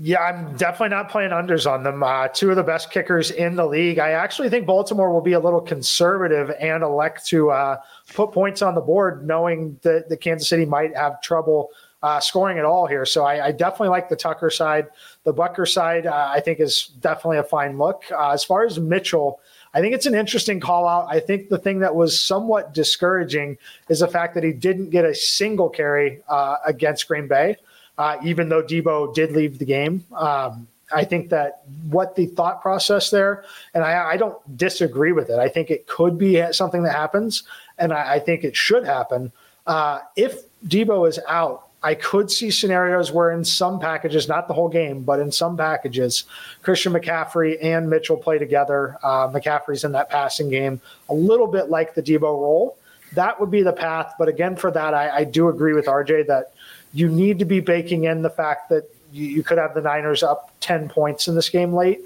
Yeah, 0.00 0.20
I'm 0.20 0.56
definitely 0.56 0.88
not 0.88 1.10
playing 1.10 1.30
unders 1.30 1.70
on 1.70 1.82
them. 1.82 2.02
Uh, 2.02 2.26
two 2.28 2.48
of 2.50 2.56
the 2.56 2.62
best 2.62 2.90
kickers 2.90 3.30
in 3.30 3.56
the 3.56 3.66
league. 3.66 3.98
I 3.98 4.12
actually 4.12 4.48
think 4.48 4.66
Baltimore 4.66 5.12
will 5.12 5.20
be 5.20 5.34
a 5.34 5.40
little 5.40 5.60
conservative 5.60 6.50
and 6.58 6.82
elect 6.82 7.26
to 7.26 7.50
uh, 7.50 7.76
put 8.14 8.32
points 8.32 8.62
on 8.62 8.74
the 8.74 8.80
board, 8.80 9.26
knowing 9.26 9.78
that 9.82 10.08
the 10.08 10.16
Kansas 10.16 10.48
City 10.48 10.64
might 10.64 10.96
have 10.96 11.20
trouble 11.20 11.70
uh, 12.02 12.20
scoring 12.20 12.58
at 12.58 12.64
all 12.64 12.86
here. 12.86 13.04
So 13.04 13.24
I, 13.24 13.46
I, 13.46 13.52
definitely 13.52 13.88
like 13.88 14.08
the 14.08 14.16
Tucker 14.16 14.50
side. 14.50 14.88
The 15.22 15.32
Butker 15.32 15.68
side, 15.68 16.06
uh, 16.06 16.30
I 16.34 16.40
think, 16.40 16.58
is 16.58 16.88
definitely 17.00 17.38
a 17.38 17.44
fine 17.44 17.78
look. 17.78 18.02
Uh, 18.10 18.30
as 18.30 18.42
far 18.42 18.64
as 18.64 18.80
Mitchell, 18.80 19.40
I 19.74 19.80
think 19.80 19.94
it's 19.94 20.06
an 20.06 20.14
interesting 20.14 20.60
call 20.60 20.86
out. 20.86 21.06
I 21.08 21.20
think 21.20 21.48
the 21.48 21.58
thing 21.58 21.78
that 21.80 21.94
was 21.94 22.20
somewhat 22.20 22.74
discouraging 22.74 23.56
is 23.88 24.00
the 24.00 24.08
fact 24.08 24.34
that 24.34 24.44
he 24.44 24.52
didn't 24.52 24.90
get 24.90 25.04
a 25.04 25.14
single 25.14 25.70
carry 25.70 26.20
uh, 26.28 26.56
against 26.66 27.08
Green 27.08 27.26
Bay, 27.26 27.56
uh, 27.96 28.18
even 28.22 28.48
though 28.48 28.62
Deebo 28.62 29.14
did 29.14 29.32
leave 29.32 29.58
the 29.58 29.64
game. 29.64 30.04
Um, 30.14 30.68
I 30.94 31.04
think 31.04 31.30
that 31.30 31.62
what 31.88 32.16
the 32.16 32.26
thought 32.26 32.60
process 32.60 33.10
there, 33.10 33.44
and 33.72 33.82
I, 33.82 34.10
I, 34.10 34.16
don't 34.18 34.58
disagree 34.58 35.12
with 35.12 35.30
it. 35.30 35.38
I 35.38 35.48
think 35.48 35.70
it 35.70 35.86
could 35.86 36.18
be 36.18 36.44
something 36.52 36.82
that 36.82 36.94
happens, 36.94 37.44
and 37.78 37.94
I, 37.94 38.14
I 38.14 38.18
think 38.18 38.44
it 38.44 38.54
should 38.54 38.84
happen. 38.84 39.32
Uh, 39.66 40.00
if 40.16 40.42
Deebo 40.66 41.08
is 41.08 41.18
out, 41.28 41.68
I 41.84 41.94
could 41.94 42.30
see 42.30 42.50
scenarios 42.50 43.10
where 43.10 43.32
in 43.32 43.44
some 43.44 43.80
packages, 43.80 44.28
not 44.28 44.46
the 44.46 44.54
whole 44.54 44.68
game, 44.68 45.02
but 45.02 45.18
in 45.18 45.32
some 45.32 45.56
packages, 45.56 46.24
Christian 46.62 46.92
McCaffrey 46.92 47.58
and 47.60 47.90
Mitchell 47.90 48.16
play 48.16 48.38
together. 48.38 48.96
Uh, 49.02 49.28
McCaffrey's 49.28 49.82
in 49.82 49.92
that 49.92 50.08
passing 50.08 50.48
game, 50.48 50.80
a 51.08 51.14
little 51.14 51.48
bit 51.48 51.70
like 51.70 51.94
the 51.94 52.02
Deebo 52.02 52.22
role. 52.22 52.78
That 53.14 53.40
would 53.40 53.50
be 53.50 53.62
the 53.62 53.72
path. 53.72 54.14
But 54.18 54.28
again, 54.28 54.54
for 54.54 54.70
that, 54.70 54.94
I, 54.94 55.10
I 55.18 55.24
do 55.24 55.48
agree 55.48 55.72
with 55.72 55.86
RJ 55.86 56.28
that 56.28 56.52
you 56.94 57.08
need 57.08 57.40
to 57.40 57.44
be 57.44 57.60
baking 57.60 58.04
in 58.04 58.22
the 58.22 58.30
fact 58.30 58.68
that 58.68 58.88
you, 59.12 59.26
you 59.26 59.42
could 59.42 59.58
have 59.58 59.74
the 59.74 59.80
Niners 59.80 60.22
up 60.22 60.52
10 60.60 60.88
points 60.88 61.26
in 61.26 61.34
this 61.34 61.48
game 61.48 61.72
late. 61.72 62.00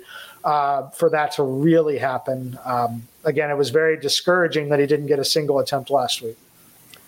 Uh, 0.44 0.88
for 0.90 1.10
that 1.10 1.32
to 1.32 1.42
really 1.42 1.98
happen. 1.98 2.56
Um, 2.64 3.02
again, 3.24 3.50
it 3.50 3.56
was 3.56 3.70
very 3.70 3.98
discouraging 3.98 4.68
that 4.68 4.78
he 4.78 4.86
didn't 4.86 5.06
get 5.06 5.18
a 5.18 5.24
single 5.24 5.58
attempt 5.58 5.90
last 5.90 6.22
week. 6.22 6.38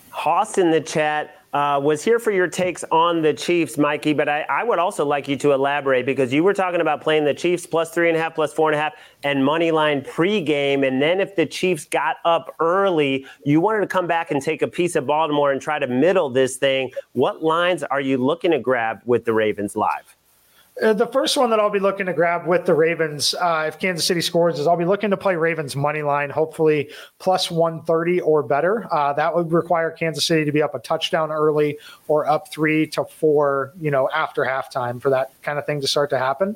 Hoss 0.09 0.57
in 0.57 0.71
the 0.71 0.81
chat 0.81 1.38
uh, 1.53 1.79
was 1.81 2.03
here 2.03 2.19
for 2.19 2.31
your 2.31 2.47
takes 2.47 2.83
on 2.91 3.21
the 3.21 3.33
Chiefs, 3.33 3.77
Mikey. 3.77 4.13
But 4.13 4.29
I, 4.29 4.41
I, 4.41 4.63
would 4.63 4.79
also 4.79 5.05
like 5.05 5.27
you 5.27 5.35
to 5.37 5.51
elaborate 5.51 6.05
because 6.05 6.31
you 6.31 6.43
were 6.43 6.53
talking 6.53 6.81
about 6.81 7.01
playing 7.01 7.25
the 7.25 7.33
Chiefs 7.33 7.65
plus 7.65 7.91
three 7.91 8.07
and 8.09 8.17
a 8.17 8.21
half, 8.21 8.35
plus 8.35 8.53
four 8.53 8.69
and 8.69 8.79
a 8.79 8.81
half, 8.81 8.93
and 9.23 9.43
money 9.43 9.71
line 9.71 10.01
pregame. 10.01 10.87
And 10.87 11.01
then 11.01 11.19
if 11.19 11.35
the 11.35 11.45
Chiefs 11.45 11.85
got 11.85 12.17
up 12.25 12.55
early, 12.59 13.25
you 13.43 13.61
wanted 13.61 13.81
to 13.81 13.87
come 13.87 14.05
back 14.05 14.31
and 14.31 14.41
take 14.41 14.61
a 14.61 14.67
piece 14.67 14.95
of 14.95 15.07
Baltimore 15.07 15.51
and 15.51 15.61
try 15.61 15.79
to 15.79 15.87
middle 15.87 16.29
this 16.29 16.57
thing. 16.57 16.91
What 17.13 17.41
lines 17.41 17.83
are 17.83 18.01
you 18.01 18.17
looking 18.17 18.51
to 18.51 18.59
grab 18.59 19.01
with 19.05 19.25
the 19.25 19.33
Ravens 19.33 19.75
live? 19.75 20.15
Uh, 20.81 20.93
the 20.93 21.07
first 21.07 21.35
one 21.35 21.49
that 21.49 21.59
I'll 21.59 21.69
be 21.69 21.79
looking 21.79 22.05
to 22.05 22.13
grab 22.13 22.47
with 22.47 22.65
the 22.65 22.73
Ravens, 22.73 23.35
uh, 23.35 23.65
if 23.67 23.79
Kansas 23.79 24.05
City 24.05 24.21
scores, 24.21 24.59
is 24.59 24.67
I'll 24.67 24.77
be 24.77 24.85
looking 24.85 25.09
to 25.09 25.17
play 25.17 25.35
Ravens 25.35 25.75
money 25.75 26.01
line, 26.01 26.29
hopefully 26.29 26.89
plus 27.17 27.51
130 27.51 28.21
or 28.21 28.43
better. 28.43 28.87
Uh, 28.93 29.11
that 29.13 29.35
would 29.35 29.51
require 29.51 29.91
Kansas 29.91 30.25
City 30.25 30.45
to 30.45 30.51
be 30.51 30.61
up 30.61 30.75
a 30.75 30.79
touchdown 30.79 31.31
early 31.31 31.77
or 32.07 32.27
up 32.27 32.51
three 32.51 32.87
to 32.87 33.03
four, 33.03 33.73
you 33.79 33.91
know, 33.91 34.09
after 34.13 34.43
halftime 34.43 35.01
for 35.01 35.09
that 35.09 35.33
kind 35.41 35.59
of 35.59 35.65
thing 35.65 35.81
to 35.81 35.87
start 35.87 36.09
to 36.11 36.17
happen. 36.17 36.55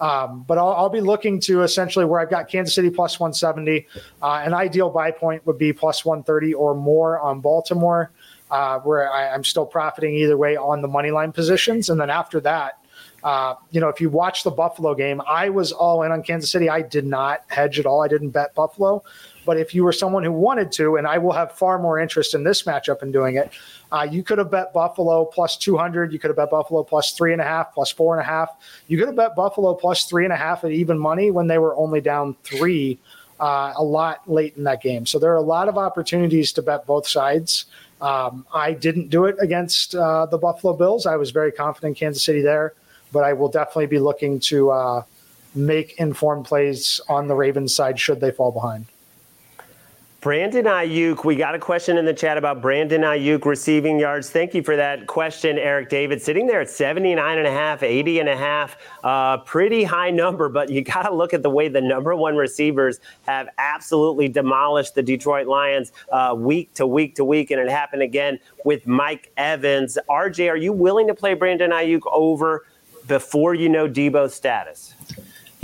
Um, 0.00 0.44
but 0.46 0.58
I'll, 0.58 0.72
I'll, 0.72 0.88
be 0.88 1.00
looking 1.00 1.40
to 1.40 1.62
essentially 1.62 2.04
where 2.04 2.20
I've 2.20 2.30
got 2.30 2.48
Kansas 2.48 2.74
City 2.74 2.90
plus 2.90 3.18
170. 3.18 3.86
Uh, 4.22 4.42
an 4.44 4.52
ideal 4.52 4.90
buy 4.90 5.10
point 5.10 5.46
would 5.46 5.56
be 5.58 5.72
plus 5.72 6.04
130 6.04 6.52
or 6.54 6.74
more 6.74 7.18
on 7.20 7.40
Baltimore. 7.40 8.10
uh, 8.50 8.78
where 8.80 9.10
I, 9.10 9.32
I'm 9.32 9.44
still 9.44 9.66
profiting 9.66 10.14
either 10.14 10.36
way 10.36 10.56
on 10.56 10.82
the 10.82 10.88
money 10.88 11.10
line 11.10 11.32
positions. 11.32 11.88
And 11.90 12.00
then 12.00 12.10
after 12.10 12.40
that, 12.40 12.78
uh, 13.22 13.54
you 13.70 13.80
know, 13.80 13.88
if 13.88 14.00
you 14.00 14.10
watch 14.10 14.42
the 14.42 14.50
Buffalo 14.50 14.94
game, 14.94 15.22
I 15.26 15.48
was 15.48 15.72
all 15.72 16.02
in 16.02 16.12
on 16.12 16.22
Kansas 16.22 16.50
City. 16.50 16.68
I 16.68 16.82
did 16.82 17.06
not 17.06 17.42
hedge 17.48 17.78
at 17.80 17.86
all. 17.86 18.02
I 18.02 18.08
didn't 18.08 18.30
bet 18.30 18.54
Buffalo. 18.54 19.02
But 19.46 19.58
if 19.58 19.74
you 19.74 19.84
were 19.84 19.92
someone 19.92 20.24
who 20.24 20.32
wanted 20.32 20.72
to, 20.72 20.96
and 20.96 21.06
I 21.06 21.18
will 21.18 21.32
have 21.32 21.52
far 21.52 21.78
more 21.78 21.98
interest 21.98 22.34
in 22.34 22.44
this 22.44 22.62
matchup 22.62 23.02
in 23.02 23.12
doing 23.12 23.36
it, 23.36 23.50
uh, 23.92 24.06
you 24.10 24.22
could 24.22 24.38
have 24.38 24.50
bet 24.50 24.72
Buffalo 24.72 25.24
plus 25.24 25.56
200. 25.56 26.12
You 26.12 26.18
could 26.18 26.28
have 26.28 26.36
bet 26.36 26.50
Buffalo 26.50 26.82
plus 26.82 27.12
three 27.12 27.32
and 27.32 27.40
a 27.40 27.44
half, 27.44 27.74
plus 27.74 27.90
four 27.90 28.14
and 28.18 28.22
a 28.22 28.28
half. 28.28 28.50
You 28.88 28.98
could 28.98 29.08
have 29.08 29.16
bet 29.16 29.36
Buffalo 29.36 29.74
plus 29.74 30.04
three 30.04 30.24
and 30.24 30.32
a 30.32 30.36
half 30.36 30.64
at 30.64 30.70
even 30.70 30.98
money 30.98 31.30
when 31.30 31.46
they 31.46 31.58
were 31.58 31.76
only 31.76 32.00
down 32.00 32.36
three 32.42 32.98
uh, 33.40 33.72
a 33.76 33.82
lot 33.82 34.28
late 34.30 34.56
in 34.56 34.64
that 34.64 34.82
game. 34.82 35.06
So 35.06 35.18
there 35.18 35.32
are 35.32 35.36
a 35.36 35.42
lot 35.42 35.68
of 35.68 35.76
opportunities 35.76 36.52
to 36.52 36.62
bet 36.62 36.86
both 36.86 37.06
sides. 37.06 37.66
Um, 38.00 38.46
I 38.52 38.72
didn't 38.72 39.08
do 39.08 39.24
it 39.24 39.36
against 39.40 39.94
uh, 39.94 40.26
the 40.26 40.38
Buffalo 40.38 40.74
Bills. 40.74 41.06
I 41.06 41.16
was 41.16 41.30
very 41.30 41.52
confident 41.52 41.96
Kansas 41.96 42.22
City 42.22 42.42
there, 42.42 42.74
but 43.14 43.24
I 43.24 43.32
will 43.32 43.48
definitely 43.48 43.86
be 43.86 43.98
looking 43.98 44.38
to 44.40 44.70
uh, 44.70 45.02
make 45.54 45.94
informed 45.98 46.44
plays 46.44 47.00
on 47.08 47.28
the 47.28 47.34
Ravens 47.34 47.74
side 47.74 47.98
should 47.98 48.20
they 48.20 48.30
fall 48.30 48.52
behind. 48.52 48.86
Brandon 50.24 50.64
Aiyuk, 50.64 51.22
we 51.26 51.36
got 51.36 51.54
a 51.54 51.58
question 51.58 51.98
in 51.98 52.06
the 52.06 52.14
chat 52.14 52.38
about 52.38 52.62
Brandon 52.62 53.02
Aiyuk 53.02 53.44
receiving 53.44 53.98
yards. 53.98 54.30
Thank 54.30 54.54
you 54.54 54.62
for 54.62 54.74
that 54.74 55.06
question, 55.06 55.58
Eric 55.58 55.90
David. 55.90 56.22
Sitting 56.22 56.46
there 56.46 56.62
at 56.62 56.70
79 56.70 57.36
and 57.36 57.46
a 57.46 57.50
half, 57.50 57.82
80 57.82 58.20
and 58.20 58.30
a 58.30 58.36
half, 58.36 58.74
uh, 59.02 59.36
pretty 59.36 59.84
high 59.84 60.10
number, 60.10 60.48
but 60.48 60.70
you 60.70 60.80
got 60.80 61.02
to 61.02 61.12
look 61.12 61.34
at 61.34 61.42
the 61.42 61.50
way 61.50 61.68
the 61.68 61.82
number 61.82 62.16
one 62.16 62.36
receivers 62.36 63.00
have 63.26 63.50
absolutely 63.58 64.26
demolished 64.28 64.94
the 64.94 65.02
Detroit 65.02 65.46
Lions 65.46 65.92
uh, 66.10 66.34
week 66.34 66.72
to 66.72 66.86
week 66.86 67.16
to 67.16 67.24
week, 67.26 67.50
and 67.50 67.60
it 67.60 67.68
happened 67.68 68.00
again 68.00 68.38
with 68.64 68.86
Mike 68.86 69.30
Evans. 69.36 69.98
RJ, 70.08 70.50
are 70.50 70.56
you 70.56 70.72
willing 70.72 71.06
to 71.06 71.14
play 71.14 71.34
Brandon 71.34 71.70
Aiyuk 71.70 72.00
over 72.10 72.64
before 73.06 73.54
you 73.54 73.68
know 73.68 73.88
Deebo's 73.88 74.34
status? 74.34 74.93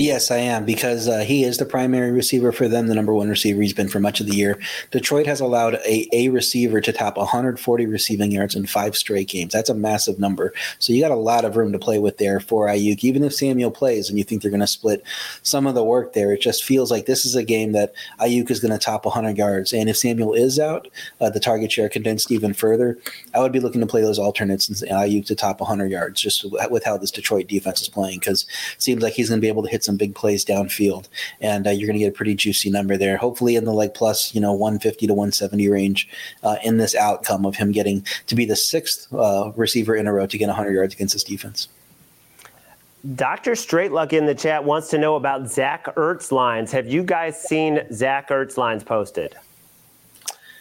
Yes, 0.01 0.31
I 0.31 0.39
am 0.39 0.65
because 0.65 1.09
uh, 1.09 1.19
he 1.19 1.45
is 1.45 1.59
the 1.59 1.67
primary 1.67 2.11
receiver 2.11 2.53
for 2.53 2.69
them, 2.69 2.87
the 2.87 2.95
number 2.95 3.13
one 3.13 3.29
receiver 3.29 3.61
he's 3.61 3.75
been 3.75 3.91
for 3.91 4.01
much 4.01 4.19
of 4.19 4.27
the 4.27 4.35
year. 4.35 4.59
Detroit 4.91 5.27
has 5.27 5.41
allowed 5.41 5.75
a, 5.75 6.09
a 6.11 6.31
receiver 6.31 6.81
to 6.81 6.91
top 6.91 7.19
140 7.19 7.85
receiving 7.85 8.33
yards 8.33 8.57
in 8.57 8.65
five 8.65 8.97
straight 8.97 9.29
games. 9.29 9.53
That's 9.53 9.69
a 9.69 9.75
massive 9.75 10.19
number. 10.19 10.55
So 10.79 10.95
you 10.95 11.03
got 11.03 11.11
a 11.11 11.17
lot 11.17 11.45
of 11.45 11.55
room 11.55 11.71
to 11.73 11.79
play 11.79 11.99
with 11.99 12.17
there 12.17 12.41
for 12.41 12.67
Aiyuk. 12.67 13.05
Even 13.05 13.23
if 13.23 13.35
Samuel 13.35 13.71
plays 13.71 14.09
and 14.09 14.17
you 14.17 14.25
think 14.25 14.41
they're 14.41 14.51
going 14.51 14.61
to 14.61 14.67
split 14.67 15.05
some 15.43 15.67
of 15.67 15.75
the 15.75 15.85
work 15.85 16.15
there, 16.15 16.33
it 16.33 16.41
just 16.41 16.65
feels 16.65 16.91
like 16.91 17.05
this 17.05 17.27
is 17.27 17.35
a 17.35 17.45
game 17.45 17.73
that 17.73 17.93
Aiyuk 18.21 18.51
is 18.51 18.61
going 18.61 18.73
to 18.73 18.79
top 18.79 19.05
100 19.05 19.37
yards. 19.37 19.75
And 19.75 19.91
if 19.91 19.99
Samuel 19.99 20.33
is 20.33 20.59
out, 20.59 20.89
uh, 21.21 21.29
the 21.29 21.41
target 21.41 21.73
share 21.73 21.91
condensed 21.91 22.33
even 22.33 22.55
further. 22.55 22.97
I 23.35 23.41
would 23.41 23.53
be 23.53 23.61
looking 23.61 23.83
to 23.83 23.87
play 23.87 24.01
those 24.01 24.19
alternates 24.19 24.67
and 24.67 24.79
Aiyuk 24.91 25.27
to 25.27 25.35
top 25.35 25.61
100 25.61 25.91
yards 25.91 26.23
just 26.23 26.47
with 26.71 26.85
how 26.85 26.97
this 26.97 27.11
Detroit 27.11 27.49
defense 27.49 27.83
is 27.83 27.91
playing 27.91 28.21
because 28.21 28.47
it 28.77 28.83
seems 28.83 29.03
like 29.03 29.13
he's 29.13 29.29
going 29.29 29.43
to 29.43 29.45
be 29.45 29.49
able 29.49 29.63
to 29.63 29.69
hit 29.69 29.85
some 29.90 29.90
big 29.97 30.15
plays 30.15 30.45
downfield, 30.45 31.09
and 31.41 31.67
uh, 31.67 31.71
you're 31.71 31.87
going 31.87 31.99
to 31.99 32.05
get 32.05 32.13
a 32.13 32.17
pretty 32.17 32.35
juicy 32.35 32.71
number 32.71 32.97
there. 32.97 33.17
Hopefully, 33.17 33.57
in 33.57 33.65
the 33.65 33.73
like 33.73 33.95
plus 33.95 34.35
you 34.35 34.41
know 34.41 34.53
150 34.53 35.07
to 35.07 35.15
170 35.15 35.69
range 35.69 36.09
uh, 36.43 36.57
in 36.65 36.77
this 36.79 36.95
outcome 36.95 37.45
of 37.45 37.57
him 37.57 37.73
getting 37.73 38.05
to 38.27 38.35
be 38.35 38.45
the 38.45 38.57
sixth 38.57 39.13
uh, 39.13 39.53
receiver 39.57 39.95
in 39.95 40.07
a 40.07 40.13
row 40.13 40.27
to 40.27 40.39
get 40.39 40.47
100 40.47 40.73
yards 40.73 40.95
against 40.95 41.15
this 41.15 41.25
defense. 41.25 41.69
Dr. 43.15 43.53
Straightluck 43.53 44.13
in 44.13 44.27
the 44.27 44.35
chat 44.35 44.65
wants 44.65 44.89
to 44.91 44.99
know 44.99 45.17
about 45.17 45.49
Zach 45.49 45.87
Ertz 45.97 46.31
lines. 46.31 46.71
Have 46.73 46.87
you 46.87 47.03
guys 47.03 47.41
seen 47.41 47.81
Zach 47.93 48.29
Ertz 48.29 48.59
lines 48.59 48.85
posted? 48.85 49.37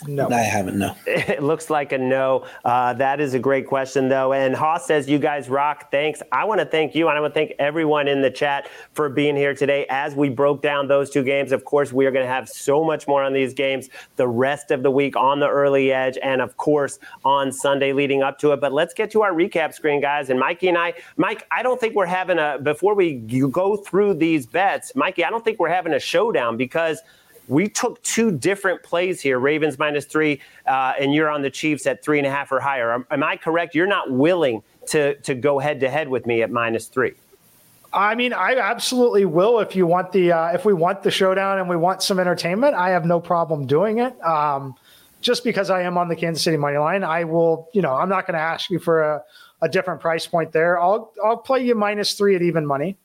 No, 0.07 0.29
I 0.29 0.41
haven't. 0.41 0.77
No, 0.77 0.95
it 1.05 1.43
looks 1.43 1.69
like 1.69 1.91
a 1.91 1.97
no. 1.97 2.45
Uh, 2.63 2.93
that 2.93 3.19
is 3.19 3.33
a 3.33 3.39
great 3.39 3.67
question, 3.67 4.07
though. 4.07 4.33
And 4.33 4.55
Haas 4.55 4.85
says, 4.85 5.09
"You 5.09 5.19
guys 5.19 5.49
rock." 5.49 5.91
Thanks. 5.91 6.21
I 6.31 6.45
want 6.45 6.59
to 6.59 6.65
thank 6.65 6.95
you, 6.95 7.09
and 7.09 7.17
I 7.17 7.21
want 7.21 7.33
to 7.33 7.37
thank 7.39 7.53
everyone 7.59 8.07
in 8.07 8.21
the 8.21 8.31
chat 8.31 8.69
for 8.93 9.09
being 9.09 9.35
here 9.35 9.53
today. 9.53 9.85
As 9.89 10.15
we 10.15 10.29
broke 10.29 10.61
down 10.61 10.87
those 10.87 11.09
two 11.09 11.23
games, 11.23 11.51
of 11.51 11.65
course, 11.65 11.91
we 11.91 12.05
are 12.05 12.11
going 12.11 12.25
to 12.25 12.31
have 12.31 12.47
so 12.47 12.83
much 12.83 13.07
more 13.07 13.23
on 13.23 13.33
these 13.33 13.53
games 13.53 13.89
the 14.15 14.27
rest 14.27 14.71
of 14.71 14.83
the 14.83 14.91
week 14.91 15.17
on 15.17 15.39
the 15.39 15.49
early 15.49 15.91
edge, 15.91 16.17
and 16.23 16.41
of 16.41 16.55
course 16.57 16.99
on 17.25 17.51
Sunday 17.51 17.91
leading 17.91 18.23
up 18.23 18.39
to 18.39 18.53
it. 18.53 18.61
But 18.61 18.71
let's 18.71 18.93
get 18.93 19.11
to 19.11 19.21
our 19.21 19.33
recap 19.33 19.73
screen, 19.73 19.99
guys. 19.99 20.29
And 20.29 20.39
Mikey 20.39 20.69
and 20.69 20.77
I, 20.77 20.93
Mike, 21.17 21.45
I 21.51 21.61
don't 21.61 21.79
think 21.79 21.95
we're 21.95 22.05
having 22.05 22.39
a 22.39 22.57
before 22.61 22.95
we 22.95 23.15
go 23.15 23.75
through 23.75 24.13
these 24.15 24.45
bets, 24.45 24.95
Mikey. 24.95 25.25
I 25.25 25.29
don't 25.29 25.43
think 25.43 25.59
we're 25.59 25.69
having 25.69 25.93
a 25.93 25.99
showdown 25.99 26.55
because 26.55 27.01
we 27.49 27.67
took 27.67 28.01
two 28.03 28.31
different 28.31 28.83
plays 28.83 29.19
here 29.19 29.39
Ravens 29.39 29.77
minus 29.77 30.05
three, 30.05 30.39
uh, 30.67 30.93
and 30.99 31.13
you're 31.13 31.29
on 31.29 31.41
the 31.41 31.49
Chiefs 31.49 31.85
at 31.87 32.03
three 32.03 32.19
and 32.19 32.27
a 32.27 32.29
half 32.29 32.51
or 32.51 32.59
higher. 32.59 32.93
Am, 32.93 33.05
am 33.11 33.23
I 33.23 33.35
correct? 33.35 33.75
You're 33.75 33.87
not 33.87 34.11
willing 34.11 34.63
to, 34.87 35.15
to 35.15 35.35
go 35.35 35.59
head 35.59 35.79
to 35.81 35.89
head 35.89 36.07
with 36.07 36.25
me 36.25 36.43
at 36.43 36.51
minus 36.51 36.87
three. 36.87 37.13
I 37.91 38.13
mean, 38.13 38.33
I 38.33 38.55
absolutely 38.55 39.25
will 39.25 39.59
if 39.59 39.75
you 39.75 39.87
want 39.87 40.11
the 40.11 40.31
uh, 40.31 40.51
if 40.53 40.63
we 40.63 40.73
want 40.73 41.01
the 41.01 41.09
showdown 41.09 41.57
and 41.57 41.67
we 41.67 41.75
want 41.75 42.03
some 42.03 42.19
entertainment. 42.19 42.75
I 42.75 42.89
have 42.89 43.03
no 43.03 43.19
problem 43.19 43.65
doing 43.65 43.97
it. 43.97 44.23
Um, 44.23 44.75
just 45.21 45.43
because 45.43 45.71
I 45.71 45.81
am 45.81 45.97
on 45.97 46.07
the 46.07 46.15
Kansas 46.15 46.43
City 46.43 46.55
money 46.55 46.77
line, 46.77 47.03
I 47.03 47.23
will. 47.23 47.67
You 47.73 47.81
know, 47.81 47.95
I'm 47.95 48.07
not 48.07 48.27
going 48.27 48.35
to 48.35 48.39
ask 48.39 48.69
you 48.69 48.77
for 48.77 49.01
a, 49.01 49.23
a 49.63 49.67
different 49.69 50.01
price 50.01 50.27
point 50.27 50.51
there. 50.51 50.79
I'll 50.79 51.11
I'll 51.25 51.37
play 51.37 51.65
you 51.65 51.73
minus 51.73 52.13
three 52.13 52.35
at 52.35 52.43
even 52.43 52.63
money. 52.63 52.95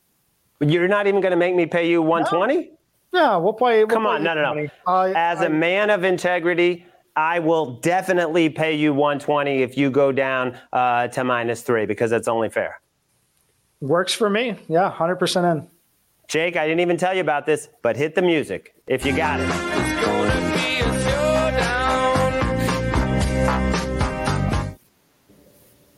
You're 0.60 0.86
not 0.86 1.06
even 1.06 1.22
going 1.22 1.32
to 1.32 1.36
make 1.36 1.54
me 1.54 1.64
pay 1.64 1.88
you 1.88 2.02
120. 2.02 2.54
No. 2.54 2.76
No, 3.14 3.38
we'll 3.38 3.52
play. 3.52 3.78
We'll 3.84 3.94
Come 3.94 4.02
play 4.02 4.16
on, 4.16 4.24
no, 4.24 4.34
no, 4.34 4.54
no. 4.54 4.68
Uh, 4.84 5.12
As 5.14 5.38
I, 5.38 5.46
a 5.46 5.48
man 5.48 5.88
of 5.88 6.02
integrity, 6.02 6.84
I 7.14 7.38
will 7.38 7.76
definitely 7.76 8.50
pay 8.50 8.74
you 8.74 8.92
120 8.92 9.62
if 9.62 9.78
you 9.78 9.88
go 9.88 10.10
down 10.10 10.58
uh, 10.72 11.06
to 11.08 11.22
minus 11.22 11.62
three 11.62 11.86
because 11.86 12.10
that's 12.10 12.26
only 12.26 12.50
fair. 12.50 12.80
Works 13.80 14.12
for 14.12 14.28
me. 14.28 14.56
Yeah, 14.68 14.92
100% 14.92 15.52
in. 15.52 15.68
Jake, 16.26 16.56
I 16.56 16.66
didn't 16.66 16.80
even 16.80 16.96
tell 16.96 17.14
you 17.14 17.20
about 17.20 17.46
this, 17.46 17.68
but 17.82 17.96
hit 17.96 18.16
the 18.16 18.22
music 18.22 18.74
if 18.88 19.06
you 19.06 19.14
got 19.14 19.38
it. 19.38 19.83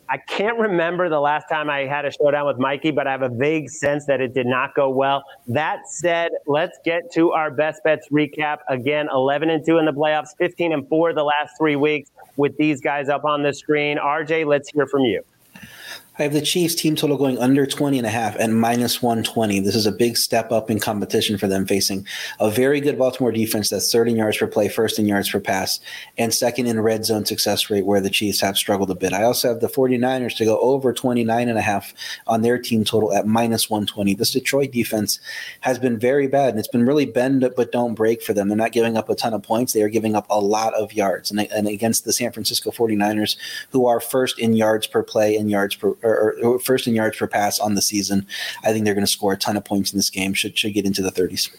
I 0.08 0.18
can't 0.18 0.58
remember 0.58 1.08
the 1.08 1.20
last 1.20 1.48
time 1.48 1.68
I 1.68 1.80
had 1.80 2.04
a 2.04 2.12
showdown 2.12 2.46
with 2.46 2.58
Mikey, 2.58 2.92
but 2.92 3.06
I 3.06 3.10
have 3.10 3.22
a 3.22 3.28
vague 3.28 3.68
sense 3.70 4.06
that 4.06 4.20
it 4.20 4.34
did 4.34 4.46
not 4.46 4.74
go 4.74 4.88
well. 4.88 5.24
That 5.48 5.88
said, 5.88 6.30
let's 6.46 6.78
get 6.84 7.12
to 7.14 7.32
our 7.32 7.50
best 7.50 7.82
bets 7.82 8.08
recap. 8.10 8.58
Again, 8.68 9.08
11 9.12 9.50
and 9.50 9.64
2 9.66 9.78
in 9.78 9.84
the 9.84 9.92
playoffs, 9.92 10.28
15 10.38 10.72
and 10.72 10.88
4 10.88 11.12
the 11.12 11.24
last 11.24 11.56
three 11.58 11.76
weeks 11.76 12.10
with 12.36 12.56
these 12.56 12.80
guys 12.80 13.08
up 13.08 13.24
on 13.24 13.42
the 13.42 13.52
screen. 13.52 13.98
RJ, 13.98 14.46
let's 14.46 14.70
hear 14.70 14.86
from 14.86 15.02
you. 15.02 15.22
I 16.18 16.22
have 16.22 16.32
the 16.32 16.40
Chiefs 16.40 16.74
team 16.74 16.96
total 16.96 17.18
going 17.18 17.38
under 17.38 17.66
20 17.66 17.98
and 17.98 18.06
a 18.06 18.10
half 18.10 18.36
and 18.36 18.58
minus 18.58 19.02
120. 19.02 19.60
This 19.60 19.74
is 19.74 19.84
a 19.84 19.92
big 19.92 20.16
step 20.16 20.50
up 20.50 20.70
in 20.70 20.80
competition 20.80 21.36
for 21.36 21.46
them 21.46 21.66
facing 21.66 22.06
a 22.40 22.50
very 22.50 22.80
good 22.80 22.96
Baltimore 22.96 23.32
defense 23.32 23.68
that's 23.68 23.92
third 23.92 24.08
in 24.08 24.16
yards 24.16 24.38
per 24.38 24.46
play, 24.46 24.68
first 24.68 24.98
in 24.98 25.04
yards 25.04 25.28
per 25.28 25.40
pass, 25.40 25.78
and 26.16 26.32
second 26.32 26.68
in 26.68 26.80
red 26.80 27.04
zone 27.04 27.26
success 27.26 27.68
rate 27.68 27.84
where 27.84 28.00
the 28.00 28.08
Chiefs 28.08 28.40
have 28.40 28.56
struggled 28.56 28.90
a 28.90 28.94
bit. 28.94 29.12
I 29.12 29.24
also 29.24 29.48
have 29.48 29.60
the 29.60 29.68
49ers 29.68 30.34
to 30.36 30.46
go 30.46 30.58
over 30.58 30.94
29 30.94 31.50
and 31.50 31.58
a 31.58 31.62
half 31.62 31.92
on 32.26 32.40
their 32.40 32.58
team 32.58 32.82
total 32.82 33.12
at 33.12 33.26
minus 33.26 33.68
120. 33.68 34.14
This 34.14 34.30
Detroit 34.30 34.72
defense 34.72 35.20
has 35.60 35.78
been 35.78 35.98
very 35.98 36.28
bad 36.28 36.50
and 36.50 36.58
it's 36.58 36.66
been 36.66 36.86
really 36.86 37.04
bend 37.04 37.46
but 37.56 37.72
don't 37.72 37.94
break 37.94 38.22
for 38.22 38.32
them. 38.32 38.48
They're 38.48 38.56
not 38.56 38.72
giving 38.72 38.96
up 38.96 39.10
a 39.10 39.14
ton 39.14 39.34
of 39.34 39.42
points. 39.42 39.74
They 39.74 39.82
are 39.82 39.90
giving 39.90 40.16
up 40.16 40.26
a 40.30 40.40
lot 40.40 40.72
of 40.72 40.94
yards. 40.94 41.30
And, 41.30 41.40
and 41.40 41.68
against 41.68 42.06
the 42.06 42.12
San 42.14 42.32
Francisco 42.32 42.70
49ers, 42.70 43.36
who 43.70 43.86
are 43.86 44.00
first 44.00 44.38
in 44.38 44.54
yards 44.54 44.86
per 44.86 45.02
play 45.02 45.36
and 45.36 45.50
yards 45.50 45.74
per 45.74 45.94
or, 46.06 46.36
or 46.42 46.58
first 46.58 46.86
in 46.86 46.94
yards 46.94 47.16
per 47.16 47.26
pass 47.26 47.58
on 47.58 47.74
the 47.74 47.82
season. 47.82 48.26
I 48.62 48.72
think 48.72 48.84
they're 48.84 48.94
going 48.94 49.06
to 49.06 49.10
score 49.10 49.32
a 49.32 49.36
ton 49.36 49.56
of 49.56 49.64
points 49.64 49.92
in 49.92 49.98
this 49.98 50.10
game. 50.10 50.34
Should 50.34 50.58
should 50.58 50.74
get 50.74 50.86
into 50.86 51.02
the 51.02 51.12
30s. 51.12 51.54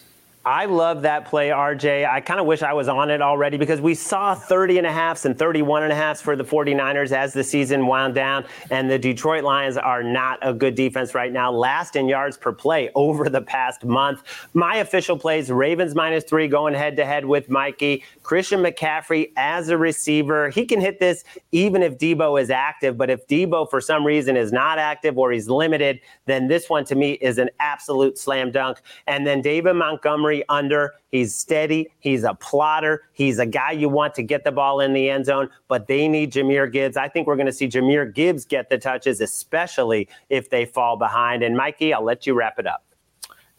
I 0.47 0.63
love 0.63 1.01
that 1.01 1.25
play, 1.25 1.49
RJ. 1.49 2.09
I 2.09 2.21
kind 2.21 2.39
of 2.39 2.45
wish 2.45 2.61
I 2.63 2.71
was 2.71 2.87
on 2.87 3.09
it 3.09 3.21
already 3.21 3.57
because 3.57 3.81
we 3.81 3.93
saw 3.93 4.33
30 4.33 4.77
and 4.77 4.87
a 4.87 4.91
halfs 4.93 5.25
and 5.25 5.37
31 5.37 5.83
and 5.83 5.91
a 5.91 5.95
halfs 5.95 6.21
for 6.21 6.37
the 6.37 6.43
49ers 6.45 7.11
as 7.11 7.33
the 7.33 7.43
season 7.43 7.85
wound 7.85 8.15
down. 8.15 8.45
And 8.71 8.89
the 8.89 8.97
Detroit 8.97 9.43
Lions 9.43 9.75
are 9.75 10.01
not 10.01 10.39
a 10.41 10.53
good 10.53 10.73
defense 10.73 11.13
right 11.13 11.33
now. 11.33 11.51
Last 11.51 11.97
in 11.97 12.07
yards 12.07 12.37
per 12.37 12.53
play 12.53 12.89
over 12.95 13.27
the 13.27 13.41
past 13.41 13.83
month. 13.83 14.23
My 14.53 14.77
official 14.77 15.19
plays 15.19 15.51
Ravens 15.51 15.93
minus 15.95 16.23
three 16.23 16.47
going 16.47 16.73
head 16.73 16.95
to 16.95 17.05
head 17.05 17.25
with 17.25 17.49
Mikey. 17.49 18.05
Christian 18.23 18.63
McCaffrey 18.63 19.33
as 19.35 19.67
a 19.67 19.77
receiver. 19.77 20.49
He 20.49 20.65
can 20.65 20.79
hit 20.79 20.97
this 20.97 21.25
even 21.51 21.83
if 21.83 21.97
Deebo 21.97 22.41
is 22.41 22.49
active. 22.49 22.97
But 22.97 23.09
if 23.09 23.27
Deebo 23.27 23.69
for 23.69 23.81
some 23.81 24.05
reason 24.05 24.37
is 24.37 24.53
not 24.53 24.79
active 24.79 25.17
or 25.17 25.29
he's 25.33 25.49
limited, 25.49 25.99
then 26.25 26.47
this 26.47 26.69
one 26.69 26.85
to 26.85 26.95
me 26.95 27.13
is 27.15 27.37
an 27.37 27.49
absolute 27.59 28.17
slam 28.17 28.49
dunk. 28.49 28.77
And 29.07 29.27
then 29.27 29.41
David 29.41 29.73
Montgomery 29.73 30.36
under. 30.49 30.95
He's 31.11 31.35
steady. 31.35 31.89
He's 31.99 32.23
a 32.23 32.33
plotter. 32.33 33.03
He's 33.13 33.39
a 33.39 33.45
guy 33.45 33.71
you 33.71 33.89
want 33.89 34.15
to 34.15 34.23
get 34.23 34.43
the 34.43 34.51
ball 34.51 34.79
in 34.79 34.93
the 34.93 35.09
end 35.09 35.25
zone, 35.25 35.49
but 35.67 35.87
they 35.87 36.07
need 36.07 36.31
Jahmyr 36.33 36.71
Gibbs. 36.71 36.97
I 36.97 37.07
think 37.07 37.27
we're 37.27 37.35
going 37.35 37.47
to 37.47 37.53
see 37.53 37.67
Jahmyr 37.67 38.13
Gibbs 38.13 38.45
get 38.45 38.69
the 38.69 38.77
touches, 38.77 39.21
especially 39.21 40.07
if 40.29 40.49
they 40.49 40.65
fall 40.65 40.97
behind. 40.97 41.43
And 41.43 41.55
Mikey, 41.55 41.93
I'll 41.93 42.03
let 42.03 42.25
you 42.25 42.33
wrap 42.33 42.59
it 42.59 42.67
up. 42.67 42.86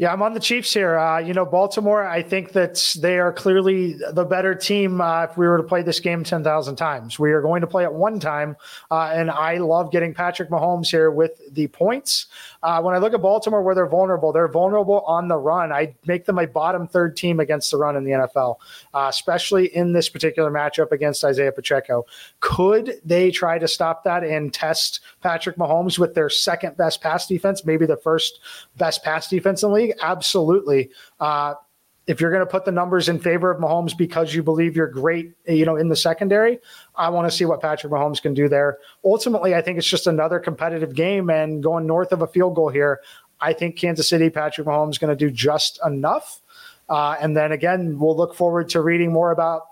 Yeah, 0.00 0.12
I'm 0.12 0.22
on 0.22 0.32
the 0.32 0.38
Chiefs 0.38 0.72
here. 0.72 0.96
Uh, 0.96 1.18
you 1.18 1.34
know, 1.34 1.44
Baltimore, 1.44 2.06
I 2.06 2.22
think 2.22 2.52
that 2.52 2.94
they 3.00 3.18
are 3.18 3.32
clearly 3.32 3.94
the 4.12 4.24
better 4.24 4.54
team 4.54 5.00
uh, 5.00 5.24
if 5.24 5.36
we 5.36 5.48
were 5.48 5.56
to 5.56 5.64
play 5.64 5.82
this 5.82 5.98
game 5.98 6.22
10,000 6.22 6.76
times. 6.76 7.18
We 7.18 7.32
are 7.32 7.42
going 7.42 7.62
to 7.62 7.66
play 7.66 7.82
it 7.82 7.92
one 7.92 8.20
time, 8.20 8.56
uh, 8.92 9.10
and 9.12 9.28
I 9.28 9.56
love 9.56 9.90
getting 9.90 10.14
Patrick 10.14 10.50
Mahomes 10.50 10.88
here 10.88 11.10
with 11.10 11.40
the 11.52 11.66
points. 11.66 12.26
Uh, 12.62 12.80
when 12.80 12.94
I 12.94 12.98
look 12.98 13.12
at 13.12 13.20
Baltimore, 13.20 13.60
where 13.60 13.74
they're 13.74 13.88
vulnerable, 13.88 14.32
they're 14.32 14.46
vulnerable 14.46 15.00
on 15.00 15.26
the 15.26 15.36
run. 15.36 15.72
I 15.72 15.96
make 16.06 16.26
them 16.26 16.38
a 16.38 16.46
bottom 16.46 16.86
third 16.86 17.16
team 17.16 17.40
against 17.40 17.72
the 17.72 17.76
run 17.76 17.96
in 17.96 18.04
the 18.04 18.12
NFL, 18.12 18.58
uh, 18.94 19.08
especially 19.10 19.74
in 19.74 19.94
this 19.94 20.08
particular 20.08 20.52
matchup 20.52 20.92
against 20.92 21.24
Isaiah 21.24 21.50
Pacheco. 21.50 22.06
Could 22.38 23.00
they 23.04 23.32
try 23.32 23.58
to 23.58 23.66
stop 23.66 24.04
that 24.04 24.22
and 24.22 24.54
test 24.54 25.00
Patrick 25.22 25.56
Mahomes 25.56 25.98
with 25.98 26.14
their 26.14 26.30
second 26.30 26.76
best 26.76 27.00
pass 27.00 27.26
defense, 27.26 27.64
maybe 27.64 27.84
the 27.84 27.96
first 27.96 28.38
best 28.76 29.02
pass 29.02 29.28
defense 29.28 29.64
in 29.64 29.70
the 29.70 29.74
league? 29.74 29.87
League? 29.88 29.96
Absolutely. 30.00 30.90
Uh, 31.20 31.54
if 32.06 32.22
you're 32.22 32.30
going 32.30 32.44
to 32.44 32.50
put 32.50 32.64
the 32.64 32.72
numbers 32.72 33.08
in 33.10 33.18
favor 33.18 33.50
of 33.50 33.60
Mahomes 33.60 33.96
because 33.96 34.34
you 34.34 34.42
believe 34.42 34.74
you're 34.74 34.88
great, 34.88 35.34
you 35.46 35.66
know, 35.66 35.76
in 35.76 35.88
the 35.88 35.96
secondary, 35.96 36.58
I 36.96 37.10
want 37.10 37.30
to 37.30 37.36
see 37.36 37.44
what 37.44 37.60
Patrick 37.60 37.92
Mahomes 37.92 38.20
can 38.22 38.32
do 38.32 38.48
there. 38.48 38.78
Ultimately, 39.04 39.54
I 39.54 39.60
think 39.60 39.76
it's 39.76 39.86
just 39.86 40.06
another 40.06 40.40
competitive 40.40 40.94
game 40.94 41.28
and 41.28 41.62
going 41.62 41.86
north 41.86 42.12
of 42.12 42.22
a 42.22 42.26
field 42.26 42.54
goal 42.54 42.70
here. 42.70 43.02
I 43.42 43.52
think 43.52 43.76
Kansas 43.76 44.08
City, 44.08 44.30
Patrick 44.30 44.66
Mahomes 44.66 44.92
is 44.92 44.98
going 44.98 45.16
to 45.16 45.24
do 45.24 45.30
just 45.30 45.78
enough. 45.84 46.40
Uh, 46.88 47.16
and 47.20 47.36
then 47.36 47.52
again, 47.52 47.98
we'll 47.98 48.16
look 48.16 48.34
forward 48.34 48.70
to 48.70 48.80
reading 48.80 49.12
more 49.12 49.30
about 49.30 49.66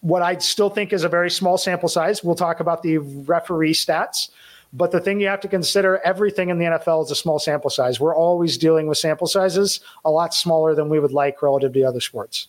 what 0.00 0.22
I 0.22 0.38
still 0.38 0.70
think 0.70 0.94
is 0.94 1.04
a 1.04 1.08
very 1.08 1.30
small 1.30 1.58
sample 1.58 1.90
size. 1.90 2.24
We'll 2.24 2.34
talk 2.34 2.60
about 2.60 2.82
the 2.82 2.98
referee 2.98 3.74
stats. 3.74 4.30
But 4.72 4.90
the 4.90 5.00
thing 5.00 5.20
you 5.20 5.28
have 5.28 5.40
to 5.40 5.48
consider 5.48 5.98
everything 6.04 6.50
in 6.50 6.58
the 6.58 6.66
NFL 6.66 7.04
is 7.04 7.10
a 7.10 7.14
small 7.14 7.38
sample 7.38 7.70
size. 7.70 7.98
We're 7.98 8.14
always 8.14 8.58
dealing 8.58 8.86
with 8.86 8.98
sample 8.98 9.26
sizes 9.26 9.80
a 10.04 10.10
lot 10.10 10.34
smaller 10.34 10.74
than 10.74 10.88
we 10.88 11.00
would 11.00 11.12
like 11.12 11.42
relative 11.42 11.72
to 11.72 11.82
other 11.84 12.00
sports. 12.00 12.48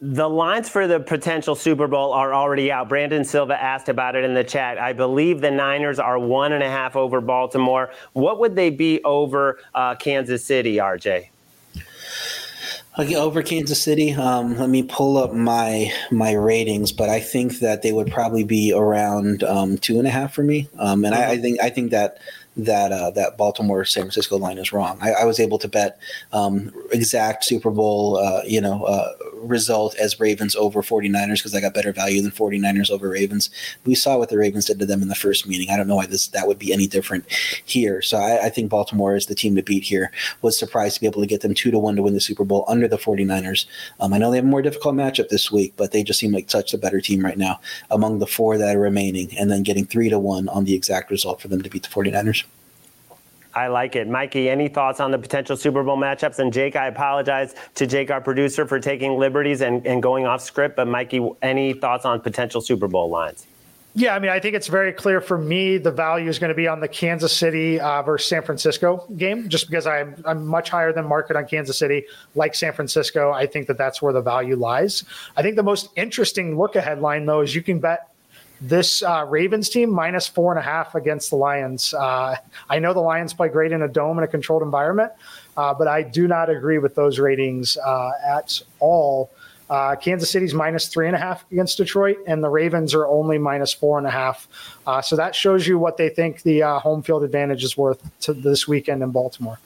The 0.00 0.28
lines 0.28 0.68
for 0.68 0.86
the 0.86 1.00
potential 1.00 1.54
Super 1.54 1.88
Bowl 1.88 2.12
are 2.12 2.34
already 2.34 2.70
out. 2.70 2.88
Brandon 2.88 3.24
Silva 3.24 3.60
asked 3.60 3.88
about 3.88 4.14
it 4.14 4.22
in 4.22 4.34
the 4.34 4.44
chat. 4.44 4.76
I 4.76 4.92
believe 4.92 5.40
the 5.40 5.50
Niners 5.50 5.98
are 5.98 6.18
one 6.18 6.52
and 6.52 6.62
a 6.62 6.68
half 6.68 6.94
over 6.94 7.20
Baltimore. 7.20 7.90
What 8.12 8.38
would 8.38 8.54
they 8.54 8.70
be 8.70 9.02
over 9.04 9.60
uh, 9.74 9.94
Kansas 9.94 10.44
City, 10.44 10.76
RJ? 10.76 11.28
Okay, 12.96 13.16
over 13.16 13.42
Kansas 13.42 13.82
City. 13.82 14.12
Um, 14.12 14.56
let 14.56 14.68
me 14.68 14.84
pull 14.84 15.16
up 15.16 15.32
my 15.32 15.92
my 16.12 16.32
ratings, 16.32 16.92
but 16.92 17.08
I 17.08 17.18
think 17.18 17.58
that 17.58 17.82
they 17.82 17.90
would 17.90 18.08
probably 18.08 18.44
be 18.44 18.72
around 18.72 19.42
um, 19.42 19.78
two 19.78 19.98
and 19.98 20.06
a 20.06 20.10
half 20.10 20.32
for 20.32 20.44
me. 20.44 20.68
Um, 20.78 21.04
and 21.04 21.12
I, 21.12 21.32
I, 21.32 21.38
think 21.38 21.60
I 21.60 21.70
think 21.70 21.90
that 21.90 22.18
that 22.56 22.92
uh, 22.92 23.10
that 23.10 23.36
Baltimore 23.36 23.84
San 23.84 24.04
Francisco 24.04 24.38
line 24.38 24.58
is 24.58 24.72
wrong. 24.72 24.98
I, 25.00 25.12
I 25.12 25.24
was 25.24 25.40
able 25.40 25.58
to 25.58 25.68
bet 25.68 25.98
um, 26.32 26.72
exact 26.92 27.44
Super 27.44 27.70
Bowl 27.70 28.18
uh, 28.18 28.42
you 28.46 28.60
know 28.60 28.84
uh, 28.84 29.12
result 29.34 29.96
as 29.96 30.20
Ravens 30.20 30.54
over 30.54 30.82
49ers 30.82 31.38
because 31.38 31.54
I 31.54 31.60
got 31.60 31.74
better 31.74 31.92
value 31.92 32.22
than 32.22 32.30
49ers 32.30 32.90
over 32.90 33.08
Ravens. 33.08 33.50
We 33.84 33.94
saw 33.94 34.18
what 34.18 34.28
the 34.28 34.38
Ravens 34.38 34.66
did 34.66 34.78
to 34.78 34.86
them 34.86 35.02
in 35.02 35.08
the 35.08 35.14
first 35.14 35.46
meeting. 35.46 35.70
I 35.70 35.76
don't 35.76 35.88
know 35.88 35.96
why 35.96 36.06
this 36.06 36.28
that 36.28 36.46
would 36.46 36.58
be 36.58 36.72
any 36.72 36.86
different 36.86 37.30
here. 37.64 38.00
So 38.02 38.18
I, 38.18 38.46
I 38.46 38.48
think 38.50 38.70
Baltimore 38.70 39.16
is 39.16 39.26
the 39.26 39.34
team 39.34 39.56
to 39.56 39.62
beat 39.62 39.84
here. 39.84 40.12
Was 40.42 40.58
surprised 40.58 40.94
to 40.96 41.00
be 41.00 41.06
able 41.06 41.22
to 41.22 41.26
get 41.26 41.40
them 41.40 41.54
two 41.54 41.70
to 41.70 41.78
one 41.78 41.96
to 41.96 42.02
win 42.02 42.14
the 42.14 42.20
Super 42.20 42.44
Bowl 42.44 42.64
under 42.68 42.86
the 42.86 42.98
49ers. 42.98 43.66
Um, 44.00 44.12
I 44.12 44.18
know 44.18 44.30
they 44.30 44.38
have 44.38 44.44
a 44.44 44.48
more 44.48 44.62
difficult 44.62 44.94
matchup 44.94 45.28
this 45.28 45.50
week, 45.50 45.74
but 45.76 45.92
they 45.92 46.02
just 46.02 46.20
seem 46.20 46.32
like 46.32 46.50
such 46.50 46.72
a 46.72 46.78
better 46.78 47.00
team 47.00 47.24
right 47.24 47.38
now 47.38 47.60
among 47.90 48.18
the 48.18 48.26
four 48.26 48.58
that 48.58 48.76
are 48.76 48.80
remaining, 48.80 49.36
and 49.38 49.50
then 49.50 49.62
getting 49.62 49.86
three 49.86 50.08
to 50.08 50.18
one 50.18 50.48
on 50.48 50.64
the 50.64 50.74
exact 50.74 51.10
result 51.10 51.40
for 51.40 51.48
them 51.48 51.62
to 51.62 51.70
beat 51.70 51.82
the 51.82 51.88
49ers. 51.88 52.43
I 53.54 53.68
like 53.68 53.96
it. 53.96 54.08
Mikey, 54.08 54.50
any 54.50 54.68
thoughts 54.68 55.00
on 55.00 55.10
the 55.10 55.18
potential 55.18 55.56
Super 55.56 55.82
Bowl 55.82 55.96
matchups? 55.96 56.38
And 56.38 56.52
Jake, 56.52 56.76
I 56.76 56.88
apologize 56.88 57.54
to 57.76 57.86
Jake, 57.86 58.10
our 58.10 58.20
producer, 58.20 58.66
for 58.66 58.80
taking 58.80 59.18
liberties 59.18 59.60
and, 59.60 59.86
and 59.86 60.02
going 60.02 60.26
off 60.26 60.42
script. 60.42 60.76
But 60.76 60.88
Mikey, 60.88 61.28
any 61.42 61.72
thoughts 61.72 62.04
on 62.04 62.20
potential 62.20 62.60
Super 62.60 62.88
Bowl 62.88 63.08
lines? 63.08 63.46
Yeah, 63.96 64.16
I 64.16 64.18
mean, 64.18 64.32
I 64.32 64.40
think 64.40 64.56
it's 64.56 64.66
very 64.66 64.92
clear 64.92 65.20
for 65.20 65.38
me 65.38 65.78
the 65.78 65.92
value 65.92 66.28
is 66.28 66.40
going 66.40 66.48
to 66.48 66.54
be 66.54 66.66
on 66.66 66.80
the 66.80 66.88
Kansas 66.88 67.32
City 67.32 67.78
uh, 67.78 68.02
versus 68.02 68.28
San 68.28 68.42
Francisco 68.42 69.06
game, 69.16 69.48
just 69.48 69.68
because 69.70 69.86
I'm 69.86 70.20
I'm 70.26 70.44
much 70.44 70.68
higher 70.68 70.92
than 70.92 71.06
market 71.06 71.36
on 71.36 71.46
Kansas 71.46 71.78
City, 71.78 72.04
like 72.34 72.56
San 72.56 72.72
Francisco. 72.72 73.30
I 73.30 73.46
think 73.46 73.68
that 73.68 73.78
that's 73.78 74.02
where 74.02 74.12
the 74.12 74.20
value 74.20 74.56
lies. 74.56 75.04
I 75.36 75.42
think 75.42 75.54
the 75.54 75.62
most 75.62 75.90
interesting 75.94 76.58
look 76.58 76.74
ahead 76.74 77.00
line 77.00 77.24
though 77.24 77.42
is 77.42 77.54
you 77.54 77.62
can 77.62 77.78
bet 77.78 78.08
this 78.68 79.02
uh, 79.02 79.26
Ravens 79.28 79.68
team 79.68 79.90
minus 79.90 80.26
four 80.26 80.50
and 80.50 80.58
a 80.58 80.62
half 80.62 80.94
against 80.94 81.30
the 81.30 81.36
Lions. 81.36 81.92
Uh, 81.92 82.36
I 82.70 82.78
know 82.78 82.94
the 82.94 83.00
Lions 83.00 83.34
play 83.34 83.48
great 83.48 83.72
in 83.72 83.82
a 83.82 83.88
dome 83.88 84.16
in 84.18 84.24
a 84.24 84.28
controlled 84.28 84.62
environment, 84.62 85.12
uh, 85.56 85.74
but 85.74 85.86
I 85.86 86.02
do 86.02 86.26
not 86.26 86.48
agree 86.48 86.78
with 86.78 86.94
those 86.94 87.18
ratings 87.18 87.76
uh, 87.76 88.12
at 88.26 88.62
all. 88.80 89.30
Uh, 89.68 89.96
Kansas 89.96 90.30
City's 90.30 90.54
minus 90.54 90.88
three 90.88 91.06
and 91.06 91.16
a 91.16 91.18
half 91.18 91.44
against 91.50 91.76
Detroit, 91.76 92.18
and 92.26 92.42
the 92.42 92.48
Ravens 92.48 92.94
are 92.94 93.06
only 93.06 93.38
minus 93.38 93.72
four 93.72 93.98
and 93.98 94.06
a 94.06 94.10
half. 94.10 94.48
Uh, 94.86 95.02
so 95.02 95.16
that 95.16 95.34
shows 95.34 95.66
you 95.66 95.78
what 95.78 95.96
they 95.96 96.08
think 96.08 96.42
the 96.42 96.60
home 96.60 97.02
field 97.02 97.22
advantage 97.22 97.64
is 97.64 97.76
worth 97.76 98.02
to 98.20 98.32
this 98.32 98.66
weekend 98.66 99.02
in 99.02 99.10
Baltimore. 99.10 99.58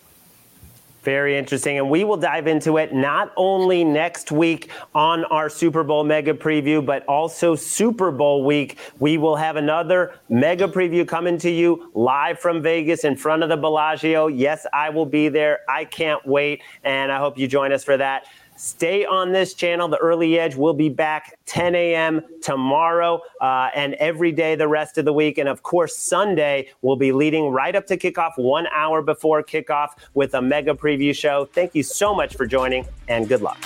Very 1.02 1.38
interesting. 1.38 1.78
And 1.78 1.88
we 1.88 2.04
will 2.04 2.16
dive 2.16 2.46
into 2.46 2.76
it 2.76 2.92
not 2.92 3.32
only 3.36 3.84
next 3.84 4.32
week 4.32 4.70
on 4.94 5.24
our 5.26 5.48
Super 5.48 5.84
Bowl 5.84 6.02
mega 6.04 6.34
preview, 6.34 6.84
but 6.84 7.04
also 7.06 7.54
Super 7.54 8.10
Bowl 8.10 8.44
week. 8.44 8.78
We 8.98 9.16
will 9.16 9.36
have 9.36 9.56
another 9.56 10.18
mega 10.28 10.66
preview 10.66 11.06
coming 11.06 11.38
to 11.38 11.50
you 11.50 11.90
live 11.94 12.40
from 12.40 12.62
Vegas 12.62 13.04
in 13.04 13.16
front 13.16 13.42
of 13.42 13.48
the 13.48 13.56
Bellagio. 13.56 14.26
Yes, 14.26 14.66
I 14.72 14.90
will 14.90 15.06
be 15.06 15.28
there. 15.28 15.60
I 15.68 15.84
can't 15.84 16.26
wait. 16.26 16.62
And 16.82 17.12
I 17.12 17.18
hope 17.18 17.38
you 17.38 17.46
join 17.46 17.72
us 17.72 17.84
for 17.84 17.96
that. 17.96 18.26
Stay 18.58 19.04
on 19.04 19.30
this 19.30 19.54
channel. 19.54 19.86
The 19.86 19.98
Early 19.98 20.36
Edge 20.36 20.56
will 20.56 20.74
be 20.74 20.88
back 20.88 21.38
10 21.46 21.76
a.m. 21.76 22.20
tomorrow 22.42 23.20
uh, 23.40 23.68
and 23.72 23.94
every 23.94 24.32
day 24.32 24.56
the 24.56 24.66
rest 24.66 24.98
of 24.98 25.04
the 25.04 25.12
week. 25.12 25.38
And 25.38 25.48
of 25.48 25.62
course, 25.62 25.96
Sunday 25.96 26.68
we'll 26.82 26.96
be 26.96 27.12
leading 27.12 27.50
right 27.50 27.76
up 27.76 27.86
to 27.86 27.96
kickoff, 27.96 28.32
one 28.36 28.66
hour 28.74 29.00
before 29.00 29.44
kickoff 29.44 29.90
with 30.14 30.34
a 30.34 30.42
mega 30.42 30.74
preview 30.74 31.14
show. 31.14 31.44
Thank 31.52 31.76
you 31.76 31.84
so 31.84 32.12
much 32.12 32.34
for 32.34 32.46
joining 32.46 32.84
and 33.06 33.28
good 33.28 33.42
luck. 33.42 33.64